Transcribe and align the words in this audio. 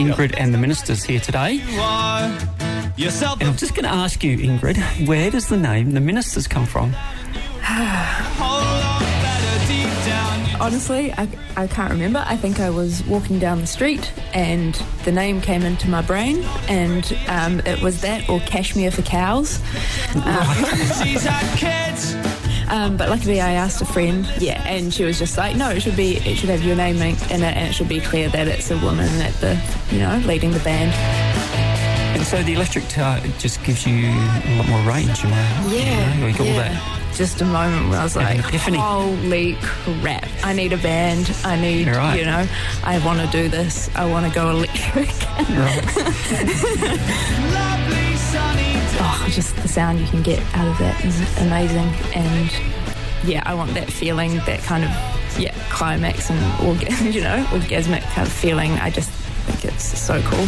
Ingrid 0.00 0.34
and 0.38 0.54
the 0.54 0.58
ministers 0.58 1.02
here 1.04 1.20
today. 1.20 1.60
And 3.40 3.48
I'm 3.50 3.56
just 3.56 3.74
going 3.74 3.84
to 3.84 3.90
ask 3.92 4.24
you, 4.24 4.36
Ingrid, 4.38 5.06
where 5.06 5.30
does 5.30 5.48
the 5.48 5.56
name 5.56 5.90
the 5.92 6.00
ministers 6.00 6.46
come 6.48 6.66
from? 6.66 6.94
Honestly, 10.60 11.12
I, 11.12 11.26
I 11.56 11.66
can't 11.66 11.90
remember. 11.90 12.22
I 12.26 12.36
think 12.36 12.60
I 12.60 12.68
was 12.70 13.02
walking 13.04 13.38
down 13.38 13.60
the 13.60 13.66
street 13.66 14.12
and 14.34 14.74
the 15.04 15.12
name 15.12 15.40
came 15.40 15.62
into 15.62 15.88
my 15.88 16.02
brain, 16.02 16.42
and 16.68 17.16
um, 17.28 17.60
it 17.60 17.80
was 17.80 18.02
that 18.02 18.28
or 18.28 18.40
Cashmere 18.40 18.90
for 18.90 19.02
Cows. 19.02 19.60
She's 21.02 21.24
had 21.24 21.58
kids. 21.58 22.14
Um, 22.70 22.96
but 22.96 23.08
luckily, 23.08 23.40
I 23.40 23.52
asked 23.52 23.82
a 23.82 23.84
friend, 23.84 24.24
yeah, 24.38 24.62
and 24.64 24.94
she 24.94 25.02
was 25.04 25.18
just 25.18 25.36
like, 25.36 25.56
"No, 25.56 25.70
it 25.70 25.80
should 25.80 25.96
be, 25.96 26.18
it 26.18 26.36
should 26.36 26.50
have 26.50 26.62
your 26.62 26.76
name 26.76 26.96
in 26.96 27.16
it, 27.16 27.30
and 27.32 27.42
it 27.42 27.74
should 27.74 27.88
be 27.88 28.00
clear 28.00 28.28
that 28.28 28.46
it's 28.46 28.70
a 28.70 28.78
woman 28.78 29.08
at 29.20 29.34
the, 29.40 29.60
you 29.90 29.98
know, 29.98 30.16
leading 30.24 30.52
the 30.52 30.60
band." 30.60 30.92
And 32.16 32.24
so 32.24 32.42
the 32.42 32.54
electric 32.54 32.84
guitar 32.84 33.18
just 33.38 33.62
gives 33.64 33.86
you 33.86 34.06
a 34.08 34.56
lot 34.58 34.68
more 34.68 34.80
range. 34.82 35.24
Am 35.24 35.32
I, 35.32 35.74
Yeah, 35.74 36.14
you 36.14 36.20
know, 36.20 36.26
like 36.28 36.40
all 36.40 36.46
yeah. 36.46 36.68
that. 36.68 36.96
Just 37.16 37.40
a 37.40 37.44
moment 37.44 37.90
where 37.90 37.98
I 37.98 38.04
was 38.04 38.14
like. 38.14 38.38
"Holy 38.38 39.56
crap! 39.62 40.28
I 40.44 40.52
need 40.52 40.72
a 40.72 40.78
band. 40.78 41.34
I 41.44 41.60
need, 41.60 41.88
right. 41.88 42.16
you 42.18 42.24
know, 42.24 42.46
I 42.84 42.98
want 43.04 43.20
to 43.20 43.26
do 43.36 43.48
this. 43.48 43.90
I 43.96 44.04
want 44.04 44.26
to 44.26 44.32
go 44.32 44.50
electric." 44.50 45.10
oh, 49.20 49.28
just 49.30 49.54
the 49.56 49.68
sound 49.68 49.98
you 50.00 50.06
can 50.06 50.22
get 50.22 50.40
out 50.54 50.66
of 50.68 50.78
that 50.78 51.04
is 51.04 51.18
amazing. 51.40 51.88
And 52.14 52.50
yeah, 53.24 53.42
I 53.46 53.54
want 53.54 53.74
that 53.74 53.90
feeling, 53.90 54.36
that 54.46 54.60
kind 54.62 54.84
of 54.84 54.90
yeah 55.38 55.54
climax 55.70 56.28
and 56.30 56.40
orga- 56.60 57.12
you 57.14 57.20
know 57.20 57.44
orgasmic 57.50 58.02
kind 58.14 58.26
of 58.26 58.32
feeling. 58.32 58.72
I 58.72 58.90
just 58.90 59.10
think 59.10 59.64
it's 59.72 59.84
so 59.98 60.20
cool. 60.22 60.46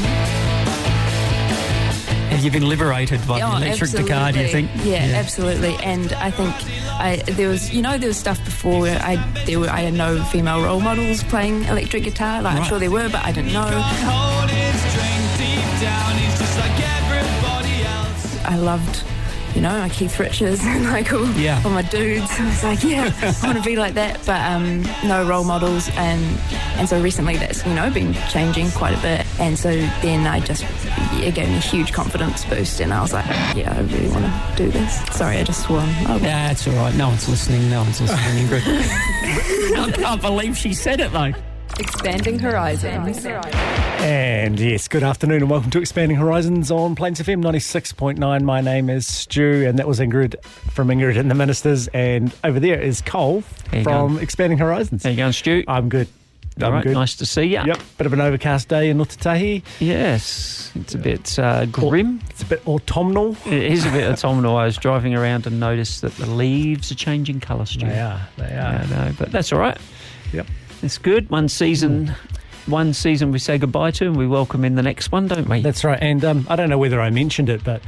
Have 2.31 2.43
you 2.43 2.51
been 2.51 2.67
liberated 2.69 3.21
by 3.29 3.41
Oh, 3.43 3.61
the 3.61 3.67
electric 3.67 3.91
guitar, 3.93 4.33
do 4.33 4.41
you 4.41 4.49
think? 4.49 4.71
absolutely. 4.71 4.91
Yeah, 4.91 5.19
absolutely. 5.19 5.75
And 5.85 6.13
I 6.15 6.31
think 6.31 6.53
I, 6.91 7.17
there 7.33 7.49
was, 7.51 7.73
you 7.73 7.83
know, 7.83 7.99
there 7.99 8.09
was 8.09 8.17
stuff 8.17 8.43
before 8.45 8.81
where 8.81 8.99
I 9.03 9.17
there 9.45 9.61
were, 9.61 9.69
I 9.69 9.81
had 9.83 9.93
no 9.95 10.21
female 10.25 10.63
role 10.63 10.81
models 10.81 11.23
playing 11.25 11.65
electric 11.65 12.05
guitar. 12.05 12.41
Like 12.43 12.57
I'm 12.57 12.65
sure 12.65 12.79
there 12.79 12.91
were, 12.91 13.09
but 13.11 13.23
I 13.23 13.33
didn't 13.33 13.53
know. 13.53 13.69
I 18.45 18.57
loved, 18.57 19.03
you 19.55 19.61
know, 19.61 19.71
my 19.79 19.89
Keith 19.89 20.19
Richards 20.19 20.61
and 20.65 20.85
like 20.85 21.13
all, 21.13 21.31
Yeah. 21.33 21.61
all 21.65 21.71
my 21.71 21.83
dudes. 21.83 22.31
I 22.39 22.45
was 22.47 22.65
like, 22.65 22.83
yeah, 22.85 23.13
I 23.23 23.47
want 23.47 23.59
to 23.59 23.65
be 23.65 23.77
like 23.77 23.95
that. 23.95 24.21
But 24.27 24.41
um, 24.51 24.83
no 25.07 25.27
role 25.27 25.45
models, 25.45 25.89
and 25.97 26.23
and 26.79 26.89
so 26.89 27.01
recently 27.01 27.37
that's 27.37 27.65
you 27.67 27.75
know 27.75 27.91
been 27.91 28.15
changing 28.31 28.71
quite 28.73 28.95
a 28.99 29.03
bit. 29.03 29.27
And 29.41 29.59
so 29.59 29.71
then 30.03 30.27
I 30.27 30.41
just 30.41 30.65
it 31.15 31.35
gave 31.35 31.49
me 31.49 31.57
a 31.57 31.61
huge 31.61 31.93
confidence 31.93 32.45
boost, 32.47 32.81
and 32.81 32.93
I 32.93 33.01
was 33.03 33.13
like, 33.13 33.27
yeah, 33.57 33.75
I 33.77 33.81
really 33.83 34.09
want 34.09 34.25
to 34.25 34.55
do 34.57 34.71
this. 34.71 35.05
Sorry, 35.15 35.37
I 35.39 35.45
just 35.45 35.63
swore. 35.65 35.81
Oh, 35.83 36.19
Yeah, 36.23 36.51
it's 36.51 36.67
all 36.67 36.75
right. 36.75 36.95
No 36.95 37.09
one's 37.09 37.29
listening. 37.29 37.69
No 37.71 37.83
one's 37.83 38.01
listening, 38.01 38.47
Ingrid. 38.47 38.63
I 39.79 39.91
can't 39.93 40.21
believe 40.21 40.57
she 40.57 40.73
said 40.75 41.01
it, 41.01 41.13
though. 41.13 41.33
Expanding 41.79 42.39
horizons. 42.39 43.25
And 43.25 44.61
yes, 44.61 44.89
good 44.89 45.03
afternoon 45.03 45.43
and 45.43 45.51
welcome 45.51 45.71
to 45.71 45.81
Expanding 45.81 46.17
Horizons 46.19 46.71
on 46.71 46.95
Plains 46.95 47.21
FM 47.21 47.43
96.9. 47.43 48.43
My 48.43 48.61
name 48.61 48.91
is 48.91 49.07
Stu 49.07 49.65
and 49.67 49.79
that 49.79 49.89
was 49.89 49.99
Ingrid 49.99 50.43
from 50.45 50.89
Ingrid 50.89 51.17
and 51.19 51.31
the 51.31 51.35
Ministers. 51.35 51.89
And 51.89 52.35
over 52.45 52.61
there 52.61 52.81
is 52.81 53.01
Cole 53.01 53.41
from 53.41 53.83
going? 53.85 54.19
Expanding 54.19 54.59
Horizons. 54.59 55.03
How 55.05 55.11
you 55.11 55.17
going, 55.17 55.33
Stu? 55.33 55.65
I'm 55.67 55.89
good. 55.89 56.09
all 56.61 56.67
I'm 56.69 56.73
right, 56.75 56.83
good. 56.85 56.93
nice 56.95 57.17
to 57.17 57.27
see 57.27 57.45
you. 57.45 57.63
Yep, 57.65 57.81
bit 57.99 58.07
of 58.07 58.13
an 58.13 58.21
overcast 58.21 58.69
day 58.69 58.91
in 58.91 58.99
Ōtautahi. 58.99 59.63
Yes, 59.81 60.71
it's 60.75 60.95
a 60.95 60.99
bit 60.99 61.39
uh, 61.39 61.65
grim. 61.67 62.21
It's 62.31 62.43
a 62.43 62.47
bit 62.47 62.67
autumnal. 62.69 63.37
It 63.47 63.53
is 63.73 63.87
a 63.87 63.91
bit 63.91 64.11
autumnal. 64.13 64.57
I 64.57 64.67
was 64.67 64.77
driving 64.77 65.15
around 65.15 65.47
and 65.47 65.59
noticed 65.59 66.03
that 66.03 66.13
the 66.17 66.27
leaves 66.27 66.93
are 66.93 66.97
changing 66.97 67.41
colour, 67.41 67.67
Stu. 67.67 67.87
They 67.87 67.99
are. 68.01 68.21
They 68.37 68.49
Yeah, 68.49 68.83
are. 68.85 68.87
no, 69.07 69.13
but 69.19 69.33
that's 69.33 69.53
all 69.53 69.59
right. 69.59 69.79
Yep. 70.33 70.47
It's 70.83 70.99
good. 70.99 71.31
One 71.31 71.49
season, 71.49 72.13
one 72.67 72.93
season 72.93 73.31
we 73.33 73.39
say 73.39 73.59
goodbye 73.59 73.93
to, 73.93 74.07
and 74.07 74.17
we 74.17 74.27
welcome 74.27 74.65
in 74.65 74.75
the 74.75 74.83
next 74.83 75.13
one, 75.13 75.29
don't 75.29 75.49
we? 75.49 75.61
That's 75.63 75.85
right. 75.85 75.99
And 76.03 76.25
um, 76.25 76.47
I 76.51 76.57
don't 76.57 76.69
know 76.69 76.79
whether 76.79 77.01
I 77.01 77.11
mentioned 77.11 77.49
it, 77.49 77.63
but 77.63 77.83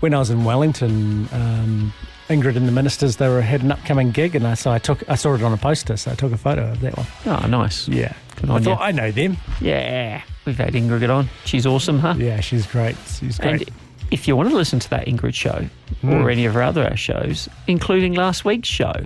when 0.00 0.14
I 0.14 0.18
was 0.18 0.30
in 0.30 0.44
Wellington, 0.44 1.28
um, 1.32 1.92
Ingrid 2.28 2.56
and 2.56 2.66
the 2.66 2.72
Ministers, 2.72 3.16
they 3.16 3.28
were 3.28 3.42
had 3.42 3.62
an 3.62 3.72
upcoming 3.72 4.10
gig, 4.10 4.34
and 4.34 4.46
I 4.46 4.54
so 4.54 4.70
I 4.70 4.78
took 4.78 5.08
I 5.08 5.14
saw 5.16 5.34
it 5.34 5.42
on 5.42 5.52
a 5.52 5.56
poster, 5.58 5.96
so 5.98 6.12
I 6.12 6.14
took 6.14 6.32
a 6.32 6.38
photo 6.38 6.70
of 6.70 6.80
that 6.80 6.96
one. 6.96 7.06
oh, 7.26 7.46
nice. 7.46 7.86
Yeah, 7.88 8.14
Good 8.36 8.50
I 8.50 8.60
thought 8.60 8.78
you. 8.78 8.84
I 8.84 8.90
know 8.92 9.10
them. 9.10 9.36
Yeah, 9.60 10.22
we've 10.46 10.56
had 10.56 10.72
Ingrid 10.72 11.10
on. 11.14 11.28
She's 11.44 11.66
awesome, 11.66 11.98
huh? 11.98 12.14
Yeah, 12.16 12.40
she's 12.40 12.66
great. 12.66 12.96
She's 13.18 13.38
great. 13.38 13.68
And 13.68 13.70
if 14.10 14.26
you 14.26 14.34
want 14.36 14.48
to 14.48 14.56
listen 14.56 14.78
to 14.78 14.90
that 14.90 15.06
Ingrid 15.06 15.34
show 15.34 15.66
Hmm. 16.00 16.12
or 16.14 16.30
any 16.30 16.46
of 16.46 16.56
our 16.56 16.62
other 16.62 16.96
shows, 16.96 17.48
including 17.66 18.14
last 18.14 18.44
week's 18.46 18.68
show, 18.68 19.04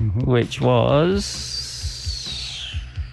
Mm-hmm. 0.00 0.30
which 0.30 0.60
was 0.60 1.24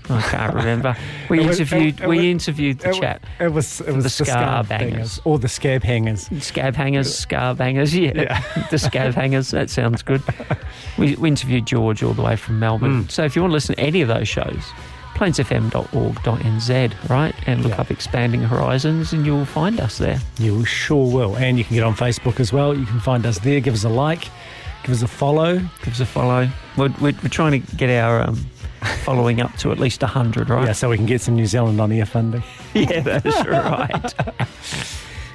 I 0.09 0.21
can't 0.21 0.53
remember. 0.53 0.95
We 1.29 1.39
It 1.39 1.45
interviewed. 1.47 1.99
it- 1.99 2.03
it 2.03 2.07
we 2.07 2.29
interviewed 2.31 2.79
the 2.79 2.93
chap. 2.93 3.25
It 3.39 3.51
was 3.51 3.81
it 3.81 3.87
was 3.93 4.03
The 4.03 4.23
the, 4.23 4.25
scar 4.25 4.25
scab 4.25 4.67
bangers. 4.69 4.91
bangers 4.91 5.21
or 5.25 5.39
the 5.39 5.47
scab 5.47 5.83
hangers. 5.83 6.29
Scab 6.43 6.75
hangers, 6.75 7.15
scar 7.15 7.55
bangers, 7.55 7.95
yeah. 7.95 8.11
Yeah. 8.15 8.67
the 8.71 8.77
scab 8.77 9.13
hangers, 9.15 9.51
that 9.51 9.69
sounds 9.69 10.01
good. 10.03 10.21
We, 10.97 11.15
we 11.15 11.27
interviewed 11.27 11.65
George 11.67 12.03
all 12.03 12.13
the 12.13 12.21
way 12.21 12.37
from 12.37 12.57
Melbourne. 12.59 13.03
Mm. 13.03 13.11
So 13.11 13.25
if 13.25 13.35
you 13.35 13.41
want 13.41 13.51
to 13.51 13.55
listen 13.55 13.75
to 13.75 13.81
any 13.81 14.01
of 14.01 14.07
those 14.07 14.29
shows, 14.29 14.63
plainsfm.org.nz, 15.15 17.09
right? 17.09 17.35
And 17.47 17.61
look 17.63 17.71
Yeah. 17.73 17.81
up 17.81 17.91
Expanding 17.91 18.41
Horizons 18.41 19.13
and 19.13 19.25
you'll 19.25 19.45
find 19.45 19.79
us 19.79 19.97
there. 19.97 20.19
You 20.39 20.65
sure 20.65 21.11
will, 21.11 21.35
and 21.37 21.57
you 21.57 21.63
can 21.63 21.75
get 21.75 21.83
on 21.83 21.95
Facebook 21.95 22.39
as 22.39 22.53
well. 22.53 22.77
You 22.77 22.85
can 22.85 22.99
find 22.99 23.25
us 23.25 23.39
there. 23.39 23.59
Give 23.59 23.73
us 23.73 23.83
a 23.83 23.89
like, 23.89 24.29
give 24.83 24.91
us 24.95 25.01
a 25.01 25.07
follow. 25.07 25.57
Give 25.83 25.93
us 25.93 25.99
a 25.99 26.05
follow. 26.05 26.47
We're, 26.77 26.89
we're, 27.01 27.13
we're 27.23 27.29
trying 27.29 27.61
to 27.61 27.75
get 27.75 27.89
our 27.89 28.21
um, 28.21 28.45
following 29.05 29.39
up 29.41 29.55
to 29.57 29.71
at 29.71 29.79
least 29.79 30.01
100, 30.01 30.49
right? 30.49 30.65
Yeah, 30.67 30.71
so 30.73 30.89
we 30.89 30.97
can 30.97 31.05
get 31.05 31.21
some 31.21 31.35
New 31.35 31.45
Zealand 31.45 31.79
on 31.79 31.91
air 31.91 32.05
funding. 32.05 32.43
Yeah, 32.73 32.99
that's 32.99 33.25
right. 33.47 34.13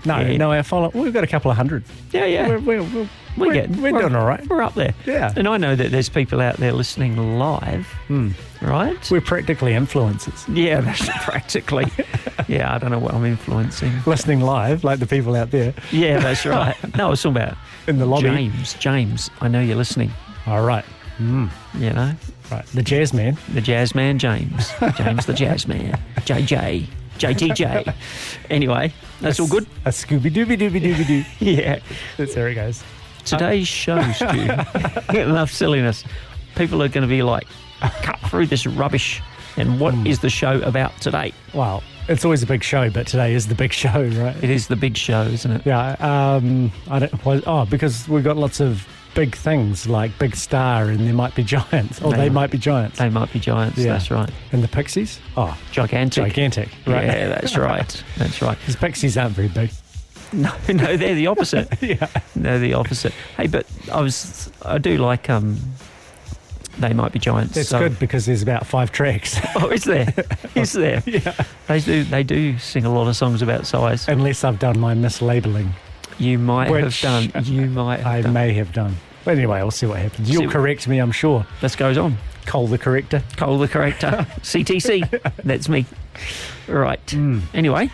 No, 0.05 0.19
Yeah. 0.21 0.37
no, 0.39 0.53
our 0.53 0.63
follow. 0.63 0.91
We've 0.95 1.13
got 1.13 1.25
a 1.25 1.27
couple 1.27 1.51
of 1.51 1.57
hundred. 1.57 1.85
Yeah, 2.13 2.25
yeah. 2.25 2.49
We're, 2.49 2.59
we're, 2.59 2.83
we're, 2.83 2.89
We're 2.89 3.09
we're, 3.47 3.53
getting- 3.53 3.81
we're- 3.83 3.99
doing 4.01 4.15
all 4.15 4.27
right. 4.27 4.47
We're 4.49 4.63
up 4.63 4.75
there. 4.75 4.95
Yeah. 5.07 5.33
And 5.37 5.47
I 5.47 5.57
know 5.59 5.77
that 5.77 5.91
there's 5.91 6.09
people 6.09 6.41
out 6.41 6.57
there 6.57 6.73
listening 6.73 7.39
live, 7.39 7.87
Mm. 8.09 8.33
right? 8.63 9.11
We're 9.11 9.21
practically 9.21 9.73
influencers. 9.73 10.45
Yeah, 10.55 10.81
that's 10.81 11.07
practically. 11.25 11.87
Yeah, 12.49 12.75
I 12.75 12.79
don't 12.79 12.91
know 12.91 12.99
what 12.99 13.15
I'm 13.15 13.25
influencing. 13.27 13.93
Listening 14.07 14.41
live, 14.41 14.85
like 14.85 14.99
the 15.01 15.07
people 15.07 15.37
out 15.37 15.51
there 15.51 15.73
Yeah, 15.93 16.19
that's 16.19 16.45
right. 16.47 16.75
No, 16.97 17.13
it's 17.13 17.25
all 17.25 17.33
about 17.33 17.57
in 17.87 17.99
the 17.99 18.07
lobby. 18.07 18.23
James. 18.29 18.75
James, 18.75 19.31
I 19.41 19.49
know 19.49 19.61
you're 19.61 19.77
listening. 19.77 20.11
All 20.47 20.63
right. 20.63 20.85
Mm. 21.19 21.51
You 21.79 21.91
know, 21.93 22.13
Right. 22.51 22.67
The 22.67 22.83
jazz 22.83 23.13
man. 23.13 23.37
the 23.53 23.61
jazz 23.61 23.95
man, 23.95 24.19
James. 24.19 24.73
James 24.97 25.27
the 25.27 25.35
jazz 25.35 25.67
man. 25.69 25.99
JJ. 26.21 26.87
JTJ. 27.19 27.95
Anyway, 28.49 28.93
that's 29.21 29.39
all 29.39 29.47
good. 29.47 29.67
A 29.85 29.91
Scooby 29.91 30.33
Dooby 30.33 30.57
Dooby 30.59 30.81
Dooby 30.83 31.07
Doo. 31.07 31.25
Yeah. 31.45 31.81
That's 32.17 32.35
there 32.35 32.49
it 32.49 32.55
goes. 32.55 32.83
Today's 33.25 33.69
show, 33.69 34.01
Stu. 34.13 34.27
Enough 35.19 35.51
silliness. 35.53 36.03
People 36.57 36.83
are 36.83 36.89
going 36.89 37.03
to 37.03 37.09
be 37.09 37.23
like, 37.23 37.47
cut 37.81 38.19
through 38.31 38.47
this 38.47 38.67
rubbish. 38.67 39.23
And 39.57 39.79
what 39.79 39.95
is 40.07 40.19
Hmm. 40.19 40.23
the 40.23 40.31
show 40.31 40.61
about 40.63 40.99
today? 41.01 41.33
Wow. 41.53 41.83
It's 42.09 42.25
always 42.25 42.43
a 42.43 42.47
big 42.47 42.63
show, 42.65 42.89
but 42.91 43.07
today 43.07 43.35
is 43.35 43.47
the 43.49 43.55
big 43.55 43.73
show, 43.73 44.03
right? 44.03 44.37
It 44.43 44.49
is 44.51 44.69
the 44.69 44.77
big 44.77 44.97
show, 44.97 45.23
isn't 45.23 45.51
it? 45.51 45.63
Yeah. 45.67 45.91
Um, 46.01 46.73
I 46.89 47.01
don't. 47.01 47.25
Well, 47.25 47.43
oh, 47.47 47.67
because 47.67 48.09
we've 48.09 48.25
got 48.25 48.37
lots 48.37 48.61
of 48.61 48.87
big 49.15 49.35
things 49.35 49.89
like 49.89 50.17
Big 50.19 50.37
Star, 50.37 50.85
and 50.85 51.01
there 51.07 51.15
might 51.15 51.35
be 51.35 51.43
giants. 51.57 52.01
Or 52.03 52.13
They 52.13 52.17
they, 52.19 52.29
might- 52.31 52.51
be 52.51 52.59
giants. 52.59 52.99
They 52.99 53.09
might 53.11 53.33
be 53.33 53.41
giants. 53.41 53.79
Yeah. 53.79 53.93
That's 53.95 54.11
right. 54.11 54.31
and 54.53 54.63
the 54.63 54.69
Pixies. 54.69 55.21
Oh, 55.37 55.57
Gigantic. 55.73 56.25
gigantic. 56.27 56.69
Right. 56.87 57.05
Yeah, 57.05 57.29
that's 57.41 57.57
right. 57.57 58.05
That's 58.19 58.41
right. 58.43 58.59
Because 58.59 58.77
Pixies 58.77 59.17
aren't 59.17 59.35
very 59.35 59.49
big. 59.49 59.71
No, 60.33 60.53
no, 60.69 60.97
they're 60.97 61.15
the 61.15 61.27
opposite. 61.27 61.69
yeah. 61.83 62.07
They're 62.37 62.59
the 62.61 62.75
opposite. 62.75 63.13
Hey, 63.37 63.47
but 63.49 63.67
I 63.93 64.01
was, 64.01 64.51
I 64.63 64.79
do 64.79 64.97
like 64.99 65.29
um, 65.29 65.59
they 66.79 66.93
might 66.93 67.11
be 67.13 67.19
giants. 67.19 67.55
That's 67.57 67.69
so- 67.71 67.81
good 67.81 67.99
because 67.99 68.27
there's 68.27 68.43
about 68.43 68.65
five 68.67 68.93
tracks. 68.93 69.39
Oh, 69.57 69.69
is 69.71 69.83
there? 69.85 70.15
Is 70.55 70.73
there? 70.73 71.03
yeah. 71.05 71.35
They 71.67 71.81
do. 71.81 72.05
They 72.05 72.23
do 72.23 72.57
sing 72.59 72.85
a 72.85 72.93
lot 72.95 73.09
of 73.09 73.17
songs 73.17 73.43
about 73.43 73.67
size. 73.67 74.07
Unless 74.09 74.45
I've 74.45 74.59
done 74.61 74.79
my 74.79 74.95
mislabeling. 74.95 75.71
You 76.19 76.39
might 76.39 76.71
Which 76.71 77.01
have 77.03 77.33
done. 77.33 77.45
You 77.45 77.67
might 77.67 77.99
have 78.01 78.07
I 78.07 78.21
done. 78.23 78.33
may 78.33 78.53
have 78.55 78.73
done. 78.73 78.97
But 79.25 79.37
anyway, 79.37 79.59
I'll 79.59 79.71
see 79.71 79.87
what 79.87 79.99
happens. 79.99 80.31
You'll 80.31 80.43
See- 80.43 80.49
correct 80.49 80.89
me, 80.89 80.99
I'm 80.99 81.13
sure. 81.13 81.47
This 81.61 81.77
goes 81.77 81.97
on. 81.99 82.17
Cole 82.47 82.67
the 82.67 82.79
corrector. 82.79 83.23
Cole 83.37 83.59
the 83.59 83.69
corrector. 83.69 84.09
CTC. 84.43 85.35
That's 85.45 85.69
me. 85.69 85.85
Right. 86.67 87.05
Mm. 87.09 87.43
Anyway, 87.55 87.91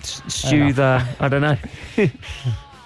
S- 0.00 0.22
Stu 0.28 0.72
the. 0.72 1.04
I 1.20 1.28
don't 1.28 1.40
know. 1.42 1.56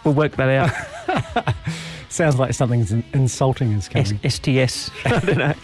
we'll 0.05 0.15
work 0.15 0.37
that 0.37 0.49
out. 0.49 1.55
Sounds 2.09 2.39
like 2.39 2.53
something's 2.55 2.93
insulting 2.93 3.73
is 3.73 3.89
S- 3.95 4.13
coming. 4.13 4.31
STS. 4.31 4.91
I 5.07 5.19
don't 5.21 5.39
know. 5.39 5.55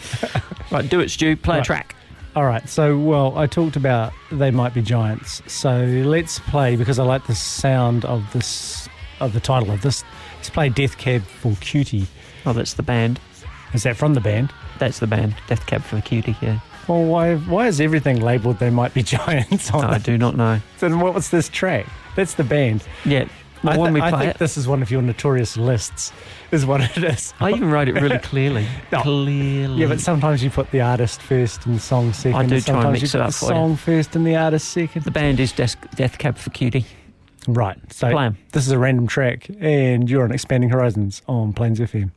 Right, 0.71 0.89
do 0.89 1.01
it, 1.01 1.11
Stu. 1.11 1.37
Play 1.37 1.59
a 1.61 1.63
track. 1.63 1.95
All 2.37 2.45
right. 2.45 2.67
So, 2.69 2.99
well, 2.99 3.37
I 3.37 3.47
talked 3.47 3.77
about 3.77 4.13
they 4.31 4.51
might 4.51 4.73
be 4.75 4.83
giants. 4.83 5.43
So 5.47 5.85
let's 6.05 6.39
play 6.41 6.77
because 6.77 6.99
I 6.99 7.05
like 7.05 7.27
the 7.27 7.35
sound 7.35 8.05
of 8.05 8.31
this 8.33 8.88
of 9.21 9.33
the 9.33 9.41
title 9.41 9.71
of 9.71 9.83
this. 9.83 10.05
Let's 10.37 10.51
play 10.51 10.69
Death 10.69 10.99
Cab 10.99 11.23
for 11.23 11.55
Cutie. 11.61 12.07
Oh, 12.47 12.53
that's 12.53 12.75
the 12.75 12.83
band. 12.83 13.21
Is 13.75 13.83
that 13.83 13.97
from 13.97 14.15
the 14.15 14.21
band? 14.21 14.53
That's 14.79 14.99
the 15.01 15.07
band. 15.07 15.35
Death 15.49 15.67
Cab 15.67 15.83
for 15.83 16.01
Cutie. 16.01 16.37
Yeah. 16.41 16.61
Well, 16.87 17.05
why 17.05 17.37
why 17.37 17.67
is 17.67 17.81
everything 17.81 18.21
labelled 18.21 18.59
they 18.61 18.71
might 18.71 18.95
be 18.95 19.03
giants 19.17 19.71
on 19.73 19.85
I 19.85 19.97
it? 19.97 20.05
do 20.05 20.17
not 20.17 20.37
know. 20.37 20.61
Then 20.79 21.01
what 21.01 21.13
was 21.15 21.29
this 21.31 21.49
track? 21.49 21.87
That's 22.17 22.35
the 22.35 22.45
band. 22.45 22.83
Yeah. 23.05 23.29
Well, 23.65 23.75
I, 23.75 23.77
when 23.77 23.93
thi- 23.93 24.01
we 24.01 24.07
I 24.07 24.11
think 24.13 24.35
it, 24.37 24.39
this 24.39 24.57
is 24.57 24.69
one 24.69 24.83
of 24.83 24.91
your 24.91 25.03
notorious 25.03 25.57
lists, 25.57 26.13
is 26.53 26.65
what 26.65 26.81
it 26.81 27.03
is. 27.03 27.35
I 27.41 27.51
even 27.51 27.71
wrote 27.73 27.89
it 27.89 27.95
really 27.95 28.19
clearly. 28.23 28.67
No. 28.93 29.03
Clearly. 29.03 29.83
Yeah, 29.83 29.89
but 29.89 30.01
sometimes 30.01 30.45
you 30.45 30.49
put 30.51 30.71
the 30.71 30.81
artist 30.81 31.21
first 31.21 31.67
and 31.67 31.75
the 31.75 31.81
song 31.81 32.13
second. 32.13 32.37
I 32.39 32.47
do 32.47 32.55
and 32.55 32.65
try 32.65 32.75
and 32.75 32.83
sometimes 32.85 33.03
mix 33.03 33.15
you 33.15 33.19
it 33.21 33.23
up 33.23 33.29
the 33.31 33.33
for 33.37 33.45
you. 33.47 33.49
song 33.51 33.77
first 33.77 34.15
and 34.17 34.25
the 34.25 34.37
artist 34.37 34.69
second. 34.69 35.03
the 35.05 35.11
band 35.11 35.41
is 35.41 35.51
Death, 35.53 35.75
Death 35.97 36.19
Cab 36.19 36.39
for 36.39 36.51
Cutie. 36.51 36.87
Right. 37.49 37.79
So 37.93 38.11
Play 38.11 38.27
'em. 38.27 38.37
this 38.53 38.67
is 38.67 38.73
a 38.73 38.79
random 38.79 39.07
track, 39.07 39.49
and 39.59 40.09
you're 40.09 40.23
on 40.23 40.31
Expanding 40.33 40.69
Horizons 40.71 41.23
on 41.27 41.53
Plains 41.55 41.81
FM. 41.81 42.13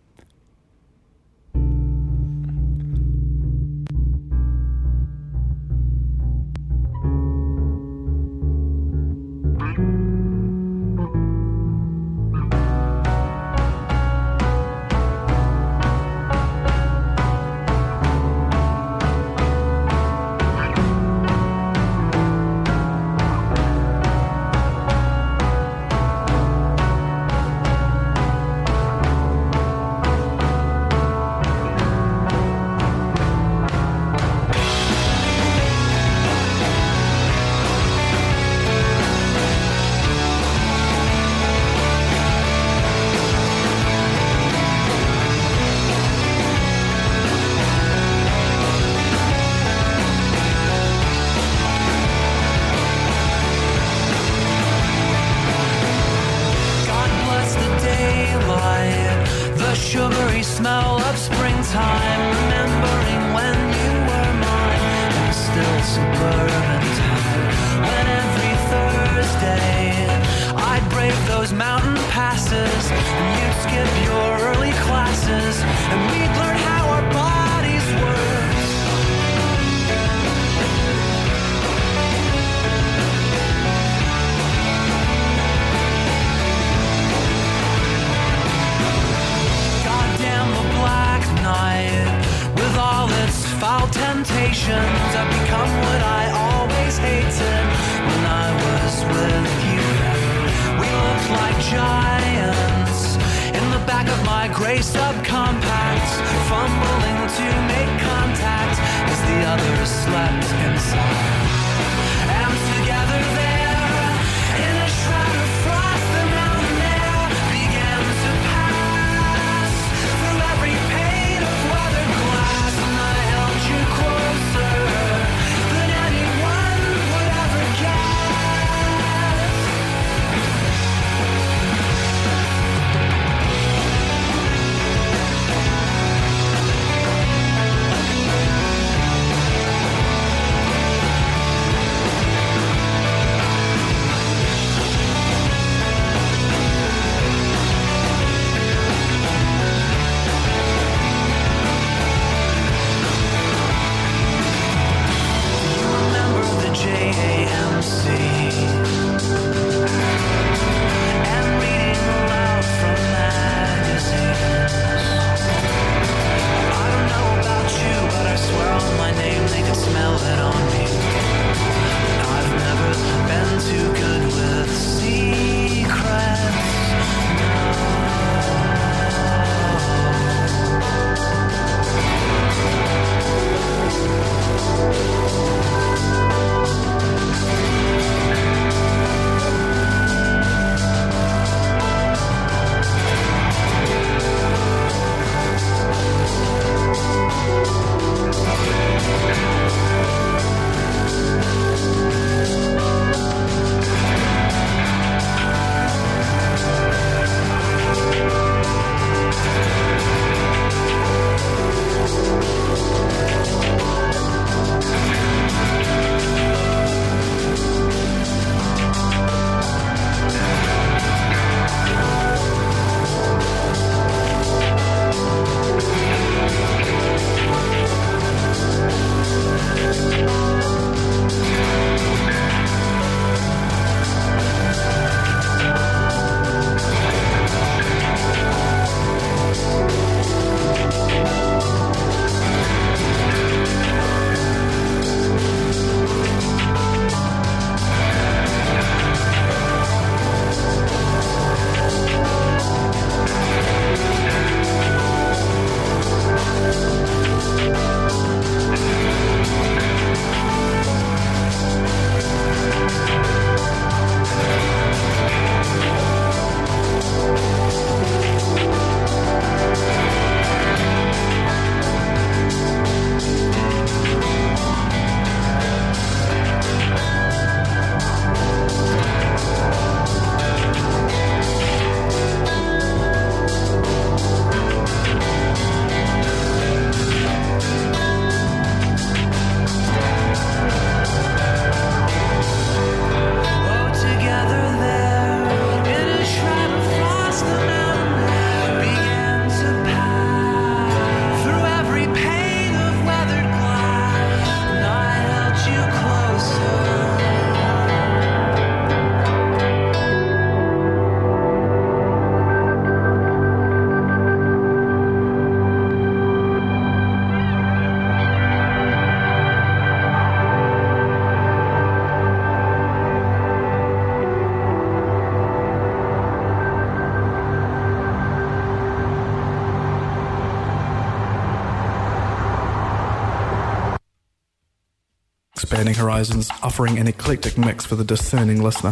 Expanding 335.71 335.95
Horizons, 335.95 336.49
offering 336.63 336.99
an 336.99 337.07
eclectic 337.07 337.57
mix 337.57 337.85
for 337.85 337.95
the 337.95 338.03
discerning 338.03 338.61
listener. 338.61 338.91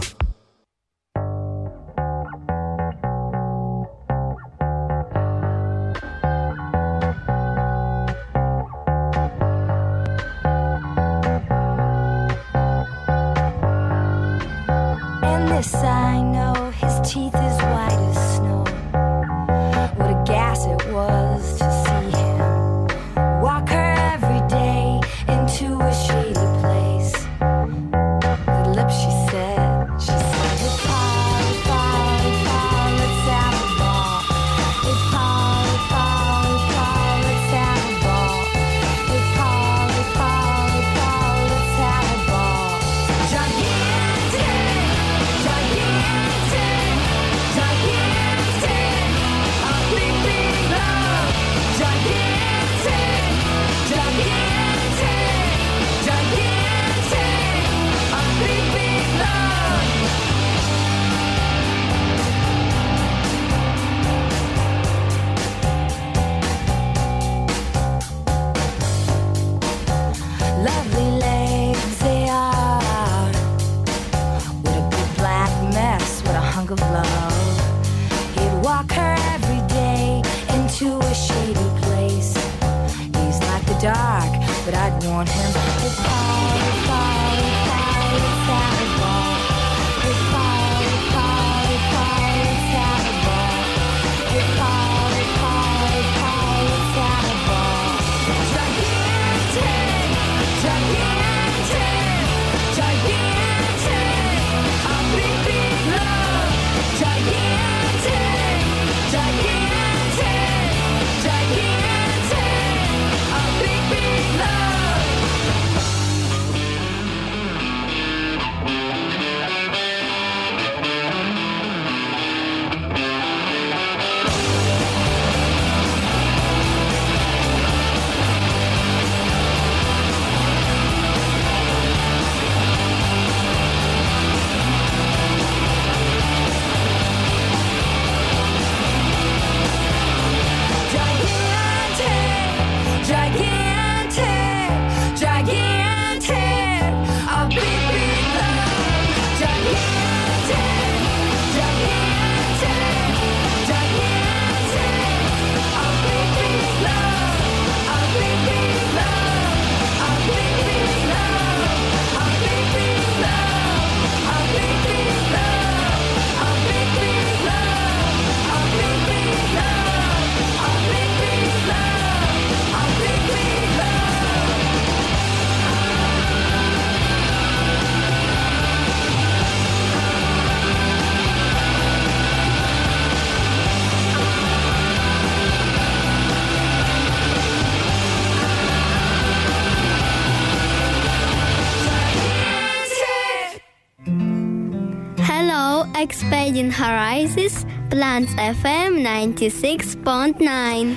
Plains 198.20 198.36
FM 198.36 199.02
96.9. 199.02 200.96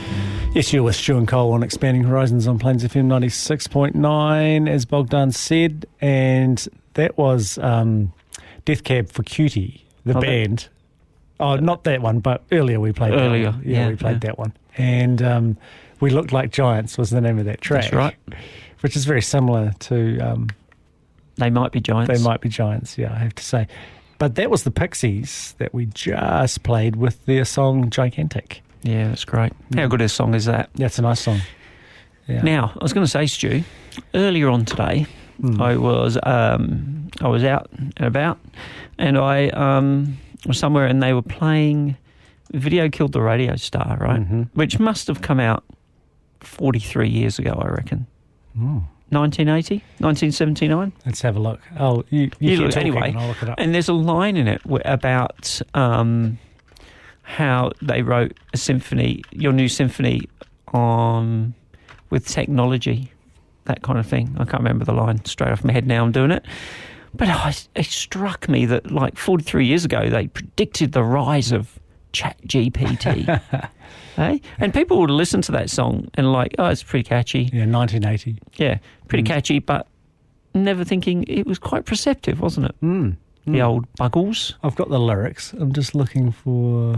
Yes, 0.56 0.72
you're 0.72 0.82
with 0.82 0.96
Stu 0.96 1.16
and 1.16 1.28
Cole 1.28 1.52
on 1.52 1.62
Expanding 1.62 2.02
Horizons 2.02 2.48
on 2.48 2.58
Plains 2.58 2.82
FM 2.82 3.06
96.9, 3.06 4.68
as 4.68 4.84
Bogdan 4.84 5.30
said. 5.30 5.86
And 6.00 6.66
that 6.94 7.16
was 7.16 7.58
um, 7.58 8.12
Death 8.64 8.82
Cab 8.82 9.08
for 9.08 9.22
Cutie, 9.22 9.84
the 10.04 10.16
Oh, 10.16 10.20
that- 10.20 10.26
band. 10.26 10.68
Oh, 11.38 11.54
not 11.56 11.84
that 11.84 12.02
one, 12.02 12.18
but 12.18 12.42
earlier 12.50 12.80
we 12.80 12.90
played 12.92 13.12
that 13.12 13.20
Earlier, 13.20 13.52
one. 13.52 13.62
Yeah, 13.64 13.78
yeah, 13.82 13.88
we 13.90 13.94
played 13.96 14.14
yeah. 14.24 14.30
that 14.30 14.38
one. 14.38 14.52
And 14.76 15.22
um, 15.22 15.56
We 16.00 16.10
Looked 16.10 16.32
Like 16.32 16.50
Giants 16.50 16.98
was 16.98 17.10
the 17.10 17.20
name 17.20 17.38
of 17.38 17.44
that 17.44 17.60
track. 17.60 17.82
That's 17.82 17.94
right. 17.94 18.16
Which 18.80 18.96
is 18.96 19.04
very 19.04 19.22
similar 19.22 19.70
to 19.78 20.18
um, 20.18 20.48
They 21.36 21.50
might 21.50 21.70
be 21.70 21.80
giants. 21.80 22.18
They 22.18 22.24
Might 22.24 22.40
Be 22.40 22.48
Giants, 22.48 22.98
yeah, 22.98 23.12
I 23.12 23.18
have 23.18 23.36
to 23.36 23.44
say. 23.44 23.68
But 24.22 24.36
that 24.36 24.50
was 24.50 24.62
the 24.62 24.70
Pixies 24.70 25.56
that 25.58 25.74
we 25.74 25.86
just 25.86 26.62
played 26.62 26.94
with 26.94 27.26
their 27.26 27.44
song 27.44 27.90
Gigantic. 27.90 28.62
Yeah, 28.84 29.08
that's 29.08 29.24
great. 29.24 29.52
How 29.74 29.88
good 29.88 30.00
a 30.00 30.08
song 30.08 30.34
is 30.34 30.44
that? 30.44 30.70
That's 30.76 30.96
a 31.00 31.02
nice 31.02 31.18
song. 31.18 31.40
Yeah. 32.28 32.42
Now, 32.42 32.72
I 32.80 32.84
was 32.84 32.92
going 32.92 33.04
to 33.04 33.10
say, 33.10 33.26
Stu, 33.26 33.64
earlier 34.14 34.48
on 34.48 34.64
today, 34.64 35.06
Hmm. 35.40 35.60
I 35.60 35.76
was 35.76 36.16
um, 36.22 37.08
I 37.20 37.26
was 37.26 37.42
out 37.42 37.68
and 37.72 38.06
about, 38.06 38.38
and 38.96 39.18
I 39.18 39.48
um, 39.48 40.18
was 40.46 40.56
somewhere, 40.56 40.86
and 40.86 41.02
they 41.02 41.12
were 41.14 41.22
playing 41.22 41.96
"Video 42.52 42.88
Killed 42.88 43.10
the 43.10 43.22
Radio 43.22 43.56
Star," 43.56 43.96
right? 44.00 44.20
Mm-hmm. 44.20 44.42
Which 44.54 44.78
must 44.78 45.08
have 45.08 45.20
come 45.20 45.40
out 45.40 45.64
forty 46.38 46.78
three 46.78 47.08
years 47.08 47.40
ago, 47.40 47.60
I 47.60 47.70
reckon. 47.70 48.06
Mm. 48.56 48.84
1980, 49.12 49.76
1979. 49.98 50.92
Let's 51.06 51.20
have 51.22 51.36
a 51.36 51.40
look. 51.40 51.60
Oh, 51.78 52.04
you, 52.10 52.30
you, 52.40 52.52
You 52.52 52.56
look- 52.66 52.76
anyway, 52.76 53.10
and 53.10 53.18
I'll 53.18 53.28
look 53.28 53.42
it 53.42 53.48
up. 53.48 53.56
And 53.58 53.74
there's 53.74 53.88
a 53.88 53.92
line 53.92 54.36
in 54.36 54.48
it 54.48 54.60
about 54.84 55.60
um, 55.74 56.38
how 57.22 57.72
they 57.80 58.02
wrote 58.02 58.36
a 58.52 58.56
symphony, 58.56 59.22
your 59.30 59.52
new 59.52 59.68
symphony, 59.68 60.22
on 60.68 61.54
with 62.10 62.26
technology, 62.26 63.12
that 63.64 63.82
kind 63.82 63.98
of 63.98 64.06
thing. 64.06 64.34
I 64.38 64.44
can't 64.44 64.62
remember 64.62 64.84
the 64.84 64.92
line 64.94 65.24
straight 65.24 65.50
off 65.50 65.64
my 65.64 65.72
head 65.72 65.86
now. 65.86 66.04
I'm 66.04 66.12
doing 66.12 66.30
it, 66.30 66.44
but 67.14 67.28
I, 67.28 67.54
it 67.74 67.86
struck 67.86 68.48
me 68.48 68.66
that 68.66 68.90
like 68.90 69.16
43 69.16 69.66
years 69.66 69.84
ago 69.84 70.08
they 70.10 70.26
predicted 70.28 70.92
the 70.92 71.04
rise 71.04 71.52
of 71.52 71.78
Chat 72.12 72.36
GPT. 72.46 73.24
hey? 74.16 74.40
And 74.58 74.72
people 74.74 74.98
would 75.00 75.10
listen 75.10 75.40
to 75.42 75.52
that 75.52 75.70
song 75.70 76.08
and 76.14 76.32
like, 76.32 76.54
oh, 76.58 76.66
it's 76.66 76.82
pretty 76.82 77.04
catchy. 77.08 77.50
Yeah, 77.52 77.66
1980. 77.66 78.38
Yeah, 78.56 78.78
pretty 79.08 79.24
Mm. 79.24 79.26
catchy, 79.26 79.58
but 79.58 79.86
never 80.54 80.84
thinking 80.84 81.24
it 81.28 81.46
was 81.46 81.58
quite 81.58 81.86
perceptive, 81.86 82.40
wasn't 82.40 82.66
it? 82.66 82.74
Mm. 82.82 83.16
The 83.46 83.62
old 83.62 83.86
buggles. 83.96 84.54
I've 84.62 84.76
got 84.76 84.88
the 84.90 85.00
lyrics. 85.00 85.52
I'm 85.54 85.72
just 85.72 85.94
looking 85.94 86.30
for. 86.30 86.94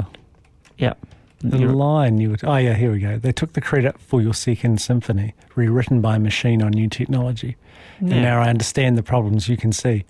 Yeah. 0.76 0.94
The 1.40 1.59
You're- 1.59 1.73
line 1.75 2.18
you 2.18 2.30
would. 2.30 2.42
Oh, 2.44 2.56
yeah, 2.56 2.75
here 2.75 2.90
we 2.92 2.99
go. 3.00 3.18
They 3.18 3.33
took 3.33 3.52
the 3.52 3.61
credit 3.61 3.99
for 4.00 4.21
your 4.21 4.35
second 4.35 4.80
symphony, 4.80 5.35
rewritten 5.54 6.00
by 6.00 6.16
a 6.16 6.18
machine 6.18 6.62
on 6.62 6.71
new 6.73 6.88
technology. 6.88 7.56
Yeah. 8.00 8.14
And 8.14 8.23
now 8.23 8.40
I 8.42 8.49
understand 8.49 8.99
the 8.99 9.02
problems 9.02 9.49
you 9.49 9.56
can 9.56 9.71
see. 9.73 10.04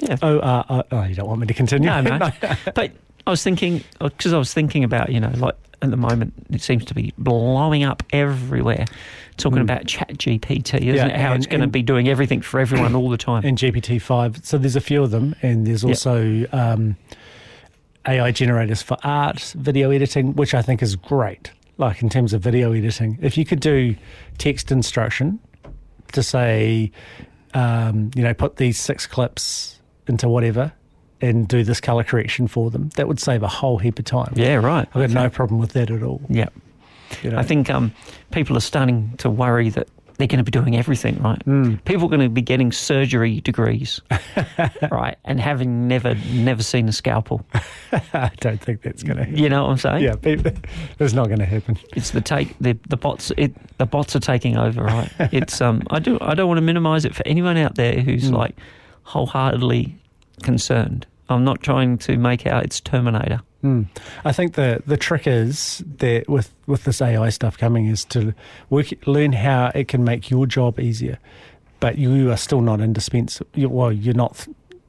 yeah. 0.00 0.16
Oh, 0.22 0.38
uh, 0.38 0.64
uh, 0.68 0.82
oh, 0.92 1.02
you 1.04 1.14
don't 1.14 1.26
want 1.28 1.40
me 1.40 1.46
to 1.48 1.54
continue? 1.54 1.88
No, 1.88 2.00
no. 2.00 2.30
but 2.74 2.92
I 3.26 3.30
was 3.30 3.42
thinking 3.42 3.82
because 4.00 4.32
I 4.32 4.38
was 4.38 4.52
thinking 4.52 4.84
about 4.84 5.10
you 5.12 5.20
know 5.20 5.32
like 5.36 5.54
at 5.82 5.90
the 5.90 5.96
moment 5.96 6.32
it 6.50 6.60
seems 6.60 6.84
to 6.86 6.94
be 6.94 7.12
blowing 7.18 7.84
up 7.84 8.02
everywhere, 8.12 8.84
talking 9.38 9.58
Mm. 9.58 9.62
about 9.62 9.86
Chat 9.86 10.08
GPT, 10.18 10.76
isn't 10.76 10.84
Yeah, 10.94 11.06
it? 11.06 11.16
How 11.16 11.32
and- 11.32 11.36
it's 11.42 11.46
going 11.46 11.62
to 11.62 11.66
be 11.66 11.82
doing 11.82 12.08
everything 12.08 12.42
for 12.42 12.60
everyone 12.60 12.94
all 12.94 13.08
the 13.08 13.16
time. 13.30 13.44
and 13.44 13.56
GPT-5. 13.56 14.44
So 14.44 14.58
there's 14.58 14.76
a 14.76 14.80
few 14.80 15.02
of 15.02 15.10
them, 15.10 15.34
and 15.42 15.66
there's 15.66 15.82
Yep. 15.82 15.88
also 15.90 16.44
um, 16.52 16.96
AI 18.06 18.30
generators 18.32 18.82
for 18.82 18.96
art, 19.04 19.54
video 19.56 19.90
editing, 19.90 20.34
which 20.34 20.52
I 20.54 20.60
think 20.62 20.82
is 20.82 20.96
great. 20.96 21.50
Like 21.78 22.02
in 22.02 22.10
terms 22.10 22.34
of 22.34 22.42
video 22.42 22.72
editing, 22.72 23.18
if 23.22 23.38
you 23.38 23.46
could 23.46 23.60
do 23.60 23.96
text 24.36 24.70
instruction 24.70 25.38
to 26.12 26.22
say, 26.22 26.92
um, 27.54 28.10
you 28.14 28.22
know, 28.22 28.34
put 28.34 28.56
these 28.56 28.78
six 28.78 29.06
clips 29.06 29.80
into 30.06 30.28
whatever 30.28 30.72
and 31.20 31.46
do 31.48 31.62
this 31.64 31.80
color 31.80 32.04
correction 32.04 32.48
for 32.48 32.70
them, 32.70 32.88
that 32.96 33.06
would 33.08 33.20
save 33.20 33.42
a 33.42 33.48
whole 33.48 33.78
heap 33.78 33.98
of 33.98 34.04
time. 34.04 34.32
yeah, 34.36 34.54
right. 34.54 34.88
I've 34.94 35.00
got 35.02 35.10
no 35.10 35.28
problem 35.30 35.60
with 35.60 35.72
that 35.72 35.90
at 35.90 36.02
all. 36.02 36.20
Yeah, 36.28 36.48
you 37.22 37.30
know. 37.30 37.38
I 37.38 37.42
think 37.42 37.68
um, 37.70 37.92
people 38.30 38.56
are 38.56 38.60
starting 38.60 39.14
to 39.18 39.28
worry 39.30 39.68
that 39.70 39.88
they're 40.16 40.26
going 40.26 40.36
to 40.36 40.44
be 40.44 40.50
doing 40.50 40.76
everything 40.76 41.18
right. 41.22 41.38
Mm. 41.46 41.82
People 41.86 42.04
are 42.04 42.10
going 42.10 42.20
to 42.20 42.28
be 42.28 42.42
getting 42.42 42.72
surgery 42.72 43.40
degrees, 43.40 44.02
right, 44.90 45.16
and 45.24 45.40
having 45.40 45.88
never 45.88 46.14
never 46.30 46.62
seen 46.62 46.88
a 46.88 46.92
scalpel. 46.92 47.42
I 48.12 48.30
don't 48.40 48.60
think 48.60 48.82
that's 48.82 49.02
going 49.02 49.16
to 49.16 49.24
happen. 49.24 49.38
You 49.38 49.48
know 49.48 49.64
what 49.64 49.70
I'm 49.70 49.78
saying? 49.78 50.04
Yeah, 50.04 50.16
people, 50.16 50.52
it's 50.98 51.14
not 51.14 51.28
going 51.28 51.38
to 51.38 51.46
happen. 51.46 51.78
It's 51.96 52.10
the 52.10 52.20
take 52.20 52.54
the 52.60 52.78
the 52.88 52.98
bots 52.98 53.32
it 53.38 53.54
the 53.78 53.86
bots 53.86 54.14
are 54.14 54.20
taking 54.20 54.58
over, 54.58 54.82
right? 54.84 55.10
It's 55.32 55.58
um 55.62 55.82
I 55.90 56.00
do 56.00 56.18
I 56.20 56.34
don't 56.34 56.48
want 56.48 56.58
to 56.58 56.62
minimise 56.62 57.06
it 57.06 57.14
for 57.14 57.26
anyone 57.26 57.56
out 57.56 57.76
there 57.76 58.00
who's 58.00 58.30
Mm. 58.30 58.34
like 58.36 58.56
wholeheartedly 59.04 59.96
concerned. 60.40 61.06
I'm 61.28 61.44
not 61.44 61.62
trying 61.62 61.96
to 61.98 62.16
make 62.16 62.46
out 62.46 62.64
it's 62.64 62.80
Terminator. 62.80 63.40
Mm. 63.62 63.86
I 64.24 64.32
think 64.32 64.54
the 64.54 64.82
the 64.86 64.96
trick 64.96 65.26
is 65.26 65.84
that 65.98 66.28
with 66.28 66.52
with 66.66 66.84
this 66.84 67.00
AI 67.02 67.28
stuff 67.28 67.58
coming 67.58 67.86
is 67.86 68.04
to 68.06 68.34
work 68.70 68.86
learn 69.06 69.32
how 69.32 69.70
it 69.74 69.86
can 69.88 70.02
make 70.02 70.30
your 70.30 70.46
job 70.46 70.80
easier, 70.80 71.18
but 71.78 71.98
you 71.98 72.30
are 72.32 72.36
still 72.38 72.62
not 72.62 72.80
indispensable. 72.80 73.50
You, 73.54 73.68
well, 73.68 73.92
you're 73.92 74.14
not. 74.14 74.46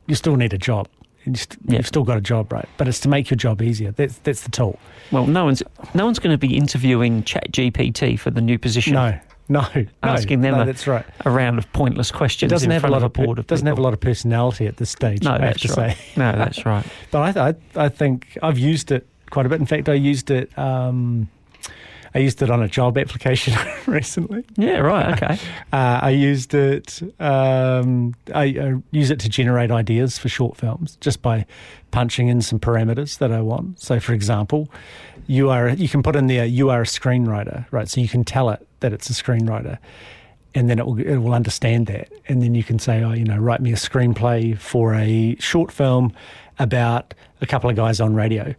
You 0.08 0.16
still 0.16 0.36
need 0.38 0.54
a 0.54 0.58
job. 0.58 0.88
You 1.26 1.36
st- 1.36 1.60
Yeah. 1.68 1.78
You've 1.78 1.88
still 1.88 2.04
got 2.04 2.18
a 2.18 2.22
job, 2.22 2.52
right? 2.52 2.68
But 2.78 2.88
it's 2.88 3.00
to 3.02 3.10
make 3.10 3.30
your 3.30 3.38
job 3.38 3.62
easier. 3.62 3.92
That's 3.92 4.18
that's 4.20 4.42
the 4.44 4.52
tool. 4.52 4.80
Well, 5.12 5.28
no 5.28 5.44
one's 5.46 5.62
no 5.94 6.06
one's 6.06 6.20
going 6.20 6.34
to 6.34 6.38
be 6.48 6.56
interviewing 6.56 7.24
ChatGPT 7.24 8.18
for 8.18 8.32
the 8.32 8.42
new 8.42 8.58
position. 8.58 8.94
No, 8.94 9.20
no, 9.52 9.68
no. 9.76 9.86
Asking 10.04 10.42
them 10.42 10.56
No, 10.56 10.62
a- 10.62 10.66
that's 10.66 10.88
right. 10.88 11.06
A 11.26 11.30
round 11.30 11.58
of 11.60 11.72
pointless 11.74 12.10
It 12.10 12.14
questions. 12.14 12.50
doesn't 12.50 12.72
in 12.72 12.74
have 12.74 12.84
a 12.86 12.92
lot 12.92 12.98
of 13.04 13.04
a 13.04 13.10
board 13.10 13.40
of 13.40 13.48
doesn't 13.48 13.68
have 13.68 13.78
a 13.78 13.82
lot 13.82 13.94
of 13.94 14.00
personality 14.00 14.68
at 14.68 14.78
this 14.78 14.90
stage. 14.90 15.24
No, 15.24 15.32
I 15.32 15.34
have 15.34 15.42
that's 15.42 15.62
to 15.62 15.82
right. 15.82 15.96
say. 15.98 16.04
No, 16.18 16.32
that's 16.34 16.66
right. 16.66 16.86
But 17.12 17.38
I, 17.38 17.50
I, 17.50 17.56
I 17.86 17.90
think 17.90 18.38
I've 18.42 18.58
used 18.60 18.92
it 18.92 19.08
quite 19.30 19.46
a 19.46 19.50
bit. 19.50 19.60
In 19.60 19.66
fact, 19.66 19.88
I 19.90 19.94
used 19.94 20.32
it. 20.32 20.58
Um, 20.58 21.30
I 22.14 22.20
used 22.20 22.42
it 22.42 22.50
on 22.50 22.62
a 22.62 22.68
job 22.68 22.98
application 22.98 23.54
recently. 23.88 24.44
Yeah, 24.58 24.80
right. 24.80 25.14
Okay. 25.24 25.38
Uh, 25.72 26.00
I 26.02 26.10
used 26.10 26.54
it. 26.54 27.02
Um, 27.22 28.14
I, 28.36 28.44
I 28.44 28.74
use 28.92 29.12
it 29.12 29.20
to 29.22 29.30
generate 29.30 29.72
ideas 29.72 30.18
for 30.18 30.28
short 30.28 30.58
films 30.58 30.98
just 31.00 31.22
by 31.22 31.46
punching 31.92 32.28
in 32.28 32.42
some 32.42 32.60
parameters 32.60 33.18
that 33.20 33.32
I 33.32 33.40
want. 33.40 33.80
So, 33.80 34.02
for 34.02 34.12
example, 34.14 34.68
you 35.28 35.50
are 35.50 35.70
you 35.70 35.88
can 35.88 36.04
put 36.04 36.18
in 36.18 36.28
there 36.28 36.44
you 36.46 36.70
are 36.70 36.82
a 36.82 36.86
screenwriter, 36.86 37.66
right? 37.72 37.88
So 37.88 38.02
you 38.02 38.10
can 38.10 38.26
tell 38.26 38.50
it 38.50 38.68
that 38.82 38.94
it's 38.94 39.10
a 39.10 39.14
screenwriter, 39.14 39.78
and 40.54 40.70
then 40.70 40.78
it 40.78 40.86
will 40.86 41.00
it 41.00 41.18
will 41.18 41.34
understand 41.34 41.88
that, 41.88 42.10
and 42.28 42.44
then 42.44 42.54
you 42.54 42.64
can 42.64 42.78
say, 42.78 43.04
oh, 43.04 43.14
you 43.14 43.24
know, 43.24 43.38
write 43.38 43.62
me 43.62 43.72
a 43.72 43.76
screenplay 43.78 44.58
for 44.58 44.94
a 44.94 45.36
short 45.40 45.72
film 45.72 46.12
about 46.60 47.14
a 47.42 47.48
couple 47.48 47.70
of 47.70 47.76
guys 47.76 48.00
on 48.00 48.14
radio, 48.14 48.54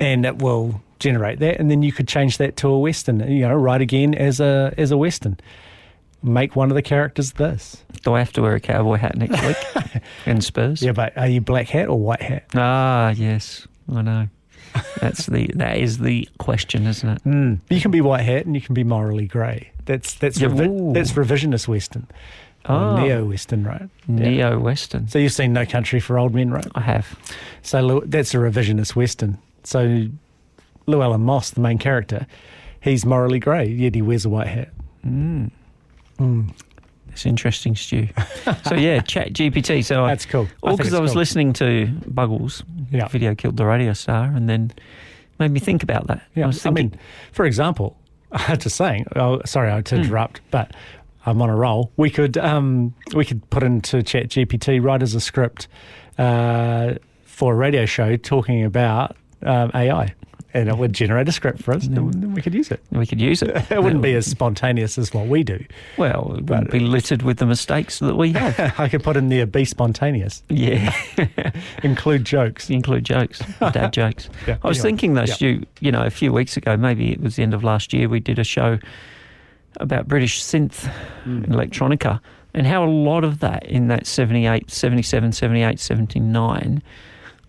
and 0.00 0.24
it 0.24 0.38
will 0.38 0.80
generate 0.98 1.40
that, 1.40 1.58
and 1.58 1.70
then 1.70 1.82
you 1.82 1.92
could 1.92 2.08
change 2.08 2.38
that 2.38 2.56
to 2.58 2.68
a 2.68 2.78
western. 2.78 3.20
You 3.28 3.48
know, 3.48 3.54
write 3.54 3.80
again 3.80 4.14
as 4.14 4.40
a 4.40 4.72
as 4.78 4.90
a 4.90 4.96
western. 4.96 5.38
Make 6.24 6.54
one 6.54 6.70
of 6.70 6.76
the 6.76 6.82
characters 6.82 7.32
this. 7.32 7.84
Do 8.04 8.14
I 8.14 8.20
have 8.20 8.32
to 8.34 8.42
wear 8.42 8.54
a 8.54 8.60
cowboy 8.60 8.94
hat 8.96 9.16
next 9.16 9.44
week 9.44 10.02
and 10.26 10.42
Spurs? 10.42 10.80
Yeah, 10.80 10.92
but 10.92 11.18
are 11.18 11.26
you 11.26 11.40
black 11.40 11.68
hat 11.68 11.88
or 11.88 11.98
white 11.98 12.22
hat? 12.22 12.44
Ah, 12.54 13.10
yes, 13.10 13.66
I 13.92 14.02
know. 14.02 14.28
That's 15.00 15.26
the 15.26 15.50
that 15.56 15.78
is 15.78 15.98
the 15.98 16.28
question, 16.38 16.86
isn't 16.86 17.08
it? 17.08 17.24
Mm. 17.24 17.58
You 17.70 17.80
can 17.80 17.90
be 17.90 18.00
white 18.00 18.22
hat 18.22 18.46
and 18.46 18.54
you 18.54 18.60
can 18.60 18.74
be 18.74 18.84
morally 18.84 19.26
grey. 19.26 19.70
That's 19.84 20.14
that's 20.14 20.40
Yeah, 20.40 20.48
revi- 20.48 20.94
that's 20.94 21.12
revisionist 21.12 21.68
western, 21.68 22.06
Oh. 22.66 22.96
neo 22.96 23.24
western, 23.24 23.64
right? 23.64 23.88
Neo 24.06 24.58
Western. 24.58 25.08
So 25.08 25.18
you've 25.18 25.32
seen 25.32 25.52
No 25.52 25.66
Country 25.66 26.00
for 26.00 26.18
Old 26.18 26.34
Men, 26.34 26.50
right? 26.50 26.66
I 26.74 26.80
have. 26.80 27.18
So 27.62 28.02
that's 28.06 28.34
a 28.34 28.38
revisionist 28.38 28.94
western. 28.96 29.38
So 29.64 30.06
Llewelyn 30.86 31.20
Moss, 31.20 31.50
the 31.50 31.60
main 31.60 31.78
character, 31.78 32.26
he's 32.80 33.04
morally 33.04 33.38
grey, 33.40 33.66
yet 33.66 33.94
he 33.94 34.02
wears 34.02 34.24
a 34.24 34.28
white 34.30 34.46
hat. 34.48 34.68
Mm. 35.06 35.50
Mm. 36.18 36.52
It's 37.12 37.26
interesting, 37.26 37.76
Stu. 37.76 38.08
so 38.64 38.74
yeah, 38.74 39.00
Chat 39.00 39.32
GPT. 39.32 39.84
So 39.84 40.04
I, 40.04 40.08
That's 40.08 40.26
cool. 40.26 40.48
all 40.62 40.76
because 40.76 40.88
it's 40.92 40.96
I 40.96 41.00
was 41.00 41.12
cool. 41.12 41.18
listening 41.20 41.52
to 41.54 41.86
Buggles. 42.08 42.62
Yeah. 42.90 43.08
Video 43.08 43.34
killed 43.34 43.56
the 43.56 43.66
radio 43.66 43.92
star, 43.92 44.24
and 44.24 44.48
then 44.48 44.72
made 45.38 45.50
me 45.50 45.60
think 45.60 45.82
about 45.82 46.06
that. 46.08 46.22
Yeah, 46.34 46.42
I 46.42 46.44
I, 46.44 46.46
was 46.48 46.62
thinking, 46.62 46.90
mean, 46.90 46.98
for 47.32 47.44
example, 47.44 47.96
just 48.58 48.76
saying. 48.76 49.06
Oh, 49.16 49.40
sorry, 49.44 49.70
I 49.70 49.76
Hmm. 49.78 49.82
to 49.82 49.96
interrupt, 49.96 50.40
but 50.50 50.74
I'm 51.26 51.40
on 51.42 51.50
a 51.50 51.56
roll. 51.56 51.92
We 51.96 52.10
could 52.10 52.36
um, 52.38 52.94
we 53.14 53.24
could 53.24 53.48
put 53.50 53.62
into 53.62 54.02
Chat 54.02 54.28
GPT 54.28 54.82
write 54.82 55.02
as 55.02 55.14
a 55.14 55.20
script 55.20 55.68
uh, 56.18 56.94
for 57.24 57.52
a 57.52 57.56
radio 57.56 57.86
show 57.86 58.16
talking 58.16 58.64
about 58.64 59.16
um, 59.44 59.70
AI, 59.74 60.14
and 60.54 60.68
it 60.68 60.76
would 60.76 60.92
generate 60.92 61.28
a 61.28 61.32
script 61.32 61.62
for 61.62 61.72
us, 61.72 61.86
and 61.86 61.96
then 61.96 62.34
we 62.34 62.42
could 62.42 62.54
use 62.54 62.70
it. 62.70 62.80
we 62.90 63.06
could 63.06 63.20
use 63.20 63.42
it. 63.42 63.56
It 63.70 63.82
wouldn't 63.82 64.02
be 64.02 64.14
as 64.14 64.26
spontaneous 64.26 64.98
as 64.98 65.12
what 65.14 65.26
we 65.26 65.42
do. 65.42 65.64
well. 65.96 66.34
It 66.36 66.44
wouldn't 66.44 66.70
be 66.70 66.80
littered 66.80 67.22
with 67.22 67.38
the 67.38 67.46
mistakes 67.46 67.98
that 68.00 68.16
we 68.16 68.32
have. 68.32 68.74
I 68.78 68.88
could 68.88 69.02
put 69.02 69.16
in 69.16 69.28
there 69.28 69.46
be 69.46 69.64
spontaneous, 69.64 70.42
yeah, 70.48 70.94
include 71.82 72.24
jokes. 72.24 72.68
include 72.70 73.04
jokes, 73.04 73.40
dad 73.72 73.92
jokes. 73.92 74.28
Yeah, 74.46 74.58
I 74.62 74.68
was 74.68 74.78
anyway, 74.78 74.88
thinking 74.90 75.14
though, 75.14 75.24
yeah. 75.24 75.34
Stu. 75.34 75.62
You 75.80 75.92
know, 75.92 76.02
a 76.04 76.10
few 76.10 76.32
weeks 76.32 76.56
ago, 76.56 76.76
maybe 76.76 77.12
it 77.12 77.20
was 77.20 77.36
the 77.36 77.42
end 77.42 77.54
of 77.54 77.64
last 77.64 77.92
year, 77.92 78.08
we 78.08 78.20
did 78.20 78.38
a 78.38 78.44
show 78.44 78.78
about 79.80 80.06
British 80.06 80.42
synth 80.42 80.88
Mm. 81.24 81.44
and 81.44 81.46
electronica 81.46 82.20
and 82.52 82.66
how 82.66 82.84
a 82.84 82.90
lot 82.90 83.24
of 83.24 83.38
that 83.38 83.64
in 83.64 83.88
that 83.88 84.06
78, 84.06 84.70
77, 84.70 85.32
78, 85.32 85.80
79 85.80 86.82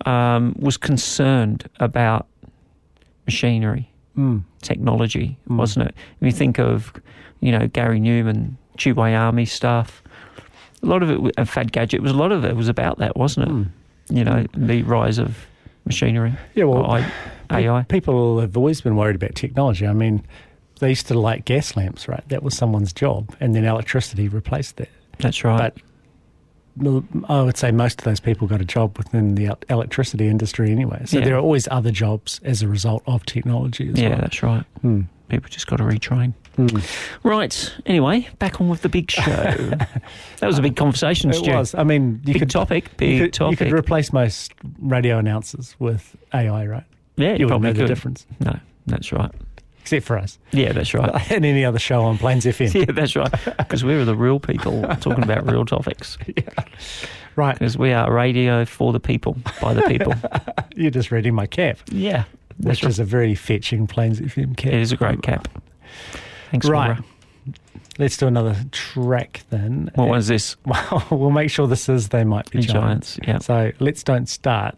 um, 0.05 0.55
was 0.57 0.77
concerned 0.77 1.67
about 1.79 2.27
machinery, 3.25 3.89
Mm. 4.17 4.43
technology, 4.61 5.37
Mm. 5.49 5.57
wasn't 5.57 5.87
it? 5.87 5.95
If 6.21 6.25
you 6.25 6.31
think 6.31 6.59
of, 6.59 6.93
you 7.39 7.51
know, 7.51 7.67
Gary 7.67 7.99
Numan, 7.99 8.53
Tubeway 8.77 9.17
Army 9.17 9.45
stuff, 9.45 10.01
a 10.81 10.85
lot 10.85 11.01
of 11.03 11.09
it, 11.09 11.19
and 11.37 11.47
Fad 11.49 11.71
Gadget, 11.71 12.01
was 12.01 12.11
a 12.11 12.17
lot 12.17 12.31
of 12.31 12.43
it 12.43 12.55
was 12.55 12.67
about 12.67 12.97
that, 12.99 13.15
wasn't 13.17 13.47
it? 13.47 13.51
Mm. 13.53 13.67
You 14.09 14.23
know, 14.23 14.45
the 14.55 14.83
rise 14.83 15.17
of 15.17 15.45
machinery, 15.85 16.33
Yeah, 16.55 16.65
well, 16.65 16.85
I- 16.91 17.09
AI. 17.51 17.83
People 17.83 18.39
have 18.39 18.57
always 18.57 18.81
been 18.81 18.95
worried 18.95 19.15
about 19.15 19.35
technology. 19.35 19.85
I 19.87 19.93
mean, 19.93 20.21
they 20.79 20.89
used 20.89 21.07
to 21.07 21.13
light 21.19 21.45
gas 21.45 21.75
lamps, 21.77 22.07
right? 22.07 22.23
That 22.29 22.41
was 22.43 22.55
someone's 22.57 22.93
job, 22.93 23.35
and 23.39 23.53
then 23.55 23.63
electricity 23.65 24.27
replaced 24.27 24.77
that. 24.77 24.89
That's 25.19 25.43
right. 25.43 25.57
But 25.57 25.77
I 27.29 27.41
would 27.41 27.57
say 27.57 27.71
most 27.71 27.99
of 28.01 28.05
those 28.05 28.19
people 28.19 28.47
got 28.47 28.59
a 28.61 28.65
job 28.65 28.97
within 28.97 29.35
the 29.35 29.55
electricity 29.69 30.27
industry 30.27 30.71
anyway. 30.71 31.03
So 31.05 31.19
Yeah. 31.19 31.25
there 31.25 31.35
are 31.35 31.39
always 31.39 31.67
other 31.69 31.91
jobs 31.91 32.39
as 32.43 32.61
a 32.61 32.67
result 32.67 33.03
of 33.05 33.25
technology 33.25 33.89
as 33.89 33.99
yeah, 33.99 34.09
well. 34.09 34.17
that's 34.19 34.41
right. 34.41 34.63
Hmm. 34.81 35.01
People 35.29 35.49
just 35.49 35.67
got 35.67 35.77
to 35.77 35.83
retrain. 35.83 36.33
Hmm. 36.55 36.67
Right. 37.27 37.73
Anyway, 37.85 38.27
back 38.39 38.59
on 38.61 38.69
with 38.69 38.81
the 38.81 38.89
big 38.89 39.09
show. 39.09 39.21
that 39.25 39.89
was 40.41 40.59
a 40.59 40.61
big 40.61 40.75
conversation, 40.75 41.29
It 41.31 41.35
Stu. 41.35 41.51
was. 41.51 41.73
I 41.75 41.83
mean, 41.83 42.21
you 42.25 42.33
big 42.33 42.41
could 42.41 42.49
topic. 42.49 42.95
Big 42.97 43.13
you 43.17 43.19
could, 43.25 43.33
topic. 43.33 43.59
you 43.59 43.65
could 43.67 43.73
replace 43.73 44.11
most 44.13 44.53
radio 44.79 45.17
announcers 45.17 45.75
with 45.79 46.15
AI, 46.33 46.65
right? 46.67 46.83
yeah, 47.17 47.27
You 47.35 47.45
wouldn't 47.45 47.49
probably 47.49 47.67
know 47.69 47.73
the 47.73 47.79
could. 47.81 47.87
difference, 47.87 48.25
No, 48.39 48.59
that's 48.87 49.11
right. 49.11 49.31
Except 49.83 50.05
for 50.05 50.17
us 50.17 50.39
Yeah, 50.51 50.71
that's 50.71 50.93
right. 50.93 51.11
and 51.31 51.43
any 51.45 51.63
other 51.65 51.77
show 51.79 52.01
on 52.03 52.17
Plains 52.17 52.45
FM. 52.45 52.73
yeah, 52.87 52.91
that's 52.93 53.15
right. 53.15 53.31
Because 53.57 53.83
we're 53.83 54.05
the 54.05 54.15
real 54.15 54.39
people 54.39 54.81
talking 55.01 55.23
about 55.23 55.45
real 55.49 55.65
topics. 55.65 56.17
Right, 57.35 57.57
Because 57.57 57.75
we 57.79 57.91
are 57.93 58.13
radio 58.13 58.63
for 58.63 58.93
the 58.93 58.99
people, 58.99 59.35
by 59.59 59.73
the 59.73 59.81
people. 59.83 60.13
you're 60.75 60.91
just 60.91 61.09
reading 61.11 61.33
my 61.33 61.47
cap, 61.47 61.79
yeah, 61.91 62.25
that's 62.59 62.77
which 62.77 62.83
right. 62.83 62.89
is 62.91 62.99
a 62.99 63.03
very 63.03 63.33
fetching 63.33 63.87
Plains 63.87 64.19
FM 64.21 64.55
cap. 64.55 64.71
It 64.71 64.79
is 64.79 64.91
a 64.91 64.97
great 64.97 65.23
cap. 65.23 65.47
Thanks, 66.51 66.67
Right. 66.67 66.89
Laura. 66.89 67.03
Let's 67.97 68.17
do 68.17 68.27
another 68.27 68.55
track 68.71 69.41
then. 69.49 69.89
What 69.95 70.09
was 70.09 70.27
this? 70.27 70.55
Well, 70.65 71.07
we'll 71.09 71.31
make 71.31 71.49
sure 71.49 71.65
this 71.67 71.89
is 71.89 72.09
They 72.09 72.23
Might 72.23 72.51
Be 72.51 72.59
Giants. 72.59 73.15
Giants. 73.15 73.19
Yeah. 73.27 73.39
So 73.39 73.71
let's 73.79 74.03
don't 74.03 74.29
start 74.29 74.75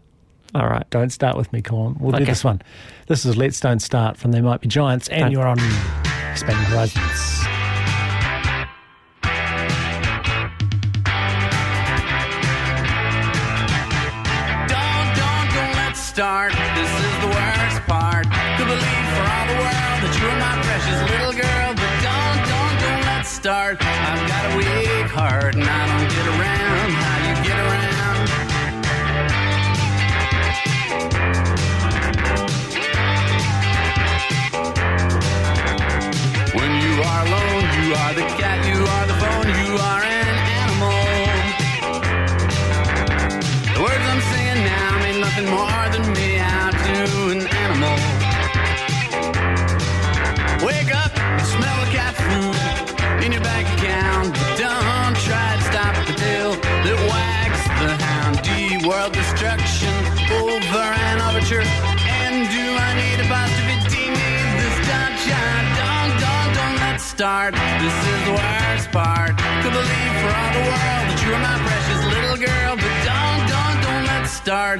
All 0.54 0.66
right. 0.68 0.88
Don't 0.90 1.10
Start 1.10 1.36
With 1.36 1.52
Me, 1.52 1.60
Colin. 1.62 1.96
We'll 1.98 2.16
do 2.18 2.24
this 2.24 2.44
one. 2.44 2.62
This 3.08 3.24
is 3.24 3.36
Let's 3.36 3.60
Don't 3.60 3.80
Start 3.80 4.16
from 4.16 4.32
They 4.32 4.40
Might 4.40 4.60
Be 4.60 4.68
Giants, 4.68 5.08
and 5.08 5.22
Don't- 5.22 5.32
you're 5.32 5.46
on 5.46 5.58
Expanding 6.32 6.64
Horizons. 6.66 7.42
Don't, 14.68 15.14
don't, 15.16 15.48
don't 15.54 15.74
let's 15.76 16.00
start. 16.00 16.52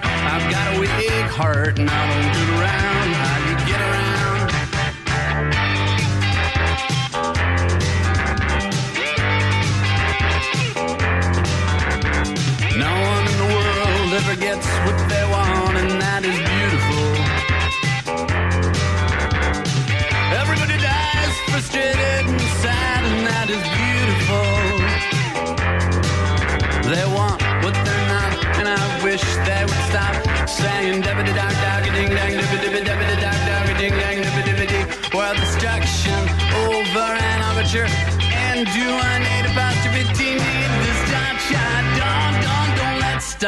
I've 0.04 0.48
got 0.52 0.76
a 0.76 0.80
weak 0.80 0.90
heart 1.30 1.80
and 1.80 1.90
I 1.90 2.06
how 2.14 2.32
get 2.32 2.60
around. 2.60 3.35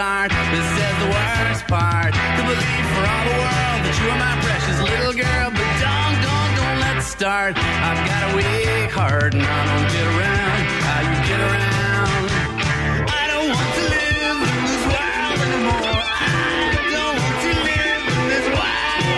This 0.08 0.64
is 0.64 0.96
the 1.04 1.10
worst 1.12 1.66
part. 1.68 2.14
To 2.16 2.42
believe 2.48 2.86
for 2.96 3.04
all 3.04 3.24
the 3.28 3.36
world 3.44 3.80
that 3.84 3.92
you 4.00 4.08
are 4.08 4.16
my 4.16 4.40
precious 4.40 4.80
little 4.80 5.12
girl, 5.12 5.52
but 5.52 5.68
don't, 5.84 6.16
don't, 6.24 6.50
don't 6.56 6.80
let's 6.80 7.04
start. 7.12 7.52
I've 7.60 8.00
got 8.08 8.32
a 8.32 8.36
weak 8.40 8.88
heart 8.88 9.36
and 9.36 9.44
I 9.44 9.60
don't 9.68 9.84
get 9.92 10.06
around 10.08 10.64
how 10.80 11.12
you 11.12 11.18
get 11.28 11.40
around. 11.44 12.24
I 13.04 13.22
don't 13.36 13.52
want 13.52 13.68
to 13.68 13.84
live 13.84 14.40
in 14.48 14.64
this 14.64 14.84
world 14.88 15.38
anymore. 15.44 15.92
I 15.92 16.88
don't 16.88 17.16
want 17.20 17.36
to 17.44 17.52
live 17.68 18.00
in 18.08 18.22
this 18.32 18.48
world. 18.48 19.12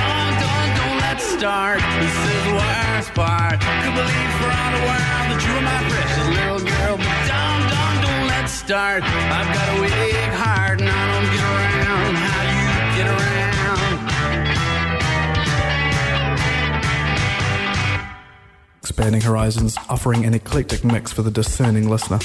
Don't, 0.00 0.32
don't, 0.48 0.70
don't 0.80 0.96
let's 1.04 1.28
start. 1.28 1.84
Start. 8.68 9.02
I've 9.02 9.54
got 9.54 9.78
a 9.78 9.80
weak 9.80 9.92
heart 10.36 10.82
and 10.82 10.90
I 10.90 11.06
don't 11.08 11.24
get 11.32 11.40
around 11.40 12.16
how 12.20 12.42
you 12.52 12.68
get 12.98 13.08
around. 13.08 13.78
Expanding 18.82 19.22
Horizons, 19.22 19.78
offering 19.88 20.26
an 20.26 20.34
eclectic 20.34 20.84
mix 20.84 21.10
for 21.14 21.22
the 21.22 21.30
discerning 21.30 21.88
listener. 21.88 22.18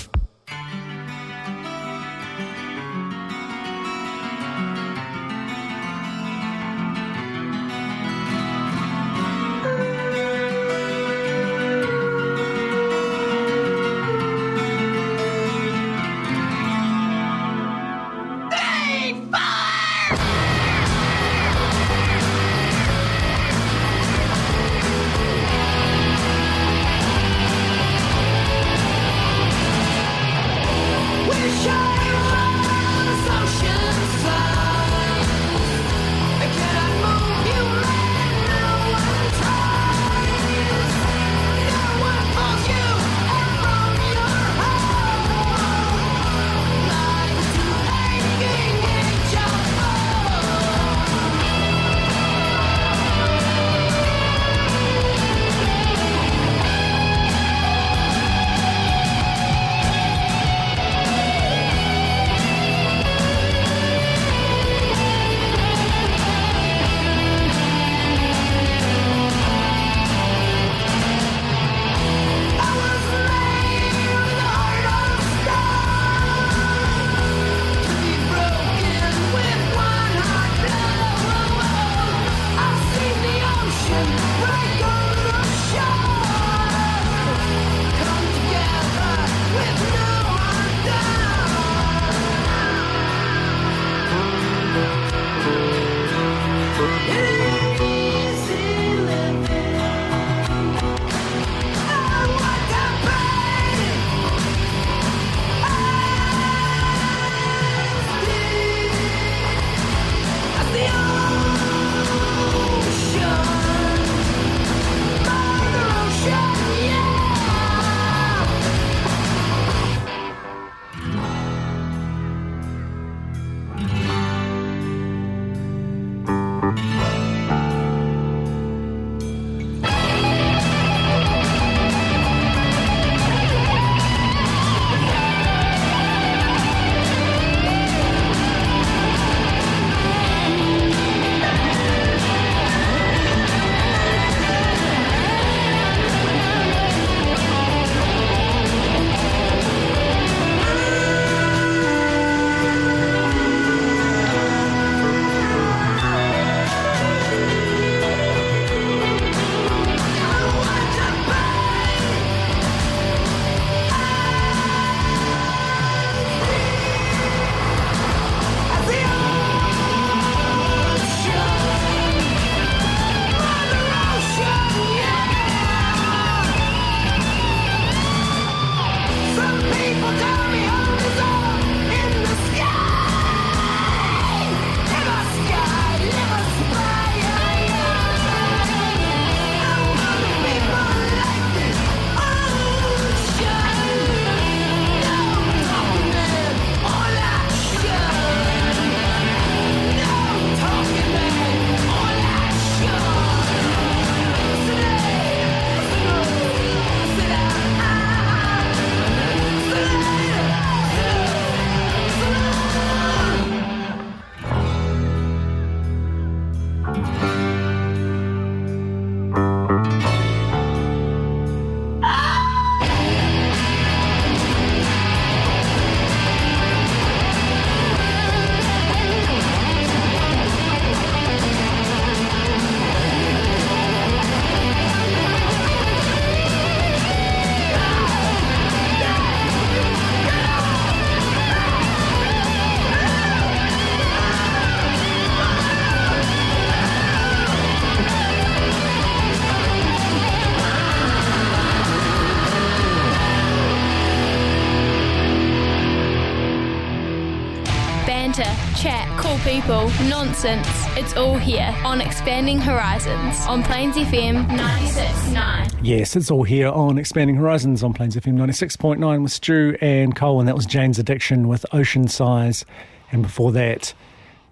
Nonsense. 260.43 260.97
It's 260.97 261.15
all 261.15 261.37
here 261.37 261.73
on 261.85 262.01
Expanding 262.01 262.59
Horizons 262.59 263.45
on 263.47 263.63
Plains 263.63 263.95
FM 263.95 264.45
96.9. 264.49 265.79
Yes, 265.81 266.15
it's 266.17 266.29
all 266.29 266.43
here 266.43 266.67
on 266.67 266.97
Expanding 266.97 267.37
Horizons 267.37 267.81
on 267.81 267.93
Plains 267.93 268.15
FM 268.17 268.33
96.9 268.35 269.23
with 269.23 269.31
Stu 269.31 269.77
and 269.79 270.13
Cole, 270.15 270.39
and 270.39 270.47
that 270.49 270.55
was 270.55 270.65
Jane's 270.65 270.99
Addiction 270.99 271.47
with 271.47 271.65
Ocean 271.71 272.07
Size. 272.09 272.65
And 273.13 273.21
before 273.21 273.53
that, 273.53 273.93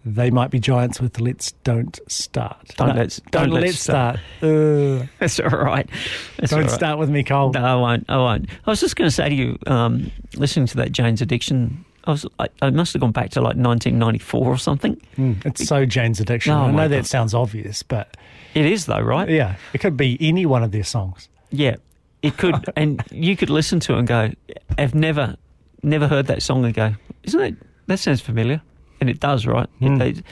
They 0.06 0.30
Might 0.32 0.50
Be 0.50 0.60
Giants 0.62 1.02
with 1.02 1.20
Let's 1.20 1.52
Don't 1.64 2.00
Start. 2.08 2.74
Don't 2.78 2.90
No, 2.90 2.94
let's- 2.96 3.20
don't, 3.32 3.50
don't 3.50 3.50
let's 3.52 3.66
let's 3.66 3.80
start. 3.82 4.16
Uh, 4.42 5.06
That's 5.20 5.40
all 5.42 5.50
right. 5.50 5.90
That's 6.38 6.52
don't 6.52 6.60
all 6.62 6.66
right. 6.68 6.72
start 6.72 7.00
with 7.00 7.10
me, 7.10 7.24
Cole. 7.24 7.52
No, 7.52 7.64
I 7.66 7.76
won't. 7.76 8.06
I 8.08 8.16
won't. 8.18 8.50
I 8.66 8.70
was 8.70 8.80
just 8.80 8.96
going 8.96 9.10
to 9.10 9.16
say 9.16 9.28
to 9.28 9.36
you, 9.36 9.58
um, 9.68 10.10
listening 10.38 10.68
to 10.68 10.78
that 10.78 10.94
Jane's 10.94 11.22
Addiction, 11.22 11.84
I 12.06 12.12
was 12.12 12.26
I, 12.40 12.48
I 12.62 12.70
must 12.72 12.94
have 12.94 13.02
gone 13.02 13.12
back 13.12 13.30
to 13.32 13.40
like 13.42 13.56
1994 13.58 14.46
or 14.48 14.58
something. 14.58 15.00
Mm, 15.18 15.46
it's 15.46 15.66
so 15.68 15.86
Jane's 15.86 16.20
Addiction. 16.20 16.54
Oh, 16.54 16.64
I 16.64 16.72
know 16.72 16.88
that 16.88 16.96
God. 16.98 17.06
sounds 17.06 17.34
obvious, 17.34 17.84
but 17.84 18.18
It 18.56 18.66
is 18.66 18.86
though, 18.88 19.00
right? 19.02 19.30
yeah, 19.30 19.56
it 19.74 19.80
could 19.82 19.98
be 19.98 20.18
any 20.20 20.46
one 20.46 20.64
of 20.64 20.72
their 20.72 20.84
songs. 20.84 21.30
Yeah, 21.52 21.76
it 22.22 22.38
could, 22.38 22.56
and 22.76 23.04
you 23.12 23.36
could 23.38 23.50
listen 23.50 23.80
to 23.82 23.94
it 23.94 24.00
and 24.00 24.08
go, 24.08 24.32
"I've 24.78 24.96
never, 24.96 25.36
never 25.84 26.08
heard 26.08 26.28
that 26.28 26.42
song." 26.42 26.66
And 26.66 26.74
go, 26.74 26.94
"Isn't 27.24 27.42
it? 27.42 27.56
That 27.88 28.00
sounds 28.00 28.22
familiar," 28.22 28.62
and 29.00 29.10
it 29.10 29.20
does, 29.20 29.46
right? 29.46 29.68
Mm. 29.82 30.02
It, 30.02 30.24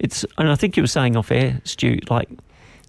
it's, 0.00 0.24
and 0.38 0.50
I 0.50 0.56
think 0.56 0.76
you 0.76 0.82
were 0.82 0.88
saying 0.88 1.16
off 1.16 1.30
air, 1.30 1.60
Stu, 1.64 1.98
like 2.10 2.28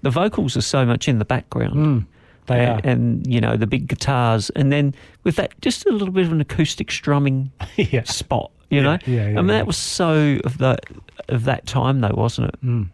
the 0.02 0.10
vocals 0.10 0.58
are 0.58 0.62
so 0.62 0.86
much 0.86 1.08
in 1.08 1.20
the 1.20 1.26
background. 1.26 1.76
Mm, 1.76 2.06
they 2.48 2.66
and, 2.66 2.86
are. 2.86 2.90
and 2.90 3.28
you 3.28 3.42
know 3.42 3.56
the 3.58 3.68
big 3.68 3.88
guitars, 3.88 4.50
and 4.52 4.72
then 4.72 4.94
with 5.24 5.36
that, 5.38 5.60
just 5.62 5.86
a 5.86 5.92
little 5.92 6.12
bit 6.14 6.26
of 6.26 6.32
an 6.32 6.42
acoustic 6.42 6.92
strumming 6.92 7.52
yeah. 7.76 8.04
spot. 8.04 8.52
You 8.70 8.78
Yeah, 8.78 8.84
know, 8.84 8.98
yeah, 9.06 9.30
yeah, 9.30 9.40
I 9.40 9.42
mean 9.42 9.48
that 9.48 9.68
was 9.68 9.78
so 9.78 10.40
of 10.44 10.58
that 10.60 10.82
of 11.30 11.44
that 11.46 11.66
time, 11.68 12.02
though, 12.02 12.14
wasn't 12.16 12.50
it? 12.50 12.66
Mm, 12.66 12.90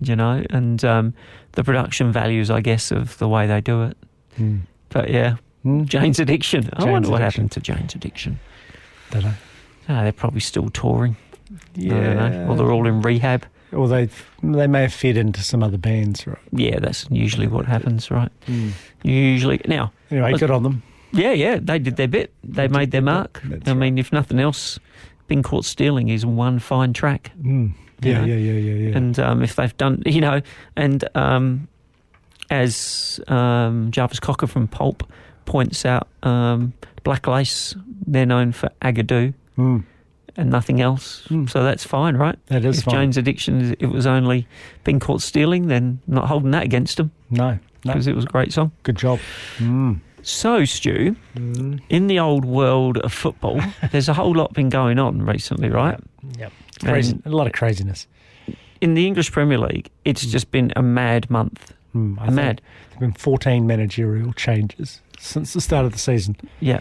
You 0.00 0.16
know, 0.16 0.44
and 0.50 0.84
um, 0.84 1.14
the 1.52 1.64
production 1.64 2.12
values, 2.12 2.50
I 2.50 2.60
guess, 2.60 2.90
of 2.90 3.16
the 3.18 3.28
way 3.28 3.46
they 3.46 3.60
do 3.60 3.82
it. 3.84 3.96
mm, 4.38 4.60
But 4.90 5.10
yeah, 5.10 5.36
mm. 5.64 5.84
Jane's 5.86 6.18
Addiction. 6.20 6.68
I 6.74 6.80
Jane's 6.80 6.92
wonder 6.92 7.10
what 7.10 7.20
Addiction. 7.22 7.44
happened 7.44 7.52
to 7.52 7.60
Jane's 7.60 7.94
Addiction. 7.94 8.38
Don't 9.10 9.24
know. 9.24 9.34
Ah, 9.88 10.02
they're 10.02 10.12
probably 10.12 10.40
still 10.40 10.68
touring. 10.70 11.16
I. 11.50 11.56
Yeah. 11.74 12.46
Or 12.48 12.56
they're 12.56 12.70
all 12.72 12.86
in 12.86 13.00
rehab. 13.02 13.44
Or 13.74 13.88
they 13.88 14.08
they 14.42 14.66
may 14.66 14.82
have 14.82 14.92
fed 14.94 15.16
into 15.16 15.42
some 15.42 15.62
other 15.62 15.78
bands, 15.78 16.26
right? 16.26 16.38
Yeah, 16.52 16.78
that's 16.78 17.06
usually 17.10 17.46
what 17.48 17.66
happens, 17.66 18.10
right? 18.10 18.30
Usually. 19.02 19.60
Now, 19.66 19.92
Anyway, 20.10 20.30
Let's- 20.30 20.40
good 20.40 20.50
on 20.50 20.62
them. 20.62 20.82
yeah, 21.12 21.32
yeah, 21.32 21.58
they 21.60 21.78
did 21.78 21.96
their 21.96 22.08
bit. 22.08 22.32
They 22.44 22.68
made 22.68 22.90
their 22.90 23.02
mark. 23.02 23.42
I 23.44 23.48
right. 23.48 23.76
mean, 23.76 23.98
if 23.98 24.12
nothing 24.12 24.38
else, 24.38 24.78
being 25.26 25.42
Caught 25.42 25.64
Stealing 25.64 26.08
is 26.08 26.24
one 26.24 26.58
fine 26.58 26.92
track. 26.92 27.32
Mm. 27.42 27.72
Yeah, 28.00 28.24
yeah, 28.24 28.34
yeah, 28.36 28.52
yeah, 28.52 28.88
yeah. 28.90 28.96
And 28.96 29.18
um, 29.18 29.42
if 29.42 29.56
they've 29.56 29.76
done, 29.76 30.02
you 30.04 30.20
know, 30.20 30.40
and 30.76 31.04
um, 31.16 31.68
as 32.50 33.20
um, 33.28 33.90
Jarvis 33.90 34.20
Cocker 34.20 34.46
from 34.46 34.68
Pulp 34.68 35.02
points 35.46 35.84
out, 35.86 36.08
um, 36.22 36.72
Black 37.02 37.26
Lace, 37.26 37.74
they're 38.06 38.26
known 38.26 38.52
for 38.52 38.70
Agadoo 38.82 39.32
Mm, 39.58 39.84
and 40.36 40.50
nothing 40.50 40.80
else. 40.80 41.26
Mm. 41.28 41.48
So 41.48 41.62
that's 41.62 41.84
fine, 41.84 42.16
right? 42.16 42.38
that 42.46 42.64
is 42.64 42.78
if 42.78 42.84
fine. 42.84 42.94
Jane's 42.94 43.16
Addiction, 43.16 43.60
is- 43.60 43.76
it 43.78 43.86
was 43.86 44.06
only 44.06 44.46
Been 44.84 45.00
Caught 45.00 45.22
Stealing, 45.22 45.68
then 45.68 46.00
not 46.06 46.26
holding 46.28 46.50
that 46.52 46.62
against 46.64 46.96
them 46.96 47.10
no, 47.30 47.50
no, 47.52 47.58
because 47.84 48.06
it 48.06 48.14
was 48.16 48.24
a 48.24 48.28
great 48.28 48.52
song. 48.52 48.72
good 48.82 48.96
job. 48.96 49.18
Mm. 49.58 50.00
So, 50.22 50.64
Stu, 50.64 51.16
Mm. 51.36 51.80
in 51.90 52.06
the 52.06 52.18
old 52.18 52.44
world 52.46 52.96
of 52.98 53.12
football, 53.12 53.60
there's 53.92 54.08
a 54.08 54.14
whole 54.14 54.34
lot 54.34 54.54
been 54.54 54.70
going 54.70 54.98
on 54.98 55.20
recently, 55.22 55.68
right? 55.68 55.98
Yep. 56.38 56.52
Crazy, 56.82 57.20
a 57.24 57.30
lot 57.30 57.46
of 57.46 57.52
craziness. 57.52 58.06
In 58.80 58.94
the 58.94 59.06
English 59.06 59.30
Premier 59.32 59.58
League, 59.58 59.90
it's 60.04 60.24
just 60.26 60.50
been 60.50 60.72
a 60.76 60.82
mad 60.82 61.30
month. 61.30 61.72
Mm, 61.94 62.18
I 62.18 62.22
A 62.22 62.24
think 62.26 62.36
mad. 62.36 62.60
There's 62.90 63.00
been 63.00 63.12
14 63.12 63.66
managerial 63.66 64.32
changes 64.32 65.00
since 65.18 65.52
the 65.52 65.60
start 65.60 65.86
of 65.86 65.92
the 65.92 65.98
season, 65.98 66.36
Yeah, 66.60 66.80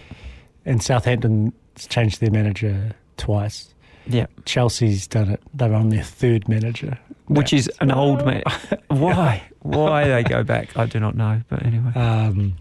and 0.65 0.81
Southampton's 0.81 1.53
changed 1.87 2.19
their 2.21 2.31
manager 2.31 2.91
twice. 3.17 3.73
yeah. 4.07 4.25
Chelsea's 4.45 5.07
done 5.07 5.29
it. 5.29 5.41
They're 5.53 5.73
on 5.73 5.89
their 5.89 6.03
third 6.03 6.47
manager, 6.49 6.97
Which 7.27 7.53
is 7.53 7.69
an 7.79 7.91
old 7.91 8.25
man. 8.25 8.43
Why? 8.89 9.43
Why 9.61 10.07
they 10.07 10.23
go 10.23 10.43
back? 10.43 10.75
I 10.77 10.85
do 10.85 10.99
not 10.99 11.15
know. 11.15 11.41
But 11.49 11.65
anyway, 11.65 11.91
Um, 11.95 12.55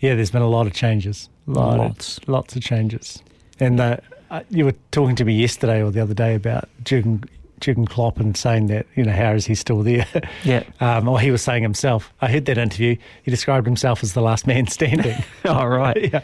yeah, 0.00 0.14
there's 0.14 0.30
been 0.30 0.42
a 0.42 0.48
lot 0.48 0.66
of 0.66 0.72
changes. 0.74 1.28
Lot 1.46 1.78
Lots. 1.78 2.18
Of, 2.18 2.28
lots 2.28 2.56
of 2.56 2.62
changes. 2.62 3.22
And 3.60 3.80
uh, 3.80 3.96
uh, 4.30 4.42
you 4.50 4.64
were 4.64 4.74
talking 4.90 5.16
to 5.16 5.24
me 5.24 5.34
yesterday 5.34 5.82
or 5.82 5.90
the 5.90 6.00
other 6.02 6.14
day 6.14 6.34
about 6.34 6.68
Jurgen, 6.84 7.22
Jurgen 7.60 7.86
Klopp 7.86 8.18
and 8.18 8.36
saying 8.36 8.66
that, 8.66 8.86
you 8.96 9.04
know, 9.04 9.12
how 9.12 9.32
is 9.32 9.46
he 9.46 9.54
still 9.54 9.82
there? 9.82 10.06
yeah. 10.44 10.64
um, 10.80 11.08
or 11.08 11.20
he 11.20 11.30
was 11.30 11.42
saying 11.42 11.62
himself. 11.62 12.12
I 12.20 12.28
heard 12.28 12.46
that 12.46 12.58
interview. 12.58 12.96
He 13.22 13.30
described 13.30 13.66
himself 13.66 14.02
as 14.02 14.12
the 14.14 14.20
last 14.22 14.46
man 14.46 14.66
standing. 14.66 15.22
All 15.44 15.68
right. 15.68 16.12
yeah. 16.12 16.22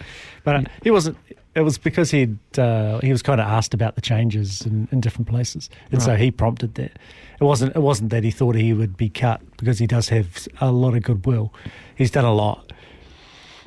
But 0.53 0.71
he 0.83 0.91
wasn't. 0.91 1.17
It 1.55 1.63
was 1.63 1.77
because 1.79 2.11
he'd 2.13 2.39
uh, 2.59 3.01
he 3.01 3.11
was 3.11 3.23
kind 3.23 3.41
of 3.41 3.47
asked 3.49 3.75
about 3.75 3.95
the 3.97 4.01
changes 4.01 4.65
in, 4.65 4.87
in 4.93 5.01
different 5.01 5.29
places, 5.29 5.69
and 5.91 6.01
so 6.03 6.15
he 6.15 6.31
prompted 6.31 6.75
that. 6.77 6.93
It 7.41 7.45
wasn't. 7.45 7.75
It 7.75 7.81
wasn't 7.81 8.11
that 8.11 8.23
he 8.25 8.31
thought 8.31 8.55
he 8.55 8.73
would 8.73 8.97
be 8.97 9.09
cut 9.09 9.41
because 9.57 9.79
he 9.79 9.87
does 9.87 10.09
have 10.11 10.47
a 10.61 10.71
lot 10.71 10.95
of 10.95 11.03
goodwill. 11.03 11.53
He's 11.97 12.11
done 12.13 12.25
a 12.25 12.33
lot 12.35 12.73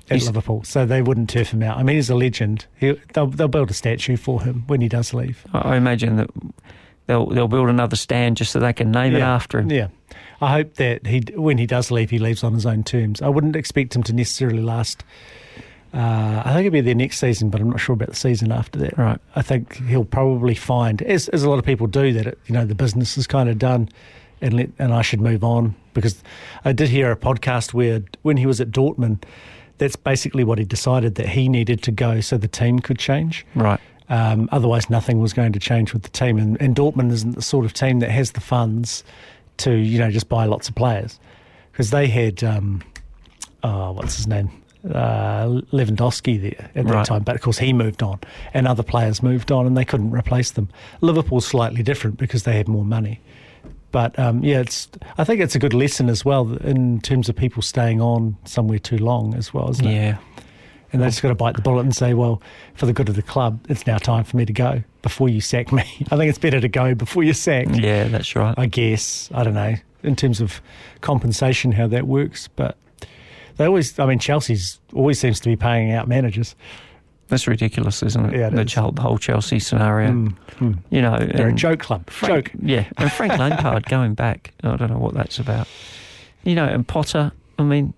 at 0.10 0.18
He's- 0.18 0.26
Liverpool, 0.26 0.64
so 0.64 0.86
they 0.86 1.02
wouldn't 1.02 1.30
turf 1.30 1.52
him 1.52 1.64
out. 1.64 1.78
I 1.78 1.84
mean, 1.84 1.96
he's 1.98 2.10
a 2.10 2.16
legend. 2.16 2.66
He, 2.80 2.98
they'll, 3.14 3.28
they'll 3.28 3.48
build 3.48 3.70
a 3.72 3.74
statue 3.74 4.16
for 4.18 4.42
him 4.42 4.64
when 4.68 4.80
he 4.82 4.88
does 4.88 5.14
leave. 5.14 5.46
I 5.54 5.76
imagine 5.76 6.16
that 6.16 6.30
they'll 7.08 7.28
they'll 7.28 7.48
build 7.50 7.68
another 7.68 7.96
stand 7.98 8.38
just 8.38 8.52
so 8.52 8.60
they 8.60 8.74
can 8.74 8.92
name 8.92 9.16
it 9.16 9.22
after 9.22 9.60
him. 9.60 9.70
Yeah, 9.70 9.88
I 10.40 10.52
hope 10.54 10.76
that 10.76 11.08
he 11.08 11.24
when 11.36 11.58
he 11.58 11.66
does 11.66 11.92
leave, 11.92 12.10
he 12.10 12.20
leaves 12.20 12.44
on 12.44 12.54
his 12.54 12.66
own 12.66 12.84
terms. 12.84 13.22
I 13.22 13.28
wouldn't 13.28 13.56
expect 13.58 13.96
him 13.96 14.04
to 14.04 14.14
necessarily 14.14 14.62
last. 14.62 15.04
Uh, 15.94 16.42
I 16.46 16.54
think 16.54 16.68
it'll 16.68 16.74
be 16.74 16.82
there 16.82 16.96
next 16.96 17.20
season, 17.20 17.50
but 17.50 17.60
I'm 17.60 17.70
not 17.70 17.80
sure 17.80 17.94
about 17.94 18.10
the 18.10 18.16
season 18.16 18.52
after 18.52 18.80
that. 18.80 18.98
Right. 18.98 19.20
I 19.36 19.42
think 19.42 19.76
he'll 19.88 20.06
probably 20.06 20.56
find, 20.56 21.02
as, 21.02 21.28
as 21.30 21.44
a 21.44 21.50
lot 21.50 21.60
of 21.60 21.66
people 21.66 21.88
do, 21.88 22.14
that 22.14 22.28
it, 22.28 22.40
you 22.48 22.54
know 22.54 22.66
the 22.66 22.76
business 22.76 23.18
is 23.18 23.28
kind 23.28 23.50
of 23.50 23.60
done, 23.60 23.90
and 24.40 24.54
let, 24.54 24.70
and 24.80 24.94
I 24.94 25.02
should 25.02 25.20
move 25.20 25.44
on 25.44 25.76
because 25.94 26.24
I 26.64 26.72
did 26.72 26.90
hear 26.90 27.12
a 27.12 27.18
podcast 27.18 27.74
where 27.74 28.02
when 28.22 28.38
he 28.38 28.46
was 28.46 28.62
at 28.62 28.72
Dortmund, 28.72 29.24
that's 29.80 29.96
basically 29.96 30.44
what 30.44 30.60
he 30.60 30.64
decided 30.64 31.16
that 31.16 31.28
he 31.28 31.50
needed 31.50 31.84
to 31.84 31.92
go 31.92 32.22
so 32.22 32.38
the 32.38 32.48
team 32.48 32.80
could 32.80 33.00
change. 33.00 33.46
Right. 33.56 33.80
Um, 34.10 34.48
otherwise, 34.52 34.90
nothing 34.90 35.20
was 35.20 35.34
going 35.34 35.54
to 35.54 35.60
change 35.60 35.94
with 35.94 36.04
the 36.04 36.10
team. 36.10 36.38
And, 36.38 36.62
and 36.62 36.76
Dortmund 36.76 37.12
isn't 37.12 37.36
the 37.36 37.42
sort 37.42 37.66
of 37.66 37.74
team 37.74 38.00
that 38.00 38.12
has 38.12 38.32
the 38.32 38.42
funds 38.42 39.04
to, 39.58 39.74
you 39.74 40.00
know, 40.00 40.12
just 40.12 40.30
buy 40.30 40.46
lots 40.46 40.70
of 40.70 40.76
players. 40.76 41.20
Because 41.72 41.92
they 41.92 42.08
had, 42.08 42.44
um, 42.44 42.84
oh, 43.64 43.94
what's 43.94 44.18
his 44.18 44.28
name? 44.28 44.52
Uh, 44.84 45.62
Lewandowski 45.72 46.42
there 46.42 46.70
at 46.76 46.86
that 46.88 46.94
Right. 46.94 47.06
time. 47.06 47.22
But 47.24 47.36
of 47.36 47.42
course, 47.42 47.60
he 47.60 47.72
moved 47.72 48.02
on 48.02 48.20
and 48.54 48.68
other 48.68 48.82
players 48.84 49.22
moved 49.22 49.52
on 49.52 49.68
and 49.68 49.78
they 49.78 49.86
couldn't 49.86 50.12
replace 50.12 50.52
them. 50.52 50.70
Liverpool's 51.02 51.46
slightly 51.46 51.84
different 51.84 52.18
because 52.18 52.44
they 52.44 52.58
had 52.58 52.68
more 52.68 52.84
money. 52.84 53.20
But 53.92 54.18
um, 54.18 54.44
yeah, 54.44 54.62
it's. 54.62 54.88
I 55.18 55.24
think 55.24 55.40
it's 55.42 55.54
a 55.54 55.60
good 55.60 55.74
lesson 55.74 56.10
as 56.10 56.24
well 56.26 56.54
in 56.64 57.00
terms 57.02 57.30
of 57.30 57.36
people 57.36 57.62
staying 57.62 58.02
on 58.02 58.38
somewhere 58.46 58.80
too 58.80 58.98
long 58.98 59.36
as 59.36 59.54
well, 59.54 59.70
isn't 59.70 59.86
it? 59.86 59.94
Yeah. 59.94 60.18
And 60.94 61.02
they 61.02 61.06
just 61.08 61.22
got 61.22 61.30
to 61.30 61.36
bite 61.36 61.56
the 61.56 61.62
bullet 61.62 61.82
and 61.82 61.96
say, 61.96 62.14
well, 62.14 62.42
for 62.74 62.86
the 62.86 62.92
good 62.94 63.08
of 63.08 63.16
the 63.16 63.22
club, 63.22 63.64
it's 63.70 63.86
now 63.86 63.98
time 63.98 64.24
for 64.24 64.36
me 64.36 64.46
to 64.46 64.52
go 64.54 64.84
before 65.04 65.30
you 65.30 65.42
sack 65.42 65.72
me. 65.72 65.84
I 66.12 66.18
think 66.18 66.28
it's 66.30 66.38
better 66.40 66.60
to 66.60 66.68
go 66.68 66.96
before 66.96 67.24
you're 67.24 67.34
sacked. 67.34 67.76
Yeah, 67.76 68.06
that's 68.06 68.36
right. 68.36 68.56
I 68.58 68.66
guess. 68.66 69.30
I 69.34 69.44
don't 69.44 69.54
know 69.54 69.76
in 70.04 70.16
terms 70.16 70.42
of 70.42 70.60
compensation 71.02 71.72
how 71.74 71.86
that 71.88 72.08
works, 72.08 72.48
but 72.56 72.76
they 73.58 73.66
always. 73.66 73.98
I 74.00 74.06
mean, 74.06 74.20
Chelsea's 74.20 74.80
always 74.94 75.20
seems 75.20 75.40
to 75.42 75.50
be 75.50 75.56
paying 75.56 75.92
out 75.92 76.08
managers. 76.08 76.56
That's 77.28 77.48
ridiculous, 77.48 78.04
isn't 78.04 78.26
it? 78.26 78.38
Yeah, 78.38 78.48
it 78.48 78.56
the, 78.56 78.62
is. 78.64 78.74
The 78.74 79.02
whole 79.02 79.18
Chelsea 79.18 79.60
scenario. 79.60 80.10
Mm, 80.10 80.36
mm. 80.58 80.78
You 80.90 81.02
know, 81.02 81.18
They're 81.18 81.48
a 81.48 81.54
joke 81.54 81.80
club. 81.80 82.10
Frank, 82.10 82.52
joke. 82.52 82.62
Yeah, 82.62 82.90
and 82.98 83.10
Frank 83.10 83.32
Lampard 83.40 83.86
going 83.86 84.16
back. 84.16 84.54
I 84.64 84.76
don't 84.76 84.92
know 84.92 84.98
what 84.98 85.14
that's 85.14 85.40
about. 85.40 85.68
You 86.44 86.56
know, 86.56 86.66
and 86.66 86.86
Potter. 86.86 87.32
I 87.58 87.64
mean, 87.64 87.94